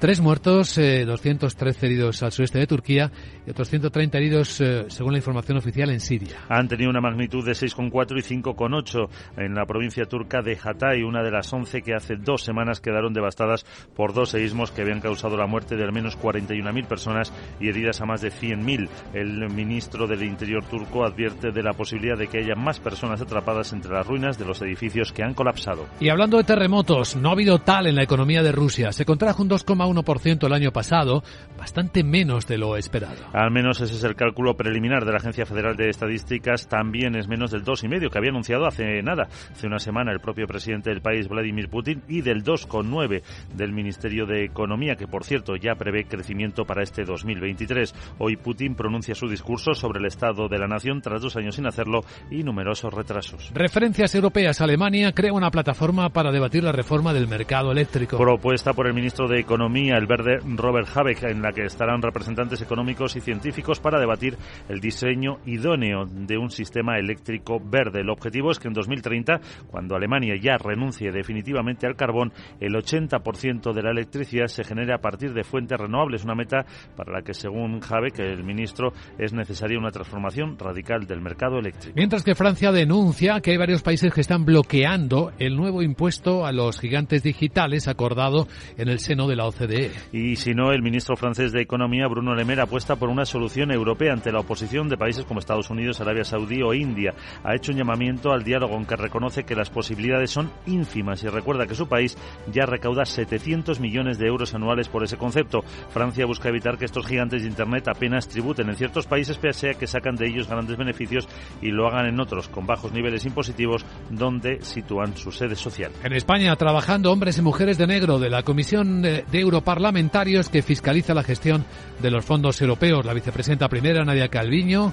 Tres 0.00 0.18
muertos, 0.22 0.76
213 0.76 1.60
eh, 1.60 1.86
heridos 1.86 2.22
al 2.22 2.32
sureste 2.32 2.58
de 2.58 2.66
Turquía 2.66 3.12
y 3.46 3.50
otros 3.50 3.68
130 3.68 4.16
heridos, 4.16 4.58
eh, 4.62 4.86
según 4.88 5.12
la 5.12 5.18
información 5.18 5.58
oficial, 5.58 5.90
en 5.90 6.00
Siria. 6.00 6.38
Han 6.48 6.68
tenido 6.68 6.88
una 6.88 7.02
magnitud 7.02 7.44
de 7.44 7.52
6,4 7.52 8.16
y 8.16 8.22
5,8 8.22 9.08
en 9.36 9.54
la 9.54 9.66
provincia 9.66 10.06
turca 10.06 10.40
de 10.40 10.56
Hatay, 10.56 11.02
una 11.02 11.22
de 11.22 11.30
las 11.30 11.52
11 11.52 11.82
que 11.82 11.94
hace 11.94 12.16
dos 12.16 12.42
semanas 12.42 12.80
quedaron 12.80 13.12
devastadas 13.12 13.66
por 13.94 14.14
dos 14.14 14.30
seísmos 14.30 14.70
que 14.70 14.80
habían 14.80 15.02
causado 15.02 15.36
la 15.36 15.46
muerte 15.46 15.76
de 15.76 15.84
al 15.84 15.92
menos 15.92 16.18
41.000 16.18 16.86
personas 16.86 17.30
y 17.60 17.68
heridas 17.68 18.00
a 18.00 18.06
más 18.06 18.22
de 18.22 18.32
100.000. 18.32 18.88
El 19.12 19.50
ministro 19.50 20.06
del 20.06 20.22
Interior 20.22 20.64
turco 20.64 21.04
advierte 21.04 21.52
de 21.52 21.62
la 21.62 21.74
posibilidad 21.74 22.16
de 22.16 22.28
que 22.28 22.38
haya 22.38 22.54
más 22.54 22.80
personas 22.80 23.20
atrapadas 23.20 23.74
entre 23.74 23.92
las 23.92 24.06
ruinas 24.06 24.38
de 24.38 24.46
los 24.46 24.62
edificios 24.62 25.12
que 25.12 25.22
han 25.22 25.34
colapsado. 25.34 25.84
Y 26.00 26.08
hablando 26.08 26.38
de 26.38 26.44
terremotos, 26.44 27.16
no 27.16 27.28
ha 27.28 27.32
habido 27.32 27.58
tal 27.58 27.86
en 27.86 27.96
la 27.96 28.02
economía 28.02 28.42
de 28.42 28.52
Rusia. 28.52 28.92
Se 28.92 29.04
contrajo 29.04 29.42
un 29.42 29.50
2,1 29.50 29.89
1% 29.90 30.46
el 30.46 30.52
año 30.52 30.72
pasado, 30.72 31.22
bastante 31.58 32.04
menos 32.04 32.46
de 32.46 32.58
lo 32.58 32.76
esperado. 32.76 33.24
Al 33.32 33.50
menos 33.50 33.80
ese 33.80 33.94
es 33.94 34.04
el 34.04 34.14
cálculo 34.14 34.56
preliminar 34.56 35.04
de 35.04 35.12
la 35.12 35.18
Agencia 35.18 35.46
Federal 35.46 35.76
de 35.76 35.88
Estadísticas. 35.88 36.68
También 36.68 37.16
es 37.16 37.28
menos 37.28 37.50
del 37.50 37.64
2,5% 37.64 38.10
que 38.10 38.18
había 38.18 38.30
anunciado 38.30 38.66
hace 38.66 39.02
nada, 39.02 39.28
hace 39.52 39.66
una 39.66 39.78
semana, 39.78 40.12
el 40.12 40.20
propio 40.20 40.46
presidente 40.46 40.90
del 40.90 41.02
país, 41.02 41.28
Vladimir 41.28 41.68
Putin, 41.68 42.02
y 42.08 42.22
del 42.22 42.42
2,9% 42.42 43.22
del 43.54 43.72
Ministerio 43.72 44.26
de 44.26 44.44
Economía, 44.44 44.96
que 44.96 45.06
por 45.06 45.24
cierto 45.24 45.56
ya 45.56 45.74
prevé 45.74 46.04
crecimiento 46.04 46.64
para 46.64 46.82
este 46.82 47.04
2023. 47.04 47.94
Hoy 48.18 48.36
Putin 48.36 48.74
pronuncia 48.74 49.14
su 49.14 49.28
discurso 49.28 49.74
sobre 49.74 50.00
el 50.00 50.06
estado 50.06 50.48
de 50.48 50.58
la 50.58 50.66
nación 50.66 51.00
tras 51.00 51.22
dos 51.22 51.36
años 51.36 51.56
sin 51.56 51.66
hacerlo 51.66 52.00
y 52.30 52.42
numerosos 52.42 52.92
retrasos. 52.92 53.50
Referencias 53.54 54.14
europeas. 54.14 54.60
Alemania 54.60 55.12
crea 55.12 55.32
una 55.32 55.50
plataforma 55.50 56.10
para 56.10 56.32
debatir 56.32 56.64
la 56.64 56.72
reforma 56.72 57.12
del 57.12 57.28
mercado 57.28 57.72
eléctrico. 57.72 58.18
Propuesta 58.18 58.72
por 58.72 58.86
el 58.86 58.94
ministro 58.94 59.28
de 59.28 59.40
Economía 59.40 59.79
El 59.88 60.06
verde 60.06 60.38
Robert 60.56 60.88
Habeck, 60.94 61.22
en 61.24 61.40
la 61.40 61.52
que 61.52 61.64
estarán 61.64 62.02
representantes 62.02 62.60
económicos 62.60 63.16
y 63.16 63.20
científicos 63.20 63.80
para 63.80 63.98
debatir 63.98 64.36
el 64.68 64.80
diseño 64.80 65.38
idóneo 65.46 66.04
de 66.04 66.36
un 66.36 66.50
sistema 66.50 66.98
eléctrico 66.98 67.58
verde. 67.58 68.00
El 68.00 68.10
objetivo 68.10 68.50
es 68.50 68.58
que 68.58 68.68
en 68.68 68.74
2030, 68.74 69.40
cuando 69.70 69.96
Alemania 69.96 70.34
ya 70.40 70.58
renuncie 70.58 71.10
definitivamente 71.10 71.86
al 71.86 71.96
carbón, 71.96 72.32
el 72.60 72.74
80% 72.74 73.72
de 73.72 73.82
la 73.82 73.90
electricidad 73.90 74.46
se 74.48 74.64
genere 74.64 74.92
a 74.92 74.98
partir 74.98 75.32
de 75.32 75.44
fuentes 75.44 75.78
renovables, 75.78 76.24
una 76.24 76.34
meta 76.34 76.66
para 76.94 77.12
la 77.12 77.22
que, 77.22 77.32
según 77.32 77.80
Habeck, 77.82 78.18
el 78.18 78.44
ministro, 78.44 78.92
es 79.18 79.32
necesaria 79.32 79.78
una 79.78 79.90
transformación 79.90 80.58
radical 80.58 81.06
del 81.06 81.20
mercado 81.20 81.58
eléctrico. 81.58 81.94
Mientras 81.96 82.22
que 82.22 82.34
Francia 82.34 82.70
denuncia 82.70 83.40
que 83.40 83.52
hay 83.52 83.56
varios 83.56 83.82
países 83.82 84.12
que 84.12 84.20
están 84.20 84.44
bloqueando 84.44 85.32
el 85.38 85.56
nuevo 85.56 85.82
impuesto 85.82 86.44
a 86.44 86.52
los 86.52 86.78
gigantes 86.78 87.22
digitales 87.22 87.88
acordado 87.88 88.46
en 88.76 88.88
el 88.88 88.98
seno 88.98 89.26
de 89.26 89.36
la 89.36 89.46
OCDE. 89.46 89.69
Y 90.12 90.36
si 90.36 90.54
no, 90.54 90.72
el 90.72 90.82
ministro 90.82 91.16
francés 91.16 91.52
de 91.52 91.62
Economía, 91.62 92.08
Bruno 92.08 92.34
Le 92.34 92.44
Maire, 92.44 92.62
apuesta 92.62 92.96
por 92.96 93.08
una 93.08 93.24
solución 93.24 93.70
europea 93.70 94.12
ante 94.12 94.32
la 94.32 94.40
oposición 94.40 94.88
de 94.88 94.96
países 94.96 95.24
como 95.24 95.40
Estados 95.40 95.70
Unidos, 95.70 96.00
Arabia 96.00 96.24
Saudí 96.24 96.62
o 96.62 96.74
India. 96.74 97.14
Ha 97.44 97.54
hecho 97.54 97.72
un 97.72 97.78
llamamiento 97.78 98.32
al 98.32 98.44
diálogo 98.44 98.76
en 98.76 98.86
que 98.86 98.96
reconoce 98.96 99.44
que 99.44 99.54
las 99.54 99.70
posibilidades 99.70 100.30
son 100.30 100.50
ínfimas 100.66 101.22
y 101.22 101.28
recuerda 101.28 101.66
que 101.66 101.74
su 101.74 101.88
país 101.88 102.16
ya 102.52 102.66
recauda 102.66 103.04
700 103.04 103.80
millones 103.80 104.18
de 104.18 104.26
euros 104.26 104.54
anuales 104.54 104.88
por 104.88 105.04
ese 105.04 105.16
concepto. 105.16 105.62
Francia 105.90 106.26
busca 106.26 106.48
evitar 106.48 106.78
que 106.78 106.84
estos 106.84 107.06
gigantes 107.06 107.42
de 107.42 107.48
Internet 107.48 107.88
apenas 107.88 108.28
tributen 108.28 108.68
en 108.68 108.76
ciertos 108.76 109.06
países, 109.06 109.38
pese 109.38 109.70
a 109.70 109.74
que 109.74 109.86
sacan 109.86 110.16
de 110.16 110.26
ellos 110.26 110.48
grandes 110.48 110.76
beneficios 110.76 111.28
y 111.60 111.70
lo 111.70 111.86
hagan 111.86 112.06
en 112.06 112.20
otros 112.20 112.48
con 112.48 112.66
bajos 112.66 112.92
niveles 112.92 113.24
impositivos 113.24 113.84
donde 114.10 114.62
sitúan 114.62 115.16
su 115.16 115.32
sede 115.32 115.56
social. 115.56 115.92
En 116.02 116.12
España, 116.12 116.54
trabajando 116.56 117.12
hombres 117.12 117.38
y 117.38 117.42
mujeres 117.42 117.78
de 117.78 117.86
negro 117.86 118.18
de 118.18 118.30
la 118.30 118.42
Comisión 118.42 119.02
de 119.02 119.24
Europarlamentarios 119.50 120.48
que 120.48 120.62
fiscaliza 120.62 121.12
la 121.12 121.24
gestión 121.24 121.64
de 121.98 122.10
los 122.10 122.24
fondos 122.24 122.60
europeos. 122.62 123.04
La 123.04 123.14
vicepresidenta 123.14 123.68
primera, 123.68 124.04
Nadia 124.04 124.28
Calviño, 124.28 124.92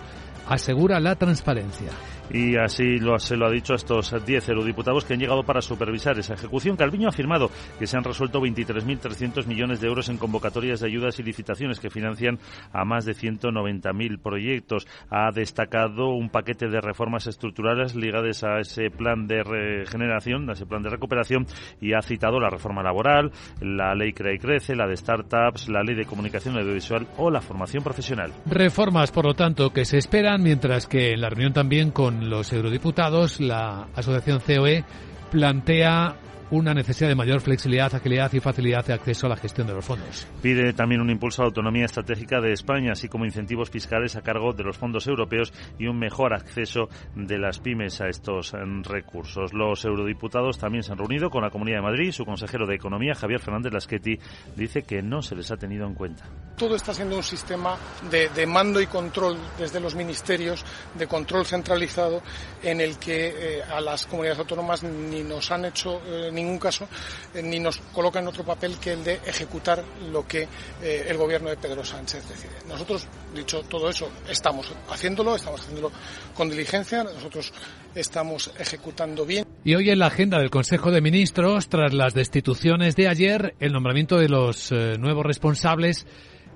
asegura 0.50 1.00
la 1.00 1.16
transparencia. 1.16 1.90
Y 2.32 2.58
así 2.58 3.00
lo, 3.00 3.18
se 3.20 3.38
lo 3.38 3.48
ha 3.48 3.52
dicho 3.52 3.74
a 3.74 3.78
estos 3.78 4.14
10 4.26 4.50
eurodiputados 4.50 5.06
que 5.06 5.14
han 5.14 5.20
llegado 5.20 5.44
para 5.44 5.62
supervisar 5.62 6.18
esa 6.20 6.34
ejecución. 6.34 6.76
Calviño 6.76 7.08
ha 7.08 7.10
afirmado 7.10 7.50
que 7.80 7.88
se 7.88 7.98
han 7.98 8.04
resuelto 8.04 8.42
23.300 8.42 9.46
millones 9.46 9.80
de 9.82 9.88
euros 9.88 10.10
en 10.10 10.18
convocatorias 10.18 10.80
de 10.80 10.88
ayudas 10.88 11.20
y 11.20 11.24
licitaciones 11.24 11.80
que 11.80 11.90
financian 11.90 12.40
a 12.74 12.86
más 12.86 13.06
de 13.06 13.14
190.000 13.14 14.22
proyectos. 14.22 14.88
Ha 15.10 15.32
destacado 15.32 16.10
un 16.10 16.30
paquete 16.30 16.68
de 16.68 16.82
reformas 16.82 17.28
estructurales 17.28 17.96
ligadas 17.96 18.44
a 18.44 18.60
ese 18.60 18.90
plan 18.90 19.28
de 19.28 19.44
regeneración, 19.44 20.50
a 20.50 20.54
ese 20.54 20.66
plan 20.66 20.84
de 20.84 20.90
recuperación, 20.90 21.46
y 21.82 21.94
ha 21.94 22.02
citado 22.02 22.40
la 22.40 22.50
reforma 22.50 22.84
laboral, 22.84 23.32
la 23.62 23.96
ley 23.96 24.14
Crea 24.14 24.34
y 24.34 24.40
Crece, 24.40 24.76
la 24.76 24.88
de 24.88 24.98
startups, 24.98 25.70
la 25.70 25.84
ley 25.84 25.96
de 25.96 26.06
comunicación 26.06 26.58
audiovisual 26.58 27.08
o 27.18 27.30
la 27.30 27.42
formación 27.42 27.84
profesional. 27.84 28.32
Reformas, 28.46 29.12
por 29.12 29.26
lo 29.26 29.34
tanto, 29.34 29.72
que 29.72 29.86
se 29.86 29.98
esperan, 29.98 30.44
mientras 30.44 30.88
que 30.88 31.14
en 31.14 31.22
la 31.22 31.30
reunión 31.30 31.54
también 31.54 31.92
con 31.92 32.17
los 32.22 32.52
eurodiputados, 32.54 33.40
la 33.40 33.88
asociación 33.96 34.40
COE 34.46 34.84
plantea 35.32 36.16
una 36.50 36.74
necesidad 36.74 37.10
de 37.10 37.16
mayor 37.16 37.42
flexibilidad, 37.42 37.94
agilidad 37.94 38.32
y 38.34 38.40
facilidad 38.40 38.86
de 38.86 38.94
acceso 38.94 39.26
a 39.26 39.30
la 39.30 39.36
gestión 39.36 39.68
de 39.68 39.74
los 39.74 39.86
fondos. 39.86 40.28
Pide 40.42 40.74
también 40.74 41.02
un 41.02 41.10
impulso 41.10 41.42
a 41.42 41.46
la 41.46 41.50
autonomía 41.50 41.86
estratégica 41.86 42.40
de 42.40 42.54
España, 42.54 42.94
así 42.94 43.08
como 43.08 43.26
incentivos 43.26 43.70
fiscales 43.70 44.16
a 44.16 44.22
cargo 44.22 44.54
de 44.54 44.64
los 44.64 44.78
fondos 44.78 45.08
europeos 45.08 45.54
y 45.78 45.88
un 45.88 46.00
mejor 46.00 46.34
acceso 46.34 46.90
de 47.16 47.38
las 47.38 47.60
pymes 47.60 48.00
a 48.02 48.08
estos 48.08 48.54
em, 48.54 48.84
recursos. 48.84 49.54
Los 49.54 49.84
eurodiputados 49.86 50.58
también 50.58 50.84
se 50.84 50.92
han 50.92 50.98
reunido 50.98 51.30
con 51.30 51.44
la 51.44 51.50
Comunidad 51.50 51.78
de 51.78 51.84
Madrid. 51.84 52.12
Su 52.12 52.26
consejero 52.26 52.66
de 52.66 52.76
Economía, 52.76 53.16
Javier 53.16 53.40
Fernández 53.40 53.74
Lasqueti, 53.74 54.18
dice 54.56 54.84
que 54.84 55.02
no 55.02 55.22
se 55.22 55.36
les 55.36 55.52
ha 55.52 55.58
tenido 55.58 55.86
en 55.86 55.94
cuenta. 55.94 56.26
Todo 56.58 56.76
está 56.76 56.94
siendo 56.94 57.18
un 57.18 57.24
sistema 57.24 57.78
de, 58.10 58.30
de 58.30 58.48
mando 58.48 58.82
y 58.82 58.88
control 58.88 59.38
desde 59.60 59.80
los 59.80 59.96
ministerios, 59.96 60.66
de 60.96 61.08
control 61.08 61.46
centralizado, 61.46 62.22
en 62.64 62.82
el 62.82 62.98
que 62.98 63.60
eh, 63.60 63.64
a 63.64 63.82
las 63.82 64.08
comunidades 64.08 64.40
autónomas 64.40 64.84
ni 64.84 65.24
nos 65.24 65.52
han 65.52 65.66
hecho 65.66 66.02
eh, 66.06 66.32
ningún 66.38 66.60
caso 66.60 66.88
eh, 67.34 67.42
ni 67.42 67.60
nos 67.60 67.78
coloca 67.94 68.20
en 68.20 68.28
otro 68.28 68.46
papel 68.46 68.78
que 68.78 68.94
el 68.94 69.04
de 69.04 69.20
ejecutar 69.26 69.84
lo 70.12 70.26
que 70.26 70.48
eh, 70.82 71.06
el 71.08 71.18
gobierno 71.18 71.50
de 71.50 71.58
Pedro 71.58 71.84
Sánchez 71.84 72.28
decide. 72.30 72.54
Nosotros, 72.68 73.08
dicho 73.36 73.62
todo 73.64 73.90
eso, 73.90 74.10
estamos 74.30 74.72
haciéndolo, 74.90 75.36
estamos 75.36 75.62
haciéndolo 75.62 75.92
con 76.34 76.50
diligencia, 76.50 77.04
nosotros 77.04 77.52
estamos 77.94 78.52
ejecutando 78.58 79.26
bien. 79.26 79.46
Y 79.64 79.76
hoy 79.76 79.90
en 79.90 80.00
la 80.00 80.08
agenda 80.08 80.40
del 80.40 80.50
Consejo 80.50 80.92
de 80.92 81.02
Ministros, 81.02 81.68
tras 81.68 81.94
las 81.94 82.14
destituciones 82.14 82.96
de 82.96 83.10
ayer, 83.10 83.56
el 83.60 83.74
nombramiento 83.74 84.18
de 84.18 84.30
los 84.30 84.72
eh, 84.72 84.96
nuevos 84.98 85.26
responsables 85.26 86.06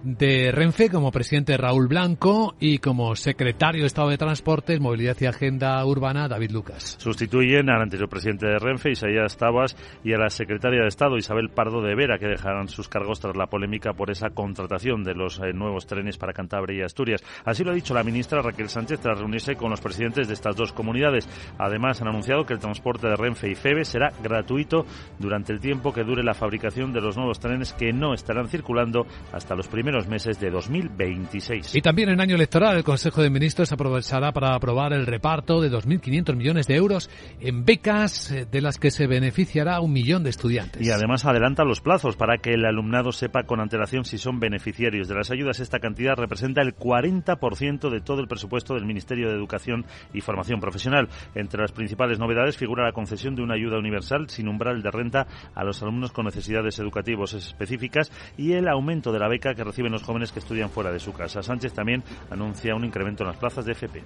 de 0.04 0.52
Renfe 0.52 0.90
como 0.90 1.12
presidente 1.12 1.58
Raúl 1.58 1.88
Blanco 1.88 2.56
y 2.60 2.80
como 2.80 3.16
secretario 3.16 3.82
de 3.82 3.88
Estado 3.88 4.10
de 4.10 4.18
Transportes, 4.18 4.80
Movilidad 4.80 5.16
y 5.20 5.26
Agenda 5.26 5.86
Urbana 5.86 6.28
David 6.28 6.52
Lucas. 6.52 6.98
Sustituyen 7.00 7.70
al 7.70 7.84
anterior 7.84 8.10
presidente 8.10 8.48
de 8.48 8.58
Renfe, 8.58 8.92
Isaías 8.92 9.38
Tabas, 9.38 9.76
y 10.04 10.14
a 10.14 10.18
la 10.18 10.30
secretaria 10.30 10.82
de 10.82 10.88
Estado, 10.88 11.18
Isabel 11.18 11.50
Pardo 11.50 11.82
de 11.82 11.96
Vera, 11.96 12.18
que 12.18 12.28
dejarán 12.28 12.68
sus 12.68 12.90
cargos 12.90 13.20
tras 13.20 13.36
la 13.36 13.48
polémica 13.48 13.94
por 13.94 14.10
esa 14.10 14.32
contratación 14.32 15.04
de 15.04 15.14
los 15.14 15.40
eh, 15.40 15.54
nuevos 15.54 15.86
trenes 15.86 16.18
para 16.18 16.34
Cantabria 16.34 16.80
y 16.80 16.84
Asturias. 16.84 17.24
Así 17.46 17.64
lo 17.64 17.72
ha 17.72 17.76
dicho 17.76 17.94
la 17.94 18.04
ministra 18.04 18.42
Raquel 18.42 18.70
Sánchez 18.70 19.00
tras 19.02 19.20
reunirse 19.20 19.56
con 19.56 19.70
los 19.70 19.82
presidentes 19.82 20.28
de 20.28 20.34
estas 20.34 20.56
dos 20.56 20.74
comunidades. 20.74 21.30
Además, 21.60 22.02
han 22.02 22.08
anunciado 22.08 22.46
que 22.46 22.54
el 22.54 22.60
transporte 22.60 23.08
de 23.08 23.16
Renfe 23.16 23.52
y 23.52 23.56
FEBE 23.56 23.86
será 23.86 24.12
gratuito 24.24 24.86
durante 25.20 25.54
el 25.54 25.60
tiempo 25.60 25.94
que 25.94 26.04
dure 26.04 26.24
la 26.24 26.34
fabricación 26.34 26.92
de 26.92 27.02
los 27.02 27.18
nuevos 27.18 27.40
trenes 27.40 27.74
que 27.74 27.94
no 27.94 28.14
estarán 28.14 28.48
circulando 28.48 29.06
hasta 29.32 29.56
los 29.56 29.68
primeros 29.68 29.91
meses 30.08 30.40
de 30.40 30.50
2026. 30.50 31.76
Y 31.76 31.82
también 31.82 32.10
en 32.10 32.22
año 32.22 32.36
electoral 32.36 32.78
el 32.78 32.84
Consejo 32.84 33.22
de 33.22 33.30
Ministros 33.30 33.72
aprovechará 33.72 34.32
para 34.32 34.56
aprobar 34.56 34.94
el 34.94 35.06
reparto 35.06 35.62
de 35.62 35.72
2.500 35.72 36.36
millones 36.36 36.68
de 36.68 36.76
euros 36.76 37.10
en 37.40 37.66
becas 37.66 38.32
eh, 38.32 38.46
de 38.50 38.62
las 38.62 38.78
que 38.78 38.92
se 38.92 39.08
beneficiará 39.08 39.80
un 39.82 39.94
millón 39.94 40.24
de 40.24 40.30
estudiantes. 40.30 40.86
Y 40.86 40.92
además 40.92 41.26
adelanta 41.26 41.64
los 41.64 41.82
plazos 41.82 42.16
para 42.16 42.38
que 42.38 42.52
el 42.52 42.66
alumnado 42.66 43.12
sepa 43.12 43.44
con 43.44 43.60
antelación 43.60 44.06
si 44.06 44.18
son 44.18 44.40
beneficiarios 44.40 45.08
de 45.08 45.16
las 45.16 45.32
ayudas. 45.32 45.60
Esta 45.60 45.80
cantidad 45.80 46.16
representa 46.16 46.62
el 46.62 46.76
40% 46.76 47.90
de 47.90 48.02
todo 48.02 48.22
el 48.22 48.28
presupuesto 48.28 48.74
del 48.74 48.86
Ministerio 48.86 49.30
de 49.30 49.36
Educación 49.36 49.86
y 50.14 50.22
Formación 50.22 50.60
Profesional. 50.60 51.10
Entre 51.36 51.62
las 51.62 51.72
principales 51.72 52.20
novedades 52.20 52.58
figura 52.58 52.86
la 52.86 52.94
concesión 52.94 53.36
de 53.36 53.44
una 53.44 53.56
ayuda 53.56 53.78
universal 53.78 54.30
sin 54.30 54.48
umbral 54.48 54.82
de 54.82 54.92
renta 54.92 55.28
a 55.56 55.64
los 55.64 55.82
alumnos 55.82 56.12
con 56.12 56.26
necesidades 56.26 56.80
educativas 56.80 57.34
específicas 57.34 58.12
y 58.38 58.54
el 58.54 58.68
aumento 58.68 59.12
de 59.12 59.20
la 59.20 59.28
beca 59.28 59.54
que 59.54 59.64
recibe 59.64 59.81
reciben 59.82 59.92
los 59.94 60.04
jóvenes 60.04 60.32
que 60.32 60.40
estudian 60.40 60.70
fuera 60.70 60.92
de 60.92 61.00
su 61.00 61.12
casa. 61.12 61.42
Sánchez 61.42 61.74
también 61.74 62.04
anuncia 62.30 62.76
un 62.76 62.86
incremento 62.86 63.24
en 63.24 63.30
las 63.30 63.38
plazas 63.38 63.66
de 63.66 63.72
FP. 63.72 64.04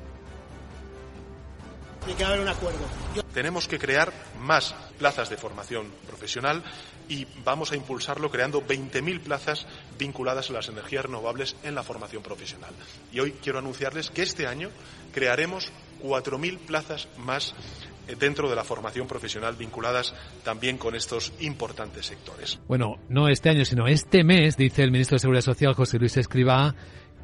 Tiene 2.06 2.18
que 2.18 2.24
haber 2.24 2.40
un 2.40 2.48
acuerdo. 2.48 2.80
Tenemos 3.34 3.68
que 3.68 3.78
crear 3.78 4.14
más 4.40 4.74
plazas 4.98 5.30
de 5.30 5.36
formación 5.36 5.88
profesional 6.08 6.64
y 7.10 7.28
vamos 7.44 7.74
a 7.74 7.76
impulsarlo 7.76 8.32
creando 8.32 8.66
20.000 8.66 9.20
plazas 9.20 9.68
vinculadas 10.00 10.50
a 10.50 10.54
las 10.54 10.70
energías 10.70 11.06
renovables 11.06 11.58
en 11.64 11.76
la 11.76 11.84
formación 11.84 12.24
profesional. 12.24 12.74
Y 13.12 13.20
hoy 13.20 13.34
quiero 13.44 13.60
anunciarles 13.60 14.12
que 14.12 14.22
este 14.22 14.48
año 14.48 14.70
crearemos 15.14 15.72
4.000 16.02 16.60
plazas 16.60 17.10
más 17.18 17.54
dentro 18.20 18.50
de 18.50 18.56
la 18.56 18.64
formación 18.64 19.08
profesional 19.08 19.56
vinculadas 19.56 20.14
también 20.44 20.78
con 20.78 20.96
estos 20.96 21.34
importantes 21.40 22.06
sectores. 22.06 22.60
Bueno, 22.68 23.00
no 23.10 23.28
este 23.28 23.50
año, 23.50 23.66
sino 23.66 23.88
este 23.88 24.24
mes, 24.24 24.58
dice 24.58 24.84
el 24.84 24.92
ministro 24.92 25.16
de 25.16 25.20
Seguridad 25.20 25.42
Social, 25.42 25.74
José 25.74 25.98
Luis 25.98 26.18
Escribá, 26.18 26.76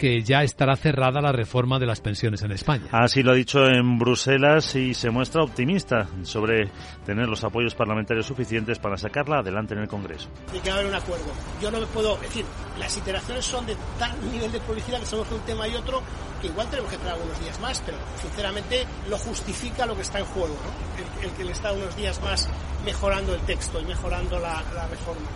que 0.01 0.23
ya 0.23 0.41
estará 0.41 0.75
cerrada 0.75 1.21
la 1.21 1.31
reforma 1.31 1.77
de 1.77 1.85
las 1.85 2.01
pensiones 2.01 2.41
en 2.41 2.51
España. 2.51 2.87
Así 2.91 3.21
lo 3.21 3.33
ha 3.33 3.35
dicho 3.35 3.67
en 3.67 3.99
Bruselas 3.99 4.75
y 4.75 4.95
se 4.95 5.11
muestra 5.11 5.43
optimista 5.43 6.07
sobre 6.23 6.71
tener 7.05 7.27
los 7.27 7.43
apoyos 7.43 7.75
parlamentarios 7.75 8.25
suficientes 8.25 8.79
para 8.79 8.97
sacarla 8.97 9.39
adelante 9.39 9.75
en 9.75 9.81
el 9.81 9.87
Congreso. 9.87 10.29
Tiene 10.49 10.63
que 10.63 10.71
haber 10.71 10.87
un 10.87 10.95
acuerdo. 10.95 11.31
Yo 11.61 11.69
no 11.69 11.79
me 11.79 11.85
puedo 11.85 12.17
decir, 12.17 12.45
las 12.79 12.97
iteraciones 12.97 13.45
son 13.45 13.65
de 13.67 13.75
tal 13.99 14.11
nivel 14.31 14.51
de 14.51 14.59
publicidad 14.61 14.99
que 14.99 15.05
somos 15.05 15.31
un 15.31 15.41
tema 15.41 15.67
y 15.67 15.75
otro 15.75 16.01
que 16.41 16.47
igual 16.47 16.67
tenemos 16.69 16.89
que 16.89 16.95
esperar 16.95 17.15
algunos 17.15 17.39
días 17.39 17.59
más, 17.59 17.81
pero 17.85 17.97
sinceramente 18.21 18.85
lo 19.09 19.17
justifica 19.17 19.85
lo 19.85 19.95
que 19.95 20.01
está 20.01 20.19
en 20.19 20.25
juego, 20.25 20.55
¿no? 20.55 21.21
el, 21.21 21.29
el 21.29 21.35
que 21.35 21.43
le 21.43 21.51
está 21.51 21.71
unos 21.71 21.95
días 21.95 22.21
más 22.21 22.49
mejorando 22.85 23.33
el 23.35 23.41
texto 23.41 23.79
y 23.79 23.85
mejorando 23.85 24.39
la, 24.39 24.63
la 24.73 24.87
reforma. 24.87 25.27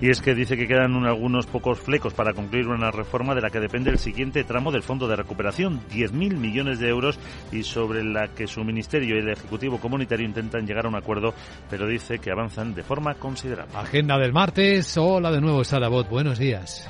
Y 0.00 0.10
es 0.10 0.20
que 0.20 0.34
dice 0.34 0.56
que 0.56 0.66
quedan 0.66 0.94
un, 0.94 1.06
algunos 1.06 1.46
pocos 1.46 1.80
flecos 1.80 2.14
para 2.14 2.32
concluir 2.32 2.66
una 2.66 2.90
reforma 2.90 3.34
de 3.34 3.42
la 3.42 3.50
que 3.50 3.60
depende 3.60 3.90
el 3.90 3.98
siguiente 3.98 4.44
tramo 4.44 4.72
del 4.72 4.82
Fondo 4.82 5.06
de 5.06 5.16
Recuperación, 5.16 5.80
10.000 5.90 6.36
millones 6.36 6.78
de 6.78 6.88
euros, 6.88 7.18
y 7.52 7.62
sobre 7.62 8.02
la 8.02 8.28
que 8.28 8.46
su 8.46 8.64
Ministerio 8.64 9.16
y 9.16 9.20
el 9.20 9.30
Ejecutivo 9.30 9.78
Comunitario 9.78 10.26
intentan 10.26 10.66
llegar 10.66 10.86
a 10.86 10.88
un 10.88 10.96
acuerdo, 10.96 11.34
pero 11.70 11.86
dice 11.86 12.18
que 12.18 12.30
avanzan 12.30 12.74
de 12.74 12.82
forma 12.82 13.14
considerable. 13.14 13.76
Agenda 13.76 14.18
del 14.18 14.32
martes. 14.32 14.96
Hola 14.96 15.30
de 15.30 15.40
nuevo, 15.40 15.62
Sara 15.64 15.88
Bot. 15.88 16.08
Buenos 16.08 16.38
días. 16.38 16.88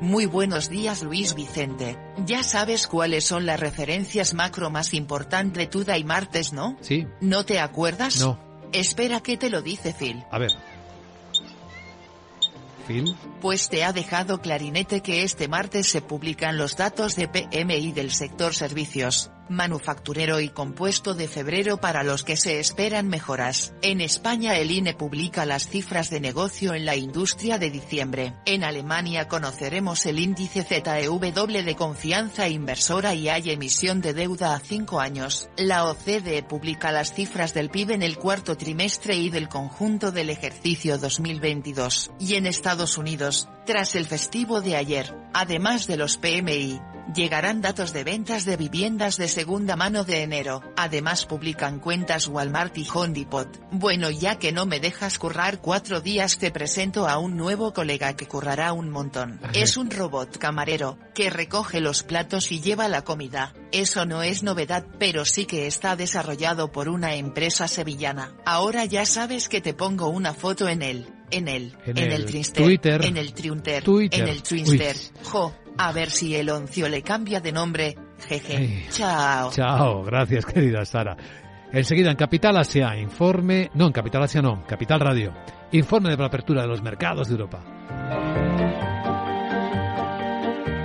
Muy 0.00 0.26
buenos 0.26 0.68
días 0.68 1.02
Luis 1.02 1.34
Vicente. 1.34 1.98
Ya 2.24 2.44
sabes 2.44 2.86
cuáles 2.86 3.24
son 3.24 3.46
las 3.46 3.58
referencias 3.58 4.32
macro 4.32 4.70
más 4.70 4.94
importantes 4.94 5.58
de 5.58 5.66
Tuda 5.66 5.98
y 5.98 6.04
martes, 6.04 6.52
¿no? 6.52 6.76
Sí. 6.80 7.06
¿No 7.20 7.44
te 7.44 7.58
acuerdas? 7.58 8.20
No. 8.20 8.38
Espera 8.72 9.20
que 9.20 9.36
te 9.36 9.50
lo 9.50 9.60
dice 9.60 9.92
Phil. 9.92 10.24
A 10.30 10.38
ver. 10.38 10.52
Phil? 12.86 13.16
Pues 13.40 13.68
te 13.68 13.84
ha 13.84 13.92
dejado 13.92 14.40
clarinete 14.40 15.00
que 15.00 15.24
este 15.24 15.48
martes 15.48 15.88
se 15.88 16.00
publican 16.00 16.58
los 16.58 16.76
datos 16.76 17.16
de 17.16 17.28
PMI 17.28 17.92
del 17.92 18.12
sector 18.12 18.54
servicios 18.54 19.30
manufacturero 19.48 20.40
y 20.40 20.48
compuesto 20.48 21.14
de 21.14 21.28
febrero 21.28 21.78
para 21.80 22.02
los 22.02 22.24
que 22.24 22.36
se 22.36 22.60
esperan 22.60 23.08
mejoras. 23.08 23.72
En 23.82 24.00
España 24.00 24.56
el 24.56 24.70
INE 24.70 24.94
publica 24.94 25.46
las 25.46 25.68
cifras 25.68 26.10
de 26.10 26.20
negocio 26.20 26.74
en 26.74 26.84
la 26.84 26.96
industria 26.96 27.58
de 27.58 27.70
diciembre. 27.70 28.34
En 28.44 28.64
Alemania 28.64 29.28
conoceremos 29.28 30.06
el 30.06 30.18
índice 30.18 30.62
ZEW 30.62 31.18
de 31.18 31.76
confianza 31.76 32.48
inversora 32.48 33.14
y 33.14 33.28
hay 33.28 33.50
emisión 33.50 34.00
de 34.00 34.14
deuda 34.14 34.54
a 34.54 34.60
cinco 34.60 35.00
años. 35.00 35.48
La 35.56 35.84
OCDE 35.84 36.42
publica 36.42 36.92
las 36.92 37.12
cifras 37.12 37.54
del 37.54 37.70
PIB 37.70 37.92
en 37.92 38.02
el 38.02 38.18
cuarto 38.18 38.56
trimestre 38.56 39.16
y 39.16 39.30
del 39.30 39.48
conjunto 39.48 40.12
del 40.12 40.30
ejercicio 40.30 40.98
2022. 40.98 42.10
Y 42.18 42.34
en 42.34 42.46
Estados 42.46 42.98
Unidos, 42.98 43.48
tras 43.66 43.94
el 43.94 44.06
festivo 44.06 44.60
de 44.60 44.76
ayer, 44.76 45.14
además 45.32 45.86
de 45.86 45.96
los 45.96 46.16
PMI, 46.18 46.80
llegarán 47.14 47.60
datos 47.60 47.92
de 47.92 48.04
ventas 48.04 48.44
de 48.44 48.56
viviendas 48.56 49.16
de 49.16 49.28
segunda 49.28 49.76
mano 49.76 50.04
de 50.04 50.22
enero. 50.22 50.62
Además 50.76 51.26
publican 51.26 51.80
cuentas 51.80 52.28
Walmart 52.28 52.76
y 52.78 52.86
Home 52.92 53.14
Depot. 53.14 53.48
Bueno 53.70 54.10
ya 54.10 54.38
que 54.38 54.52
no 54.52 54.66
me 54.66 54.80
dejas 54.80 55.18
currar 55.18 55.60
cuatro 55.60 56.00
días 56.00 56.38
te 56.38 56.50
presento 56.50 57.08
a 57.08 57.18
un 57.18 57.36
nuevo 57.36 57.72
colega 57.72 58.16
que 58.16 58.26
currará 58.26 58.72
un 58.72 58.90
montón. 58.90 59.40
Es 59.54 59.76
un 59.76 59.90
robot 59.90 60.38
camarero, 60.38 60.98
que 61.14 61.30
recoge 61.30 61.80
los 61.80 62.02
platos 62.02 62.52
y 62.52 62.60
lleva 62.60 62.88
la 62.88 63.02
comida. 63.02 63.54
Eso 63.72 64.06
no 64.06 64.22
es 64.22 64.42
novedad 64.42 64.84
pero 64.98 65.24
sí 65.24 65.46
que 65.46 65.66
está 65.66 65.96
desarrollado 65.96 66.72
por 66.72 66.88
una 66.88 67.14
empresa 67.14 67.68
sevillana. 67.68 68.34
Ahora 68.44 68.84
ya 68.84 69.06
sabes 69.06 69.48
que 69.48 69.60
te 69.60 69.74
pongo 69.74 70.08
una 70.08 70.34
foto 70.34 70.68
en 70.68 70.82
él. 70.82 71.08
En 71.30 71.46
él, 71.46 71.76
en, 71.84 71.98
el, 71.98 72.24
Twitter, 72.24 73.04
en 73.04 73.18
el 73.18 73.34
Triunter, 73.34 73.84
Twitter. 73.84 74.20
en 74.22 74.28
el 74.28 74.42
Twinster. 74.42 74.96
Jo, 75.24 75.52
a 75.78 75.92
ver 75.92 76.10
si 76.10 76.34
el 76.34 76.50
oncio 76.50 76.88
le 76.88 77.02
cambia 77.02 77.40
de 77.40 77.52
nombre. 77.52 77.96
Jeje. 78.28 78.86
Chao. 78.90 79.50
Chao, 79.52 80.02
gracias 80.02 80.44
querida 80.44 80.84
Sara. 80.84 81.16
Enseguida 81.72 82.10
en 82.10 82.16
Capital 82.16 82.56
Asia, 82.56 82.96
informe, 82.96 83.70
no 83.74 83.86
en 83.86 83.92
Capital 83.92 84.22
Asia 84.22 84.42
no, 84.42 84.64
Capital 84.66 85.00
Radio, 85.00 85.34
informe 85.72 86.10
de 86.10 86.16
la 86.16 86.26
apertura 86.26 86.62
de 86.62 86.68
los 86.68 86.82
mercados 86.82 87.28
de 87.28 87.34
Europa. 87.34 87.60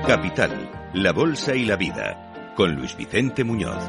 Capital, 0.06 0.92
la 0.94 1.14
Bolsa 1.14 1.56
y 1.56 1.66
la 1.66 1.78
Vida, 1.78 2.54
con 2.56 2.76
Luis 2.76 2.96
Vicente 2.98 3.46
Muñoz. 3.46 3.82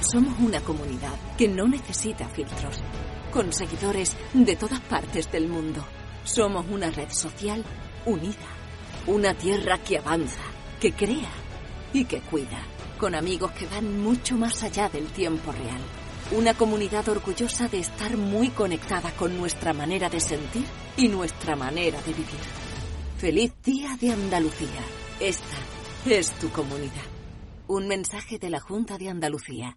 Somos 0.00 0.38
una 0.40 0.60
comunidad 0.60 1.14
que 1.38 1.48
no 1.48 1.66
necesita 1.66 2.28
filtros, 2.28 2.82
con 3.34 3.52
seguidores 3.52 4.16
de 4.32 4.54
todas 4.54 4.78
partes 4.78 5.30
del 5.32 5.48
mundo. 5.48 5.84
Somos 6.22 6.64
una 6.70 6.88
red 6.92 7.10
social 7.10 7.64
unida, 8.06 8.46
una 9.08 9.34
tierra 9.34 9.78
que 9.78 9.98
avanza, 9.98 10.40
que 10.80 10.92
crea 10.92 11.32
y 11.92 12.04
que 12.04 12.20
cuida, 12.20 12.62
con 12.96 13.16
amigos 13.16 13.50
que 13.50 13.66
van 13.66 14.00
mucho 14.00 14.36
más 14.36 14.62
allá 14.62 14.88
del 14.88 15.08
tiempo 15.08 15.50
real. 15.50 15.80
Una 16.30 16.54
comunidad 16.54 17.08
orgullosa 17.08 17.66
de 17.66 17.80
estar 17.80 18.16
muy 18.16 18.50
conectada 18.50 19.10
con 19.10 19.36
nuestra 19.36 19.72
manera 19.72 20.08
de 20.08 20.20
sentir 20.20 20.64
y 20.96 21.08
nuestra 21.08 21.56
manera 21.56 22.00
de 22.02 22.12
vivir. 22.12 22.40
Feliz 23.18 23.52
Día 23.64 23.96
de 24.00 24.12
Andalucía. 24.12 24.80
Esta 25.18 25.56
es 26.06 26.30
tu 26.38 26.50
comunidad. 26.50 27.02
Un 27.66 27.88
mensaje 27.88 28.38
de 28.38 28.50
la 28.50 28.60
Junta 28.60 28.96
de 28.96 29.08
Andalucía. 29.08 29.76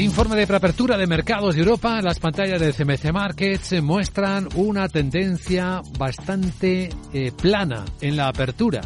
Informe 0.00 0.34
de 0.34 0.46
preapertura 0.46 0.96
de 0.96 1.06
mercados 1.06 1.54
de 1.54 1.60
Europa. 1.60 2.00
Las 2.00 2.18
pantallas 2.18 2.58
de 2.58 2.72
CMC 2.72 3.12
Markets 3.12 3.82
muestran 3.82 4.48
una 4.54 4.88
tendencia 4.88 5.82
bastante 5.98 6.88
eh, 7.12 7.32
plana 7.32 7.84
en 8.00 8.16
la 8.16 8.28
apertura. 8.28 8.80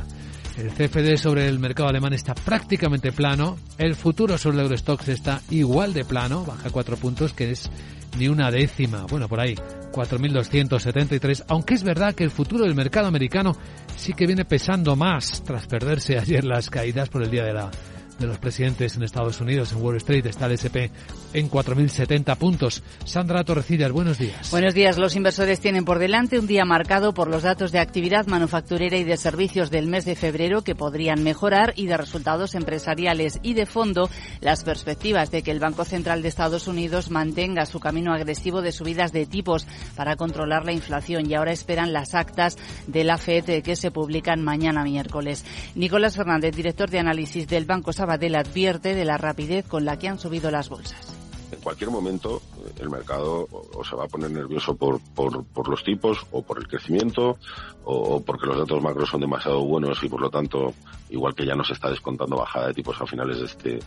El 0.58 0.70
CFD 0.70 1.16
sobre 1.16 1.46
el 1.46 1.60
mercado 1.60 1.88
alemán 1.88 2.14
está 2.14 2.34
prácticamente 2.34 3.12
plano. 3.12 3.56
El 3.78 3.94
futuro 3.94 4.36
sobre 4.36 4.56
el 4.56 4.64
Eurostox 4.64 5.06
está 5.06 5.40
igual 5.50 5.94
de 5.94 6.04
plano, 6.04 6.44
baja 6.44 6.70
cuatro 6.70 6.96
puntos, 6.96 7.32
que 7.32 7.52
es 7.52 7.70
ni 8.18 8.26
una 8.26 8.50
décima. 8.50 9.06
Bueno, 9.08 9.28
por 9.28 9.38
ahí, 9.38 9.54
4.273. 9.92 11.44
Aunque 11.46 11.74
es 11.74 11.84
verdad 11.84 12.16
que 12.16 12.24
el 12.24 12.32
futuro 12.32 12.64
del 12.64 12.74
mercado 12.74 13.06
americano 13.06 13.52
sí 13.96 14.14
que 14.14 14.26
viene 14.26 14.44
pesando 14.44 14.96
más 14.96 15.44
tras 15.44 15.68
perderse 15.68 16.18
ayer 16.18 16.44
las 16.44 16.70
caídas 16.70 17.08
por 17.08 17.22
el 17.22 17.30
día 17.30 17.44
de 17.44 17.52
la 17.52 17.70
de 18.18 18.26
los 18.26 18.38
presidentes 18.38 18.96
en 18.96 19.02
Estados 19.02 19.40
Unidos, 19.40 19.72
en 19.72 19.82
Wall 19.82 19.96
Street, 19.96 20.26
está 20.26 20.46
el 20.46 20.52
SP 20.58 20.90
en 21.32 21.50
4.070 21.50 22.36
puntos. 22.36 22.82
Sandra 23.04 23.44
Torrecillas, 23.44 23.90
buenos 23.92 24.18
días. 24.18 24.50
Buenos 24.50 24.74
días. 24.74 24.98
Los 24.98 25.16
inversores 25.16 25.60
tienen 25.60 25.84
por 25.84 25.98
delante 25.98 26.38
un 26.38 26.46
día 26.46 26.64
marcado 26.64 27.12
por 27.12 27.28
los 27.28 27.42
datos 27.42 27.72
de 27.72 27.80
actividad 27.80 28.26
manufacturera 28.26 28.96
y 28.96 29.04
de 29.04 29.16
servicios 29.16 29.70
del 29.70 29.86
mes 29.86 30.04
de 30.04 30.14
febrero 30.14 30.62
que 30.62 30.74
podrían 30.74 31.22
mejorar 31.22 31.72
y 31.76 31.86
de 31.86 31.96
resultados 31.96 32.54
empresariales 32.54 33.40
y 33.42 33.54
de 33.54 33.66
fondo 33.66 34.08
las 34.40 34.64
perspectivas 34.64 35.30
de 35.30 35.42
que 35.42 35.50
el 35.50 35.60
Banco 35.60 35.84
Central 35.84 36.22
de 36.22 36.28
Estados 36.28 36.68
Unidos 36.68 37.10
mantenga 37.10 37.66
su 37.66 37.80
camino 37.80 38.12
agresivo 38.12 38.62
de 38.62 38.72
subidas 38.72 39.12
de 39.12 39.26
tipos 39.26 39.66
para 39.96 40.16
controlar 40.16 40.64
la 40.64 40.72
inflación 40.72 41.30
y 41.30 41.34
ahora 41.34 41.52
esperan 41.52 41.92
las 41.92 42.14
actas 42.14 42.56
de 42.86 43.04
la 43.04 43.18
FED 43.18 43.62
que 43.62 43.76
se 43.76 43.90
publican 43.90 44.42
mañana 44.42 44.84
miércoles. 44.84 45.44
Nicolás 45.74 46.16
Fernández, 46.16 46.54
director 46.54 46.90
de 46.90 46.98
análisis 46.98 47.46
del 47.48 47.64
Banco 47.64 47.92
Sabadell 48.05 48.34
advierte 48.34 48.94
de 48.94 49.07
la 49.07 49.16
rapidez 49.16 49.66
con 49.66 49.86
la 49.86 49.98
que 49.98 50.09
han 50.09 50.18
subido 50.18 50.50
las 50.50 50.68
bolsas. 50.68 51.16
En 51.50 51.59
cualquier 51.61 51.88
momento 51.88 52.42
el 52.78 52.90
mercado 52.90 53.48
o 53.50 53.82
se 53.82 53.96
va 53.96 54.05
a 54.05 54.09
poner 54.09 54.30
nervioso 54.30 54.76
por, 54.76 55.00
por, 55.14 55.42
por 55.46 55.68
los 55.68 55.82
tipos 55.82 56.18
o 56.30 56.42
por 56.42 56.59
el 56.59 56.68
crecimiento 56.68 57.38
o, 57.84 58.20
porque 58.20 58.44
los 58.44 58.59
datos 58.59 58.82
macros 58.82 59.09
son 59.09 59.22
demasiado 59.22 59.64
buenos 59.64 60.02
y 60.05 60.09
por 60.11 60.20
lo 60.20 60.28
tanto, 60.28 60.74
igual 61.09 61.34
que 61.34 61.46
ya 61.46 61.55
no 61.55 61.64
se 61.64 61.72
está 61.72 61.88
descontando 61.88 62.36
bajada 62.36 62.66
de 62.66 62.74
tipos 62.74 63.00
a 63.00 63.07
finales 63.07 63.38
de 63.38 63.44
este, 63.46 63.78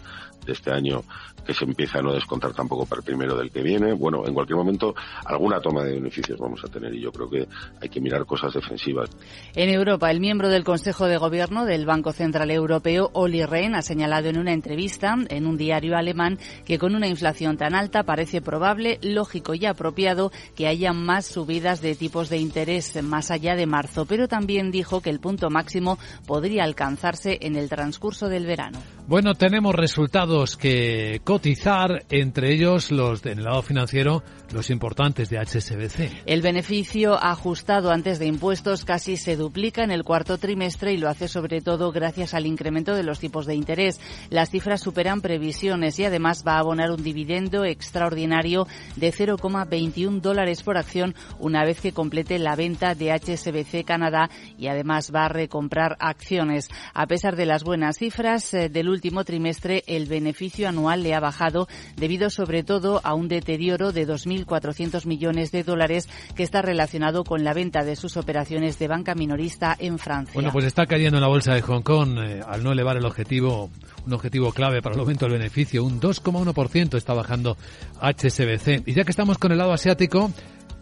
de 0.48 0.54
este 0.54 0.72
año, 0.72 1.04
que 1.46 1.54
se 1.54 1.66
empieza 1.66 2.00
a 2.00 2.02
no 2.02 2.14
descontar 2.14 2.54
tampoco 2.54 2.86
para 2.86 3.02
el 3.02 3.06
primero 3.06 3.38
del 3.38 3.52
que 3.52 3.62
viene. 3.62 3.94
Bueno, 3.94 4.26
en 4.26 4.34
cualquier 4.34 4.58
momento 4.58 4.96
alguna 5.26 5.60
toma 5.60 5.84
de 5.84 5.94
beneficios 5.94 6.40
vamos 6.40 6.64
a 6.64 6.68
tener 6.68 6.94
y 6.96 7.02
yo 7.02 7.12
creo 7.12 7.30
que 7.30 7.48
hay 7.80 7.90
que 7.90 8.02
mirar 8.02 8.26
cosas 8.26 8.54
defensivas. 8.54 9.10
En 9.54 9.70
Europa, 9.70 10.10
el 10.10 10.20
miembro 10.20 10.50
del 10.50 10.64
Consejo 10.64 11.06
de 11.06 11.18
Gobierno 11.18 11.66
del 11.66 11.86
Banco 11.86 12.12
Central 12.14 12.50
Europeo, 12.50 13.12
Oli 13.14 13.46
Rehn, 13.46 13.76
ha 13.76 13.82
señalado 13.82 14.30
en 14.30 14.40
una 14.40 14.54
entrevista 14.54 15.16
en 15.30 15.46
un 15.46 15.58
diario 15.58 15.96
alemán 15.96 16.40
que 16.66 16.80
con 16.80 16.96
una 16.96 17.08
inflación 17.08 17.58
tan 17.58 17.76
alta 17.76 18.04
parece 18.04 18.42
probable, 18.42 19.00
lógico 19.02 19.54
y 19.54 19.66
apropiado 19.66 20.32
que 20.56 20.68
haya 20.68 20.94
más 20.94 21.26
subidas 21.26 21.82
de 21.82 21.96
tipos 21.96 22.30
de 22.30 22.38
interés 22.38 23.02
más 23.04 23.30
allá 23.32 23.56
de 23.56 23.66
marzo 23.66 24.06
pero 24.06 24.28
también 24.28 24.72
dijo 24.72 25.02
que 25.02 25.10
el 25.10 25.20
punto 25.20 25.50
máximo 25.50 25.98
podría 26.26 26.64
alcanzarse 26.64 27.38
en 27.42 27.56
el 27.56 27.70
transcurso 27.70 28.30
del 28.30 28.46
verano. 28.46 28.80
Bueno, 29.08 29.36
tenemos 29.36 29.74
resultados 29.74 30.37
que 30.46 31.22
cotizar, 31.24 32.06
entre 32.10 32.54
ellos 32.54 32.92
los 32.92 33.24
del 33.24 33.44
lado 33.44 33.62
financiero, 33.64 34.24
los 34.52 34.70
importantes 34.70 35.30
de 35.30 35.38
HSBC. 35.40 36.24
El 36.26 36.42
beneficio 36.42 37.22
ajustado 37.22 37.92
antes 37.92 38.20
de 38.20 38.28
impuestos 38.28 38.86
casi 38.86 39.18
se 39.18 39.36
duplica 39.36 39.84
en 39.84 39.92
el 39.92 40.04
cuarto 40.04 40.38
trimestre 40.38 40.94
y 40.94 40.98
lo 40.98 41.10
hace 41.10 41.28
sobre 41.28 41.62
todo 41.62 41.92
gracias 41.92 42.34
al 42.34 42.46
incremento 42.46 42.96
de 42.96 43.04
los 43.04 43.20
tipos 43.20 43.46
de 43.46 43.56
interés. 43.56 44.00
Las 44.30 44.50
cifras 44.50 44.82
superan 44.82 45.22
previsiones 45.22 46.00
y 46.00 46.06
además 46.06 46.44
va 46.48 46.56
a 46.56 46.60
abonar 46.60 46.92
un 46.92 47.04
dividendo 47.04 47.66
extraordinario 47.66 48.68
de 48.96 49.14
0,21 49.14 50.22
dólares 50.22 50.64
por 50.64 50.78
acción 50.78 51.16
una 51.40 51.64
vez 51.64 51.82
que 51.82 51.92
complete 51.92 52.40
la 52.40 52.56
venta 52.56 52.96
de 52.96 53.12
HSBC 53.12 53.86
Canadá 53.86 54.30
y 54.58 54.68
además 54.68 55.12
va 55.14 55.26
a 55.26 55.30
recomprar 55.30 55.98
acciones. 56.00 56.70
A 56.94 57.08
pesar 57.08 57.36
de 57.36 57.46
las 57.46 57.64
buenas 57.64 57.98
cifras 57.98 58.54
eh, 58.54 58.70
del 58.70 58.90
último 58.90 59.24
trimestre, 59.24 59.84
el 59.88 60.08
beneficio 60.08 60.68
anual 60.68 61.04
le 61.04 61.14
ha 61.14 61.20
bajado 61.20 61.68
debido 61.96 62.30
sobre 62.30 62.64
todo 62.64 63.02
a 63.04 63.14
un 63.14 63.28
deterioro 63.28 63.92
de 63.92 64.06
2.400 64.46 65.06
millones 65.06 65.52
de 65.52 65.64
dólares 65.64 66.08
que 66.36 66.44
está 66.44 66.62
relacionado 66.62 67.24
con 67.24 67.44
la 67.44 67.54
venta 67.54 67.84
de 67.84 67.96
sus 67.96 68.18
operaciones 68.18 68.80
de 68.80 68.88
banca 68.88 69.16
minorista 69.16 69.76
en 69.80 70.00
Francia. 70.00 70.34
Bueno, 70.34 70.52
pues 70.52 70.66
está 70.66 70.86
cayendo 70.86 71.18
en 71.18 71.22
la 71.22 71.28
bolsa 71.28 71.54
de 71.54 71.62
Hong 71.62 71.82
Kong 71.82 72.18
eh, 72.20 72.42
al 72.48 72.64
no 72.64 72.72
elevar 72.72 72.98
el 72.98 73.06
objetivo, 73.06 73.70
un 74.06 74.14
objetivo 74.14 74.52
clave 74.52 74.82
para 74.82 74.96
el 74.96 75.02
aumento 75.02 75.26
del 75.26 75.38
beneficio. 75.38 75.84
Un 75.84 76.00
2,1% 76.00 76.98
está 76.98 77.14
bajando 77.14 77.58
HSBC. 78.02 78.88
Y 78.88 78.94
ya 78.94 79.04
que 79.04 79.12
estamos 79.12 79.38
con 79.38 79.52
el 79.52 79.58
lado 79.58 79.74
asiático, 79.74 80.32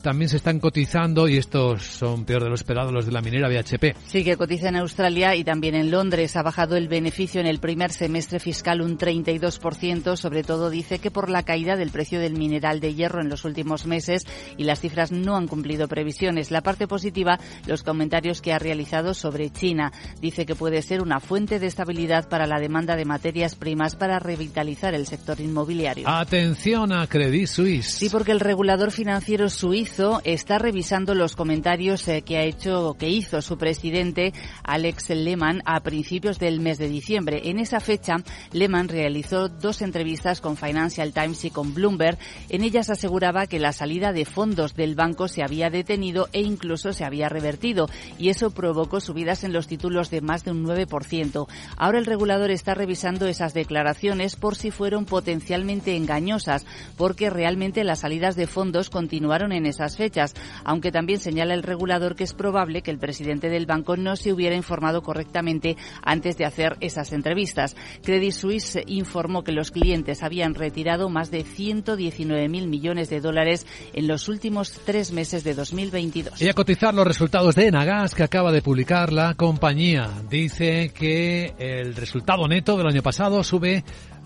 también 0.06 0.30
se 0.30 0.38
están 0.38 0.60
cotizando 0.60 1.28
y 1.28 1.38
estos 1.38 1.82
son 1.82 2.26
peor 2.26 2.44
de 2.44 2.50
lo 2.50 2.54
esperado 2.54 2.92
los 2.92 3.08
de 3.08 3.12
la 3.12 3.24
minera 3.24 3.50
BHP. 3.50 3.98
Sí, 4.06 4.24
que 4.24 4.38
cotiza 4.38 4.70
en 4.70 4.76
Australia 4.76 5.36
y 5.36 5.44
también 5.44 5.74
en 5.74 5.90
Londres. 5.90 6.36
Ha 6.36 6.44
bajado 6.44 6.78
el 6.78 6.88
beneficio 6.88 7.42
en 7.42 7.48
el 7.48 7.58
primer 7.58 7.92
semestre 7.92 8.40
fiscal 8.40 8.82
un 8.82 9.00
32%. 9.00 10.16
Sobre 10.16 10.44
todo 10.44 10.70
dice 10.70 11.00
que 11.00 11.10
por 11.10 11.32
la 11.32 11.42
caída 11.42 11.76
del 11.76 11.90
precio 11.90 12.20
del 12.20 12.34
mineral 12.34 12.82
de 12.82 12.94
hierro 12.94 13.20
en 13.20 13.30
los 13.30 13.46
últimos 13.46 13.88
meses 13.88 14.28
y 14.58 14.66
las 14.66 14.80
cifras 14.80 15.12
no 15.12 15.38
han 15.38 15.48
cumplido 15.48 15.88
previsiones. 15.88 16.52
La 16.52 16.62
parte 16.62 16.88
positiva, 16.88 17.40
los 17.66 17.82
comentarios 17.82 18.44
que 18.44 18.54
ha 18.54 18.60
realizado 18.60 19.16
sobre 19.16 19.50
China. 19.50 19.92
Dice 20.22 20.46
que 20.46 20.54
puede 20.54 20.84
ser 20.84 21.02
una 21.02 21.20
fuente 21.20 21.58
de 21.58 21.66
estabilidad 21.66 22.30
para 22.30 22.46
la 22.46 22.60
demanda 22.60 22.96
de 22.96 23.06
materias 23.06 23.56
primas 23.56 23.96
para 23.96 24.20
revitalizar 24.20 24.94
el 24.94 25.08
sector 25.08 25.42
inmobiliario. 25.42 26.08
Atención 26.08 26.94
a 26.94 27.08
Credit 27.08 27.48
Suisse. 27.48 27.90
Sí, 27.90 28.10
porque 28.10 28.34
el 28.34 28.40
regulador 28.40 28.92
financiero 28.92 29.50
suizo 29.50 29.95
está 30.24 30.60
revisando 30.60 31.16
los 31.16 31.36
comentarios 31.36 32.06
eh, 32.10 32.22
que 32.22 32.38
ha 32.38 32.44
hecho, 32.44 32.98
que 33.00 33.10
hizo 33.10 33.42
su 33.42 33.58
presidente 33.58 34.34
Alex 34.64 35.10
Lehman 35.12 35.62
a 35.66 35.80
principios 35.82 36.38
del 36.38 36.60
mes 36.60 36.78
de 36.78 36.90
diciembre. 36.90 37.44
En 37.46 37.60
esa 37.60 37.80
fecha, 37.80 38.18
Lehman 38.52 38.90
realizó 38.90 39.48
dos 39.48 39.82
entrevistas 39.82 40.42
con 40.42 40.58
Financial 40.58 41.14
Times 41.14 41.46
y 41.46 41.50
con 41.50 41.74
Bloomberg. 41.74 42.18
En 42.50 42.64
ellas 42.64 42.90
aseguraba 42.90 43.48
que 43.48 43.60
la 43.60 43.72
salida 43.72 44.12
de 44.12 44.26
fondos 44.26 44.76
del 44.76 44.96
banco 44.96 45.30
se 45.30 45.44
había 45.44 45.70
detenido 45.70 46.28
e 46.34 46.42
incluso 46.42 46.92
se 46.92 47.06
había 47.06 47.30
revertido 47.30 47.88
y 48.18 48.30
eso 48.30 48.52
provocó 48.52 49.00
subidas 49.00 49.46
en 49.46 49.54
los 49.54 49.68
títulos 49.68 50.10
de 50.10 50.20
más 50.20 50.44
de 50.44 50.52
un 50.52 50.66
9%. 50.66 51.48
Ahora 51.78 52.00
el 52.00 52.06
regulador 52.06 52.52
está 52.52 52.74
revisando 52.74 53.28
esas 53.28 53.54
declaraciones 53.54 54.36
por 54.36 54.56
si 54.56 54.72
fueron 54.72 55.06
potencialmente 55.06 55.96
engañosas, 55.96 56.66
porque 56.98 57.30
realmente 57.30 57.84
las 57.86 58.00
salidas 58.00 58.36
de 58.36 58.48
fondos 58.48 58.90
continuaron 58.90 59.54
en 59.54 59.66
esas 59.86 59.98
fechas, 59.98 60.34
aunque 60.64 60.92
también 60.92 61.20
señala 61.20 61.54
el 61.54 61.64
regulador 61.64 62.16
que 62.16 62.24
es 62.24 62.34
probable 62.34 62.82
que 62.82 62.92
el 62.92 62.98
presidente 62.98 63.50
del 63.50 63.66
banco 63.66 63.98
no 63.98 64.16
se 64.16 64.34
hubiera 64.34 64.56
informado 64.56 65.04
correctamente 65.04 65.78
antes 66.02 66.38
de 66.38 66.46
hacer 66.46 66.78
esas 66.82 67.14
entrevistas. 67.14 67.76
Credit 68.04 68.32
Suisse 68.32 68.80
informó 68.88 69.44
que 69.44 69.52
los 69.52 69.72
clientes 69.72 70.24
habían 70.24 70.56
retirado 70.56 71.10
más 71.10 71.30
de 71.30 71.46
119.000 71.46 72.68
millones 72.68 73.10
de 73.10 73.22
dólares 73.22 73.68
en 73.94 74.08
los 74.08 74.28
últimos 74.28 74.72
tres 74.86 75.12
meses 75.12 75.44
de 75.44 75.54
2022. 75.54 76.42
Y 76.42 76.50
a 76.50 76.54
cotizar 76.54 76.94
los 76.94 77.06
resultados 77.06 77.56
de 77.56 77.68
Enagas 77.68 78.16
que 78.16 78.24
acaba 78.24 78.52
de 78.52 78.62
publicar 78.62 79.14
la 79.14 79.36
compañía. 79.36 80.10
Dice 80.30 80.92
que 80.98 81.54
el 81.60 81.96
resultado 81.96 82.48
neto 82.48 82.78
del 82.78 82.88
año 82.88 83.04
pasado 83.04 83.44
sube 83.44 83.84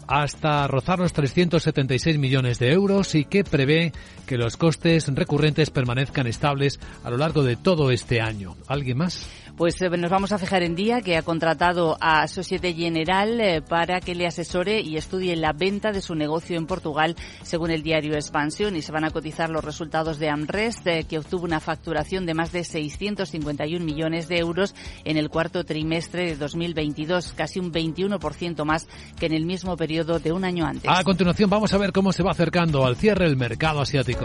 hasta 0.09 0.65
rozar 0.65 0.97
los 0.97 1.13
376 1.13 2.17
millones 2.17 2.57
de 2.57 2.71
euros 2.71 3.13
y 3.13 3.25
que 3.25 3.43
prevé 3.43 3.93
que 4.25 4.39
los 4.39 4.57
costes 4.57 5.07
recurrentes 5.13 5.69
permanezcan 5.69 6.25
estables 6.25 6.79
a 7.03 7.11
lo 7.11 7.17
largo 7.17 7.43
de 7.43 7.55
todo 7.55 7.91
este 7.91 8.19
año. 8.19 8.55
¿Alguien 8.67 8.97
más? 8.97 9.29
Pues 9.59 9.81
eh, 9.81 9.89
nos 9.89 10.09
vamos 10.09 10.31
a 10.31 10.37
fijar 10.37 10.63
en 10.63 10.73
día 10.73 11.01
que 11.01 11.17
ha 11.17 11.21
contratado 11.21 11.97
a 11.99 12.29
Societe 12.29 12.73
General 12.73 13.41
eh, 13.41 13.61
para 13.61 13.99
que 13.99 14.15
le 14.15 14.25
asesore 14.25 14.79
y 14.79 14.95
estudie 14.95 15.35
la 15.35 15.51
venta 15.51 15.91
de 15.91 15.99
su 15.99 16.15
negocio 16.15 16.57
en 16.57 16.65
Portugal, 16.65 17.17
según 17.41 17.69
el 17.69 17.83
diario 17.83 18.13
Expansión, 18.13 18.77
y 18.77 18.81
se 18.81 18.93
van 18.93 19.03
a 19.03 19.11
cotizar 19.11 19.49
los 19.49 19.61
resultados 19.61 20.17
de 20.17 20.29
Amrest, 20.29 20.87
eh, 20.87 21.03
que 21.03 21.17
obtuvo 21.17 21.43
una 21.43 21.59
facturación 21.59 22.25
de 22.25 22.35
más 22.35 22.53
de 22.53 22.63
651 22.63 23.83
millones 23.83 24.29
de 24.29 24.37
euros 24.37 24.73
en 25.03 25.17
el 25.17 25.29
cuarto 25.29 25.65
trimestre 25.65 26.27
de 26.27 26.35
2022, 26.37 27.33
casi 27.33 27.59
un 27.59 27.73
21% 27.73 28.63
más 28.63 28.87
que 29.19 29.25
en 29.25 29.33
el 29.33 29.45
mismo 29.45 29.75
periodo 29.75 30.19
de 30.19 30.31
un 30.31 30.45
año 30.45 30.65
antes. 30.65 30.89
A 30.89 31.03
continuación 31.03 31.49
vamos 31.49 31.73
a 31.73 31.77
ver 31.77 31.91
cómo 31.91 32.13
se 32.13 32.23
va 32.23 32.31
acercando 32.31 32.85
al 32.85 32.95
cierre 32.95 33.25
el 33.25 33.35
mercado 33.35 33.81
asiático. 33.81 34.23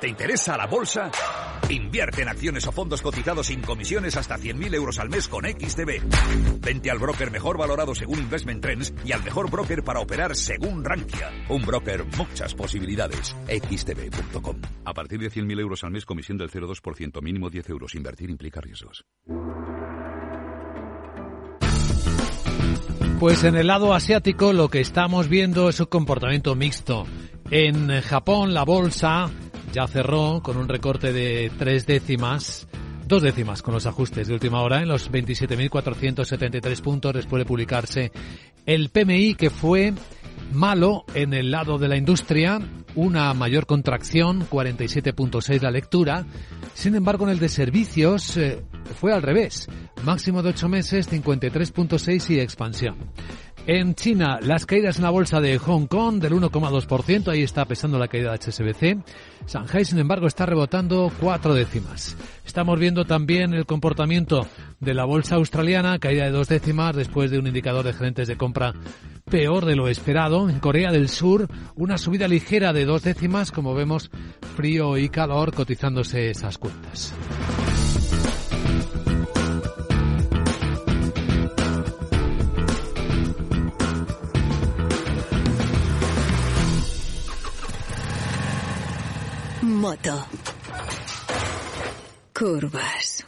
¿Te 0.00 0.08
interesa 0.08 0.56
la 0.56 0.66
bolsa? 0.66 1.10
Invierte 1.70 2.22
en 2.22 2.28
acciones 2.28 2.66
o 2.66 2.72
fondos 2.72 3.00
cotizados 3.00 3.46
sin 3.46 3.62
comisiones 3.62 4.16
hasta 4.16 4.36
100.000 4.36 4.74
euros 4.74 4.98
al 4.98 5.08
mes 5.08 5.26
con 5.26 5.44
XTB. 5.44 6.60
Vente 6.60 6.90
al 6.90 6.98
broker 6.98 7.30
mejor 7.30 7.56
valorado 7.56 7.94
según 7.94 8.18
Investment 8.18 8.62
Trends 8.62 8.92
y 9.04 9.12
al 9.12 9.22
mejor 9.22 9.50
broker 9.50 9.82
para 9.82 10.00
operar 10.00 10.36
según 10.36 10.84
Rankia. 10.84 11.32
Un 11.48 11.64
broker, 11.64 12.04
muchas 12.18 12.54
posibilidades. 12.54 13.34
XTB.com. 13.48 14.56
A 14.84 14.92
partir 14.92 15.20
de 15.20 15.30
100.000 15.30 15.60
euros 15.60 15.82
al 15.84 15.92
mes, 15.92 16.04
comisión 16.04 16.36
del 16.36 16.50
0,2%, 16.50 17.22
mínimo 17.22 17.48
10 17.48 17.70
euros. 17.70 17.94
Invertir 17.94 18.30
implica 18.30 18.60
riesgos. 18.60 19.04
Pues 23.18 23.44
en 23.44 23.56
el 23.56 23.68
lado 23.68 23.94
asiático 23.94 24.52
lo 24.52 24.68
que 24.68 24.80
estamos 24.80 25.28
viendo 25.28 25.70
es 25.70 25.80
un 25.80 25.86
comportamiento 25.86 26.54
mixto. 26.54 27.06
En 27.50 28.02
Japón 28.02 28.52
la 28.52 28.64
bolsa 28.64 29.30
ya 29.76 29.86
cerró 29.86 30.40
con 30.42 30.56
un 30.56 30.70
recorte 30.70 31.12
de 31.12 31.52
tres 31.58 31.84
décimas, 31.84 32.66
dos 33.06 33.20
décimas 33.20 33.60
con 33.60 33.74
los 33.74 33.84
ajustes 33.84 34.26
de 34.26 34.32
última 34.32 34.62
hora 34.62 34.80
en 34.80 34.88
los 34.88 35.12
27.473 35.12 36.80
puntos 36.80 37.12
después 37.12 37.42
de 37.42 37.44
publicarse 37.44 38.10
el 38.64 38.88
PMI 38.88 39.34
que 39.34 39.50
fue 39.50 39.92
malo 40.50 41.04
en 41.12 41.34
el 41.34 41.50
lado 41.50 41.76
de 41.76 41.88
la 41.88 41.98
industria, 41.98 42.58
una 42.94 43.34
mayor 43.34 43.66
contracción, 43.66 44.48
47.6 44.48 45.60
la 45.60 45.70
lectura. 45.70 46.24
Sin 46.72 46.94
embargo, 46.94 47.26
en 47.26 47.32
el 47.32 47.38
de 47.38 47.50
servicios 47.50 48.38
eh, 48.38 48.64
fue 48.98 49.12
al 49.12 49.20
revés, 49.20 49.68
máximo 50.04 50.42
de 50.42 50.50
8 50.50 50.70
meses, 50.70 51.12
53.6 51.12 52.30
y 52.30 52.40
expansión. 52.40 52.96
En 53.68 53.96
China, 53.96 54.38
las 54.40 54.64
caídas 54.64 54.98
en 54.98 55.02
la 55.02 55.10
bolsa 55.10 55.40
de 55.40 55.58
Hong 55.58 55.86
Kong 55.86 56.20
del 56.20 56.34
1,2%, 56.34 57.32
ahí 57.32 57.42
está 57.42 57.64
pesando 57.64 57.98
la 57.98 58.06
caída 58.06 58.30
de 58.30 58.38
HSBC. 58.38 59.04
Shanghai, 59.48 59.84
sin 59.84 59.98
embargo, 59.98 60.28
está 60.28 60.46
rebotando 60.46 61.10
cuatro 61.18 61.52
décimas. 61.52 62.16
Estamos 62.44 62.78
viendo 62.78 63.06
también 63.06 63.54
el 63.54 63.66
comportamiento 63.66 64.46
de 64.78 64.94
la 64.94 65.04
bolsa 65.04 65.34
australiana, 65.34 65.98
caída 65.98 66.26
de 66.26 66.30
dos 66.30 66.46
décimas 66.46 66.94
después 66.94 67.32
de 67.32 67.40
un 67.40 67.48
indicador 67.48 67.84
de 67.84 67.92
gerentes 67.92 68.28
de 68.28 68.36
compra 68.36 68.72
peor 69.28 69.64
de 69.64 69.74
lo 69.74 69.88
esperado. 69.88 70.48
En 70.48 70.60
Corea 70.60 70.92
del 70.92 71.08
Sur, 71.08 71.48
una 71.74 71.98
subida 71.98 72.28
ligera 72.28 72.72
de 72.72 72.84
dos 72.84 73.02
décimas, 73.02 73.50
como 73.50 73.74
vemos, 73.74 74.12
frío 74.54 74.96
y 74.96 75.08
calor 75.08 75.52
cotizándose 75.52 76.30
esas 76.30 76.56
cuentas. 76.56 77.12
Moto. 89.86 90.26
Curvas. 92.36 93.24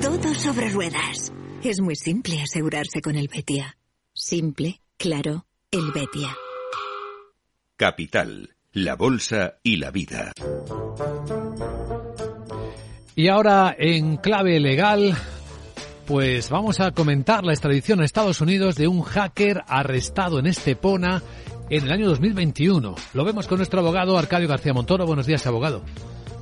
Todo 0.00 0.34
sobre 0.34 0.68
ruedas. 0.68 1.32
Es 1.64 1.80
muy 1.80 1.96
simple 1.96 2.40
asegurarse 2.40 3.00
con 3.00 3.16
el 3.16 3.26
Betia. 3.26 3.76
Simple, 4.12 4.82
claro, 4.96 5.46
el 5.72 5.90
Betia. 5.90 6.36
Capital, 7.76 8.54
la 8.72 8.94
bolsa 8.94 9.56
y 9.64 9.78
la 9.78 9.90
vida. 9.90 10.30
Y 13.16 13.26
ahora 13.26 13.74
en 13.76 14.16
clave 14.18 14.60
legal, 14.60 15.16
pues 16.06 16.50
vamos 16.50 16.78
a 16.78 16.92
comentar 16.92 17.42
la 17.42 17.52
extradición 17.52 18.00
a 18.00 18.04
Estados 18.04 18.40
Unidos 18.40 18.76
de 18.76 18.86
un 18.86 19.02
hacker 19.02 19.64
arrestado 19.66 20.38
en 20.38 20.46
Estepona 20.46 21.20
en 21.70 21.84
el 21.84 21.92
año 21.92 22.08
2021. 22.08 22.94
Lo 23.14 23.24
vemos 23.24 23.46
con 23.46 23.58
nuestro 23.58 23.80
abogado 23.80 24.18
Arcadio 24.18 24.48
García 24.48 24.72
Montoro. 24.72 25.06
Buenos 25.06 25.26
días, 25.26 25.46
abogado. 25.46 25.82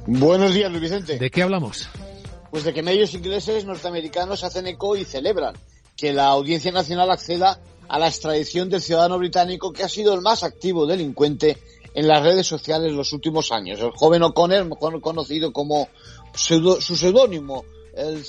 Buenos 0.06 0.54
días, 0.54 0.70
Luis 0.70 0.82
Vicente. 0.82 1.18
¿De 1.18 1.30
qué 1.30 1.42
hablamos? 1.42 1.88
Pues 2.50 2.64
de 2.64 2.74
que 2.74 2.82
medios 2.82 3.14
ingleses 3.14 3.64
norteamericanos 3.64 4.44
hacen 4.44 4.66
eco 4.66 4.96
y 4.96 5.04
celebran 5.04 5.54
que 5.96 6.12
la 6.12 6.26
Audiencia 6.26 6.72
Nacional 6.72 7.10
acceda 7.10 7.60
a 7.88 7.98
la 7.98 8.08
extradición 8.08 8.68
del 8.68 8.82
ciudadano 8.82 9.18
británico 9.18 9.72
que 9.72 9.84
ha 9.84 9.88
sido 9.88 10.14
el 10.14 10.22
más 10.22 10.42
activo 10.42 10.86
delincuente 10.86 11.58
en 11.94 12.08
las 12.08 12.22
redes 12.22 12.46
sociales 12.46 12.90
en 12.90 12.96
los 12.96 13.12
últimos 13.12 13.52
años. 13.52 13.80
El 13.80 13.90
joven 13.90 14.22
O'Connor, 14.22 14.68
conocido 15.00 15.52
como 15.52 15.88
su 16.34 16.96
seudónimo 16.96 17.64
el 17.94 18.24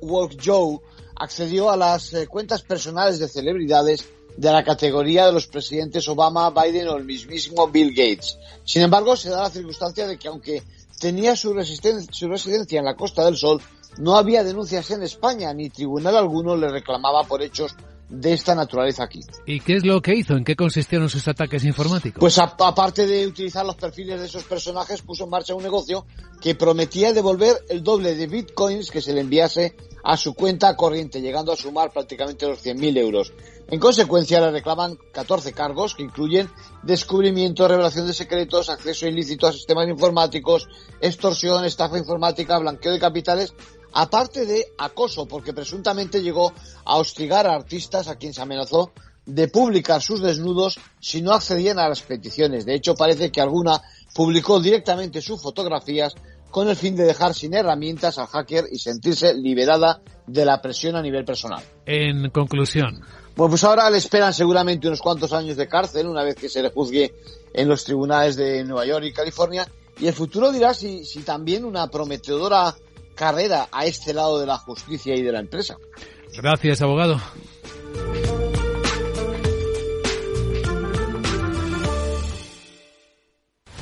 Work 0.00 0.38
Joe, 0.44 0.80
accedió 1.14 1.70
a 1.70 1.76
las 1.76 2.12
eh, 2.14 2.26
cuentas 2.26 2.62
personales 2.62 3.18
de 3.18 3.28
celebridades 3.28 4.08
de 4.36 4.52
la 4.52 4.64
categoría 4.64 5.26
de 5.26 5.32
los 5.32 5.46
presidentes 5.46 6.08
Obama, 6.08 6.50
Biden 6.50 6.88
o 6.88 6.96
el 6.96 7.04
mismísimo 7.04 7.68
Bill 7.68 7.90
Gates. 7.90 8.38
Sin 8.64 8.82
embargo, 8.82 9.16
se 9.16 9.30
da 9.30 9.42
la 9.42 9.50
circunstancia 9.50 10.06
de 10.06 10.18
que 10.18 10.28
aunque 10.28 10.62
tenía 11.00 11.36
su, 11.36 11.54
su 12.10 12.28
residencia 12.28 12.78
en 12.78 12.84
la 12.84 12.96
Costa 12.96 13.24
del 13.24 13.36
Sol, 13.36 13.62
no 13.98 14.16
había 14.16 14.44
denuncias 14.44 14.90
en 14.90 15.02
España 15.02 15.52
ni 15.54 15.70
tribunal 15.70 16.16
alguno 16.16 16.56
le 16.56 16.68
reclamaba 16.68 17.24
por 17.24 17.42
hechos 17.42 17.74
de 18.08 18.32
esta 18.32 18.54
naturaleza 18.54 19.04
aquí. 19.04 19.20
¿Y 19.46 19.60
qué 19.60 19.76
es 19.76 19.84
lo 19.84 20.00
que 20.00 20.14
hizo? 20.14 20.36
¿En 20.36 20.44
qué 20.44 20.54
consistieron 20.54 21.08
sus 21.08 21.26
ataques 21.26 21.64
informáticos? 21.64 22.20
Pues 22.20 22.38
aparte 22.38 23.06
de 23.06 23.26
utilizar 23.26 23.66
los 23.66 23.76
perfiles 23.76 24.20
de 24.20 24.26
esos 24.26 24.44
personajes, 24.44 25.02
puso 25.02 25.24
en 25.24 25.30
marcha 25.30 25.54
un 25.54 25.62
negocio 25.62 26.06
que 26.40 26.54
prometía 26.54 27.12
devolver 27.12 27.64
el 27.68 27.82
doble 27.82 28.14
de 28.14 28.26
bitcoins 28.26 28.90
que 28.90 29.00
se 29.00 29.12
le 29.12 29.22
enviase 29.22 29.74
a 30.04 30.16
su 30.16 30.34
cuenta 30.34 30.76
corriente, 30.76 31.20
llegando 31.20 31.52
a 31.52 31.56
sumar 31.56 31.92
prácticamente 31.92 32.46
los 32.46 32.64
100.000 32.64 32.96
euros. 32.98 33.32
En 33.68 33.80
consecuencia, 33.80 34.40
le 34.40 34.52
reclaman 34.52 34.96
14 35.12 35.52
cargos 35.52 35.96
que 35.96 36.04
incluyen 36.04 36.48
descubrimiento, 36.84 37.66
revelación 37.66 38.06
de 38.06 38.14
secretos, 38.14 38.70
acceso 38.70 39.08
ilícito 39.08 39.48
a 39.48 39.52
sistemas 39.52 39.88
informáticos, 39.88 40.68
extorsión, 41.00 41.64
estafa 41.64 41.98
informática, 41.98 42.58
blanqueo 42.60 42.92
de 42.92 43.00
capitales 43.00 43.52
aparte 43.96 44.44
de 44.44 44.72
acoso, 44.76 45.26
porque 45.26 45.54
presuntamente 45.54 46.22
llegó 46.22 46.52
a 46.84 46.96
hostigar 46.96 47.46
a 47.46 47.54
artistas 47.54 48.08
a 48.08 48.16
quien 48.16 48.34
se 48.34 48.42
amenazó 48.42 48.92
de 49.24 49.48
publicar 49.48 50.02
sus 50.02 50.20
desnudos 50.20 50.78
si 51.00 51.22
no 51.22 51.32
accedían 51.32 51.78
a 51.78 51.88
las 51.88 52.02
peticiones. 52.02 52.66
De 52.66 52.74
hecho, 52.74 52.94
parece 52.94 53.32
que 53.32 53.40
alguna 53.40 53.80
publicó 54.14 54.60
directamente 54.60 55.22
sus 55.22 55.42
fotografías 55.42 56.14
con 56.50 56.68
el 56.68 56.76
fin 56.76 56.94
de 56.94 57.04
dejar 57.04 57.34
sin 57.34 57.54
herramientas 57.54 58.18
al 58.18 58.26
hacker 58.26 58.66
y 58.70 58.78
sentirse 58.78 59.32
liberada 59.34 60.02
de 60.26 60.44
la 60.44 60.60
presión 60.60 60.94
a 60.94 61.02
nivel 61.02 61.24
personal. 61.24 61.64
En 61.86 62.28
conclusión. 62.28 63.00
Bueno, 63.34 63.50
pues 63.50 63.64
ahora 63.64 63.88
le 63.88 63.96
esperan 63.96 64.34
seguramente 64.34 64.88
unos 64.88 65.00
cuantos 65.00 65.32
años 65.32 65.56
de 65.56 65.68
cárcel 65.68 66.06
una 66.06 66.22
vez 66.22 66.34
que 66.36 66.50
se 66.50 66.62
le 66.62 66.68
juzgue 66.68 67.14
en 67.54 67.66
los 67.66 67.84
tribunales 67.84 68.36
de 68.36 68.62
Nueva 68.62 68.84
York 68.84 69.06
y 69.06 69.12
California. 69.14 69.66
Y 69.98 70.06
el 70.06 70.12
futuro 70.12 70.52
dirá 70.52 70.74
si, 70.74 71.06
si 71.06 71.22
también 71.22 71.64
una 71.64 71.88
prometedora 71.88 72.74
carrera 73.16 73.68
a 73.72 73.84
este 73.86 74.14
lado 74.14 74.38
de 74.38 74.46
la 74.46 74.58
justicia 74.58 75.16
y 75.16 75.22
de 75.22 75.32
la 75.32 75.40
empresa. 75.40 75.76
Gracias, 76.36 76.82
abogado. 76.82 77.20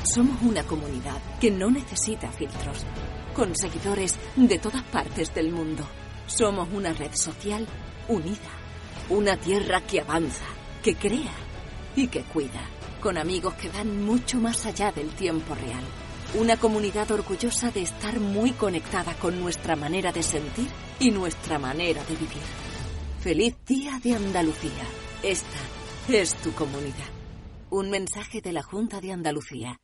Somos 0.03 0.41
una 0.43 0.63
comunidad 0.63 1.21
que 1.41 1.51
no 1.51 1.69
necesita 1.69 2.31
filtros, 2.31 2.85
con 3.35 3.53
seguidores 3.53 4.17
de 4.37 4.57
todas 4.57 4.83
partes 4.83 5.35
del 5.35 5.51
mundo. 5.51 5.85
Somos 6.25 6.69
una 6.71 6.93
red 6.93 7.13
social 7.13 7.67
unida, 8.07 8.51
una 9.09 9.35
tierra 9.35 9.81
que 9.81 9.99
avanza, 9.99 10.45
que 10.81 10.95
crea 10.95 11.33
y 11.97 12.07
que 12.07 12.21
cuida, 12.21 12.61
con 13.01 13.17
amigos 13.17 13.55
que 13.55 13.67
van 13.67 14.05
mucho 14.05 14.39
más 14.39 14.65
allá 14.65 14.93
del 14.93 15.09
tiempo 15.09 15.53
real. 15.53 15.83
Una 16.37 16.57
comunidad 16.57 17.09
orgullosa 17.11 17.71
de 17.71 17.81
estar 17.81 18.19
muy 18.19 18.51
conectada 18.51 19.13
con 19.13 19.39
nuestra 19.39 19.77
manera 19.77 20.11
de 20.11 20.21
sentir 20.21 20.67
y 20.99 21.09
nuestra 21.09 21.57
manera 21.59 22.03
de 22.03 22.13
vivir. 22.13 22.43
Feliz 23.21 23.55
Día 23.65 23.99
de 24.03 24.15
Andalucía. 24.15 24.83
Esta 25.23 25.57
es 26.09 26.35
tu 26.35 26.51
comunidad. 26.51 27.07
Un 27.69 27.89
mensaje 27.89 28.41
de 28.41 28.51
la 28.51 28.63
Junta 28.63 28.99
de 28.99 29.13
Andalucía. 29.13 29.79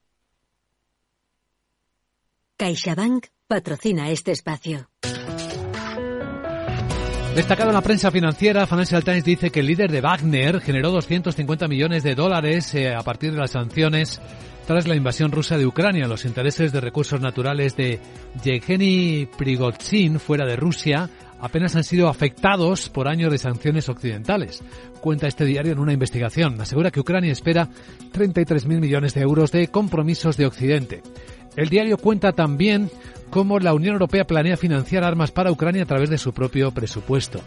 CaixaBank 2.58 3.28
patrocina 3.48 4.10
este 4.10 4.34
espacio. 4.34 4.90
Destacado 7.34 7.70
en 7.70 7.76
la 7.76 7.82
prensa 7.82 8.12
financiera, 8.12 8.68
Financial 8.68 9.06
Times 9.06 9.24
dice 9.24 9.52
que 9.52 9.62
el 9.62 9.68
líder 9.68 9.90
de 9.90 10.02
Wagner 10.02 10.60
generó 10.60 10.92
250 10.92 11.70
millones 11.70 12.04
de 12.04 12.14
dólares 12.14 12.76
eh, 12.76 12.94
a 12.94 13.02
partir 13.04 13.32
de 13.32 13.38
las 13.38 13.52
sanciones 13.52 14.22
tras 14.66 14.88
la 14.88 14.96
invasión 14.96 15.32
rusa 15.32 15.58
de 15.58 15.66
Ucrania. 15.66 16.08
Los 16.08 16.26
intereses 16.26 16.72
de 16.72 16.82
recursos 16.82 17.20
naturales 17.22 17.76
de 17.76 18.00
Yevgeny 18.44 19.28
Prigozhin 19.38 20.20
fuera 20.20 20.46
de 20.46 20.56
Rusia 20.56 21.10
apenas 21.40 21.76
han 21.76 21.84
sido 21.84 22.08
afectados 22.08 22.90
por 22.90 23.08
años 23.08 23.32
de 23.32 23.38
sanciones 23.38 23.90
occidentales. 23.90 24.64
Cuenta 25.02 25.28
este 25.28 25.46
diario 25.46 25.72
en 25.72 25.80
una 25.80 25.94
investigación. 25.94 26.60
Asegura 26.62 26.92
que 26.92 27.00
Ucrania 27.00 27.32
espera 27.32 27.68
33.000 28.14 28.80
millones 28.80 29.14
de 29.14 29.22
euros 29.22 29.52
de 29.52 29.68
compromisos 29.68 30.38
de 30.38 30.46
Occidente. 30.46 31.02
El 31.56 31.70
diario 31.70 31.98
cuenta 31.98 32.32
también 32.32 32.90
cómo 33.30 33.60
la 33.60 33.74
Unión 33.74 33.94
Europea 33.94 34.26
planea 34.26 34.58
financiar 34.58 35.04
armas 35.04 35.32
para 35.32 35.52
Ucrania 35.52 35.84
a 35.84 35.88
través 35.88 36.10
de 36.10 36.18
su 36.18 36.34
propio 36.34 36.72
presupuesto 36.72 37.42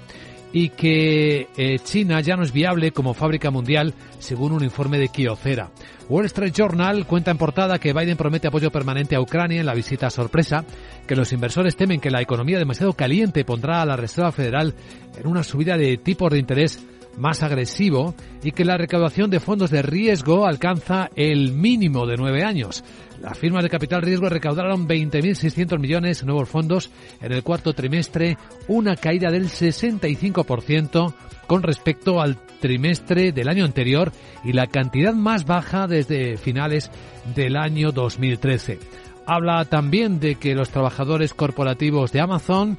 y 0.54 0.68
que 0.68 1.48
eh, 1.56 1.80
China 1.82 2.20
ya 2.20 2.36
no 2.36 2.44
es 2.44 2.52
viable 2.52 2.92
como 2.92 3.12
fábrica 3.12 3.50
mundial, 3.50 3.92
según 4.20 4.52
un 4.52 4.62
informe 4.62 5.00
de 5.00 5.08
Kyocera. 5.08 5.70
Wall 6.08 6.26
Street 6.26 6.52
Journal 6.52 7.06
cuenta 7.06 7.32
en 7.32 7.38
portada 7.38 7.80
que 7.80 7.92
Biden 7.92 8.16
promete 8.16 8.46
apoyo 8.46 8.70
permanente 8.70 9.16
a 9.16 9.20
Ucrania 9.20 9.58
en 9.58 9.66
la 9.66 9.74
visita 9.74 10.10
sorpresa, 10.10 10.64
que 11.08 11.16
los 11.16 11.32
inversores 11.32 11.74
temen 11.74 12.00
que 12.00 12.12
la 12.12 12.22
economía 12.22 12.56
demasiado 12.56 12.92
caliente 12.92 13.44
pondrá 13.44 13.82
a 13.82 13.86
la 13.86 13.96
Reserva 13.96 14.30
Federal 14.30 14.76
en 15.18 15.26
una 15.26 15.42
subida 15.42 15.76
de 15.76 15.96
tipos 15.96 16.30
de 16.30 16.38
interés 16.38 16.86
más 17.18 17.42
agresivo 17.42 18.14
y 18.44 18.52
que 18.52 18.64
la 18.64 18.76
recaudación 18.76 19.30
de 19.30 19.40
fondos 19.40 19.70
de 19.70 19.82
riesgo 19.82 20.46
alcanza 20.46 21.10
el 21.16 21.52
mínimo 21.52 22.06
de 22.06 22.16
nueve 22.16 22.44
años. 22.44 22.84
Las 23.20 23.38
firmas 23.38 23.62
de 23.62 23.70
capital 23.70 24.02
riesgo 24.02 24.28
recaudaron 24.28 24.88
20.600 24.88 25.78
millones 25.78 26.20
de 26.20 26.26
nuevos 26.26 26.48
fondos 26.48 26.90
en 27.20 27.32
el 27.32 27.42
cuarto 27.42 27.72
trimestre, 27.72 28.36
una 28.68 28.96
caída 28.96 29.30
del 29.30 29.48
65% 29.48 31.14
con 31.46 31.62
respecto 31.62 32.20
al 32.20 32.36
trimestre 32.60 33.32
del 33.32 33.48
año 33.48 33.64
anterior 33.64 34.12
y 34.44 34.52
la 34.52 34.66
cantidad 34.66 35.14
más 35.14 35.44
baja 35.44 35.86
desde 35.86 36.36
finales 36.36 36.90
del 37.34 37.56
año 37.56 37.92
2013. 37.92 38.78
Habla 39.26 39.64
también 39.64 40.20
de 40.20 40.34
que 40.34 40.54
los 40.54 40.70
trabajadores 40.70 41.34
corporativos 41.34 42.12
de 42.12 42.20
Amazon 42.20 42.76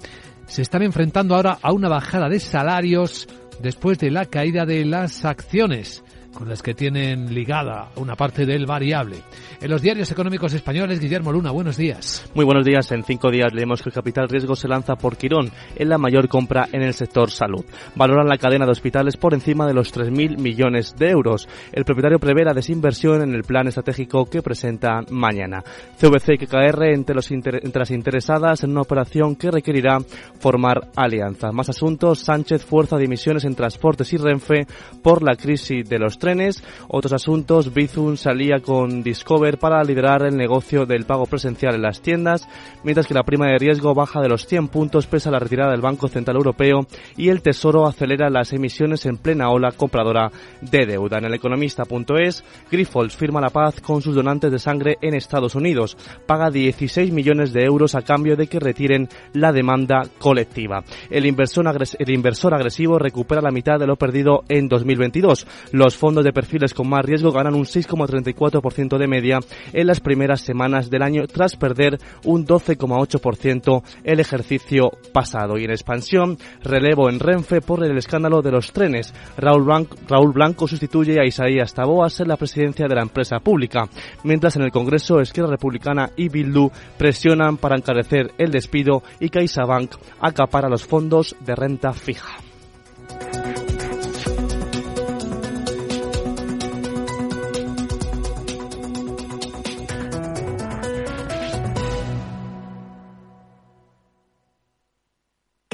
se 0.47 0.61
están 0.61 0.83
enfrentando 0.83 1.35
ahora 1.35 1.57
a 1.61 1.71
una 1.71 1.89
bajada 1.89 2.29
de 2.29 2.39
salarios 2.39 3.27
después 3.61 3.97
de 3.97 4.11
la 4.11 4.25
caída 4.25 4.65
de 4.65 4.85
las 4.85 5.25
acciones 5.25 6.03
con 6.35 6.49
las 6.49 6.61
que 6.61 6.73
tienen 6.73 7.33
ligada 7.33 7.89
una 7.95 8.15
parte 8.15 8.45
del 8.45 8.65
variable. 8.65 9.17
En 9.61 9.71
los 9.71 9.81
diarios 9.81 10.11
económicos 10.11 10.53
españoles, 10.53 10.99
Guillermo 10.99 11.31
Luna, 11.31 11.51
buenos 11.51 11.77
días. 11.77 12.29
Muy 12.35 12.45
buenos 12.45 12.65
días. 12.65 12.91
En 12.91 13.03
cinco 13.03 13.31
días 13.31 13.53
leemos 13.53 13.81
que 13.81 13.89
el 13.89 13.95
capital 13.95 14.27
riesgo 14.27 14.55
se 14.55 14.67
lanza 14.67 14.95
por 14.95 15.17
Quirón 15.17 15.49
en 15.75 15.89
la 15.89 15.97
mayor 15.97 16.27
compra 16.27 16.67
en 16.71 16.83
el 16.83 16.93
sector 16.93 17.31
salud. 17.31 17.65
Valoran 17.95 18.27
la 18.27 18.37
cadena 18.37 18.65
de 18.65 18.71
hospitales 18.71 19.17
por 19.17 19.33
encima 19.33 19.65
de 19.65 19.73
los 19.73 19.93
3.000 19.93 20.37
millones 20.37 20.95
de 20.97 21.09
euros. 21.09 21.47
El 21.71 21.85
propietario 21.85 22.19
prevé 22.19 22.43
la 22.43 22.53
desinversión 22.53 23.21
en 23.21 23.33
el 23.33 23.43
plan 23.43 23.67
estratégico 23.67 24.25
que 24.25 24.41
presenta 24.41 25.01
mañana. 25.09 25.63
CVC 25.97 26.33
y 26.33 26.45
KKR 26.45 26.83
entre, 26.93 27.15
los 27.15 27.31
entre 27.31 27.61
las 27.73 27.91
interesadas 27.91 28.63
en 28.63 28.71
una 28.71 28.81
operación 28.81 29.35
que 29.35 29.51
requerirá 29.51 29.99
formar 30.39 30.89
alianzas. 30.95 31.53
Más 31.53 31.69
asuntos. 31.69 32.19
Sánchez 32.19 32.65
fuerza 32.65 32.97
de 32.97 33.05
emisiones 33.05 33.45
en 33.45 33.55
transportes 33.55 34.11
y 34.11 34.17
Renfe 34.17 34.67
por 35.01 35.23
la 35.23 35.35
crisis 35.35 35.87
de 35.87 35.99
los 35.99 36.17
trenes. 36.25 36.63
Otros 36.87 37.13
asuntos, 37.13 37.71
Bizum 37.71 38.17
salía 38.17 38.59
con 38.59 39.03
Discover 39.03 39.59
para 39.59 39.83
liderar 39.83 40.23
el 40.25 40.35
negocio 40.35 40.87
del 40.87 41.05
pago 41.05 41.27
presencial 41.27 41.75
en 41.75 41.83
las 41.83 42.01
tiendas, 42.01 42.47
mientras 42.83 43.05
que 43.05 43.13
la 43.13 43.21
prima 43.21 43.45
de 43.45 43.59
riesgo 43.59 43.93
baja 43.93 44.21
de 44.21 44.29
los 44.29 44.47
100 44.47 44.69
puntos 44.69 45.05
pese 45.05 45.29
a 45.29 45.31
la 45.31 45.37
retirada 45.37 45.69
del 45.69 45.81
Banco 45.81 46.07
Central 46.07 46.37
Europeo 46.37 46.87
y 47.15 47.29
el 47.29 47.43
Tesoro 47.43 47.85
acelera 47.85 48.31
las 48.31 48.53
emisiones 48.53 49.05
en 49.05 49.17
plena 49.17 49.49
ola 49.49 49.71
compradora 49.71 50.31
de 50.61 50.87
deuda. 50.87 51.19
En 51.19 51.25
el 51.25 51.35
economista.es, 51.35 52.43
Grifols 52.71 53.15
firma 53.15 53.39
la 53.39 53.51
paz 53.51 53.79
con 53.81 54.01
sus 54.01 54.15
donantes 54.15 54.51
de 54.51 54.57
sangre 54.57 54.97
en 55.01 55.13
Estados 55.13 55.53
Unidos. 55.53 55.95
Paga 56.25 56.49
16 56.49 57.11
millones 57.11 57.53
de 57.53 57.65
euros 57.65 57.93
a 57.93 58.01
cambio 58.01 58.35
de 58.35 58.47
que 58.47 58.59
retiren 58.59 59.09
la 59.33 59.51
demanda 59.51 60.01
colectiva. 60.17 60.83
El 61.11 61.27
inversor, 61.27 61.67
el 61.99 62.09
inversor 62.09 62.55
agresivo 62.55 62.97
recupera 62.97 63.41
la 63.41 63.51
mitad 63.51 63.77
de 63.79 63.85
lo 63.85 63.95
perdido 63.95 64.43
en 64.49 64.67
2022. 64.67 65.45
Los 65.71 65.97
fondos 65.97 66.14
de 66.23 66.33
perfiles 66.33 66.73
con 66.73 66.89
más 66.89 67.05
riesgo 67.05 67.31
ganan 67.31 67.55
un 67.55 67.65
6,34% 67.65 68.97
de 68.97 69.07
media 69.07 69.39
en 69.73 69.87
las 69.87 69.99
primeras 69.99 70.41
semanas 70.41 70.89
del 70.89 71.01
año 71.01 71.27
tras 71.27 71.55
perder 71.55 71.99
un 72.23 72.45
12,8% 72.45 73.83
el 74.03 74.19
ejercicio 74.19 74.91
pasado. 75.13 75.57
Y 75.57 75.63
en 75.65 75.71
expansión, 75.71 76.37
relevo 76.63 77.09
en 77.09 77.19
Renfe 77.19 77.61
por 77.61 77.83
el 77.83 77.97
escándalo 77.97 78.41
de 78.41 78.51
los 78.51 78.71
trenes. 78.71 79.13
Raúl 79.37 79.63
Blanco, 79.63 79.97
Raúl 80.07 80.33
Blanco 80.33 80.67
sustituye 80.67 81.19
a 81.19 81.25
Isaías 81.25 81.73
Taboas 81.73 82.19
en 82.19 82.27
la 82.27 82.37
presidencia 82.37 82.87
de 82.87 82.95
la 82.95 83.01
empresa 83.01 83.39
pública, 83.39 83.87
mientras 84.23 84.55
en 84.55 84.63
el 84.63 84.71
Congreso 84.71 85.19
Esquerra 85.19 85.49
Republicana 85.49 86.11
y 86.15 86.29
Bildu 86.29 86.69
presionan 86.97 87.57
para 87.57 87.77
encarecer 87.77 88.31
el 88.37 88.51
despido 88.51 89.03
y 89.19 89.29
CaixaBank 89.29 89.95
acapara 90.19 90.69
los 90.69 90.85
fondos 90.85 91.35
de 91.39 91.55
renta 91.55 91.93
fija. 91.93 92.37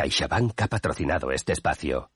CaixaBank 0.01 0.59
ha 0.63 0.67
patrocinado 0.67 1.31
este 1.31 1.53
espacio. 1.53 2.09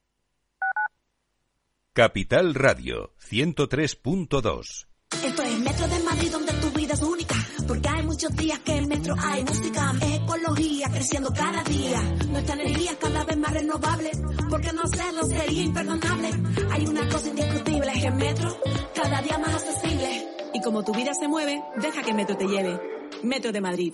Capital 1.94 2.56
Radio 2.56 3.14
103.2 3.20 4.88
Esto 5.24 5.44
es 5.44 5.60
Metro 5.60 5.88
de 5.88 6.00
Madrid 6.00 6.32
donde 6.32 6.54
tu 6.54 6.72
vida 6.72 6.96
es 6.96 7.04
única. 7.04 7.36
Porque 7.68 7.88
hay 7.88 8.04
muchos 8.04 8.36
días 8.36 8.58
que 8.62 8.76
en 8.76 8.88
Metro 8.88 9.14
hay 9.20 9.44
música. 9.44 9.94
Es 10.02 10.14
ecología 10.16 10.90
creciendo 10.90 11.32
cada 11.32 11.64
día. 11.64 12.02
Nuestra 12.30 12.56
energía 12.56 12.98
cada 13.00 13.24
vez 13.24 13.38
más 13.38 13.54
renovable. 13.54 14.12
Porque 14.50 14.74
no 14.74 14.82
hacerlo 14.82 15.24
sería 15.26 15.64
imperdonable. 15.66 16.30
Hay 16.72 16.88
una 16.88 17.08
cosa 17.08 17.30
indiscutible, 17.30 17.92
es 17.92 18.02
que 18.02 18.12
Metro 18.12 18.60
cada 18.96 19.22
día 19.22 19.38
más 19.38 19.54
accesible. 19.54 20.28
Y 20.56 20.62
como 20.62 20.84
tu 20.84 20.92
vida 20.92 21.14
se 21.14 21.28
mueve, 21.28 21.62
deja 21.80 22.02
que 22.02 22.16
Metro 22.16 22.36
te 22.36 22.48
lleve. 22.48 22.82
Metro 23.22 23.52
de 23.52 23.62
Madrid, 23.62 23.94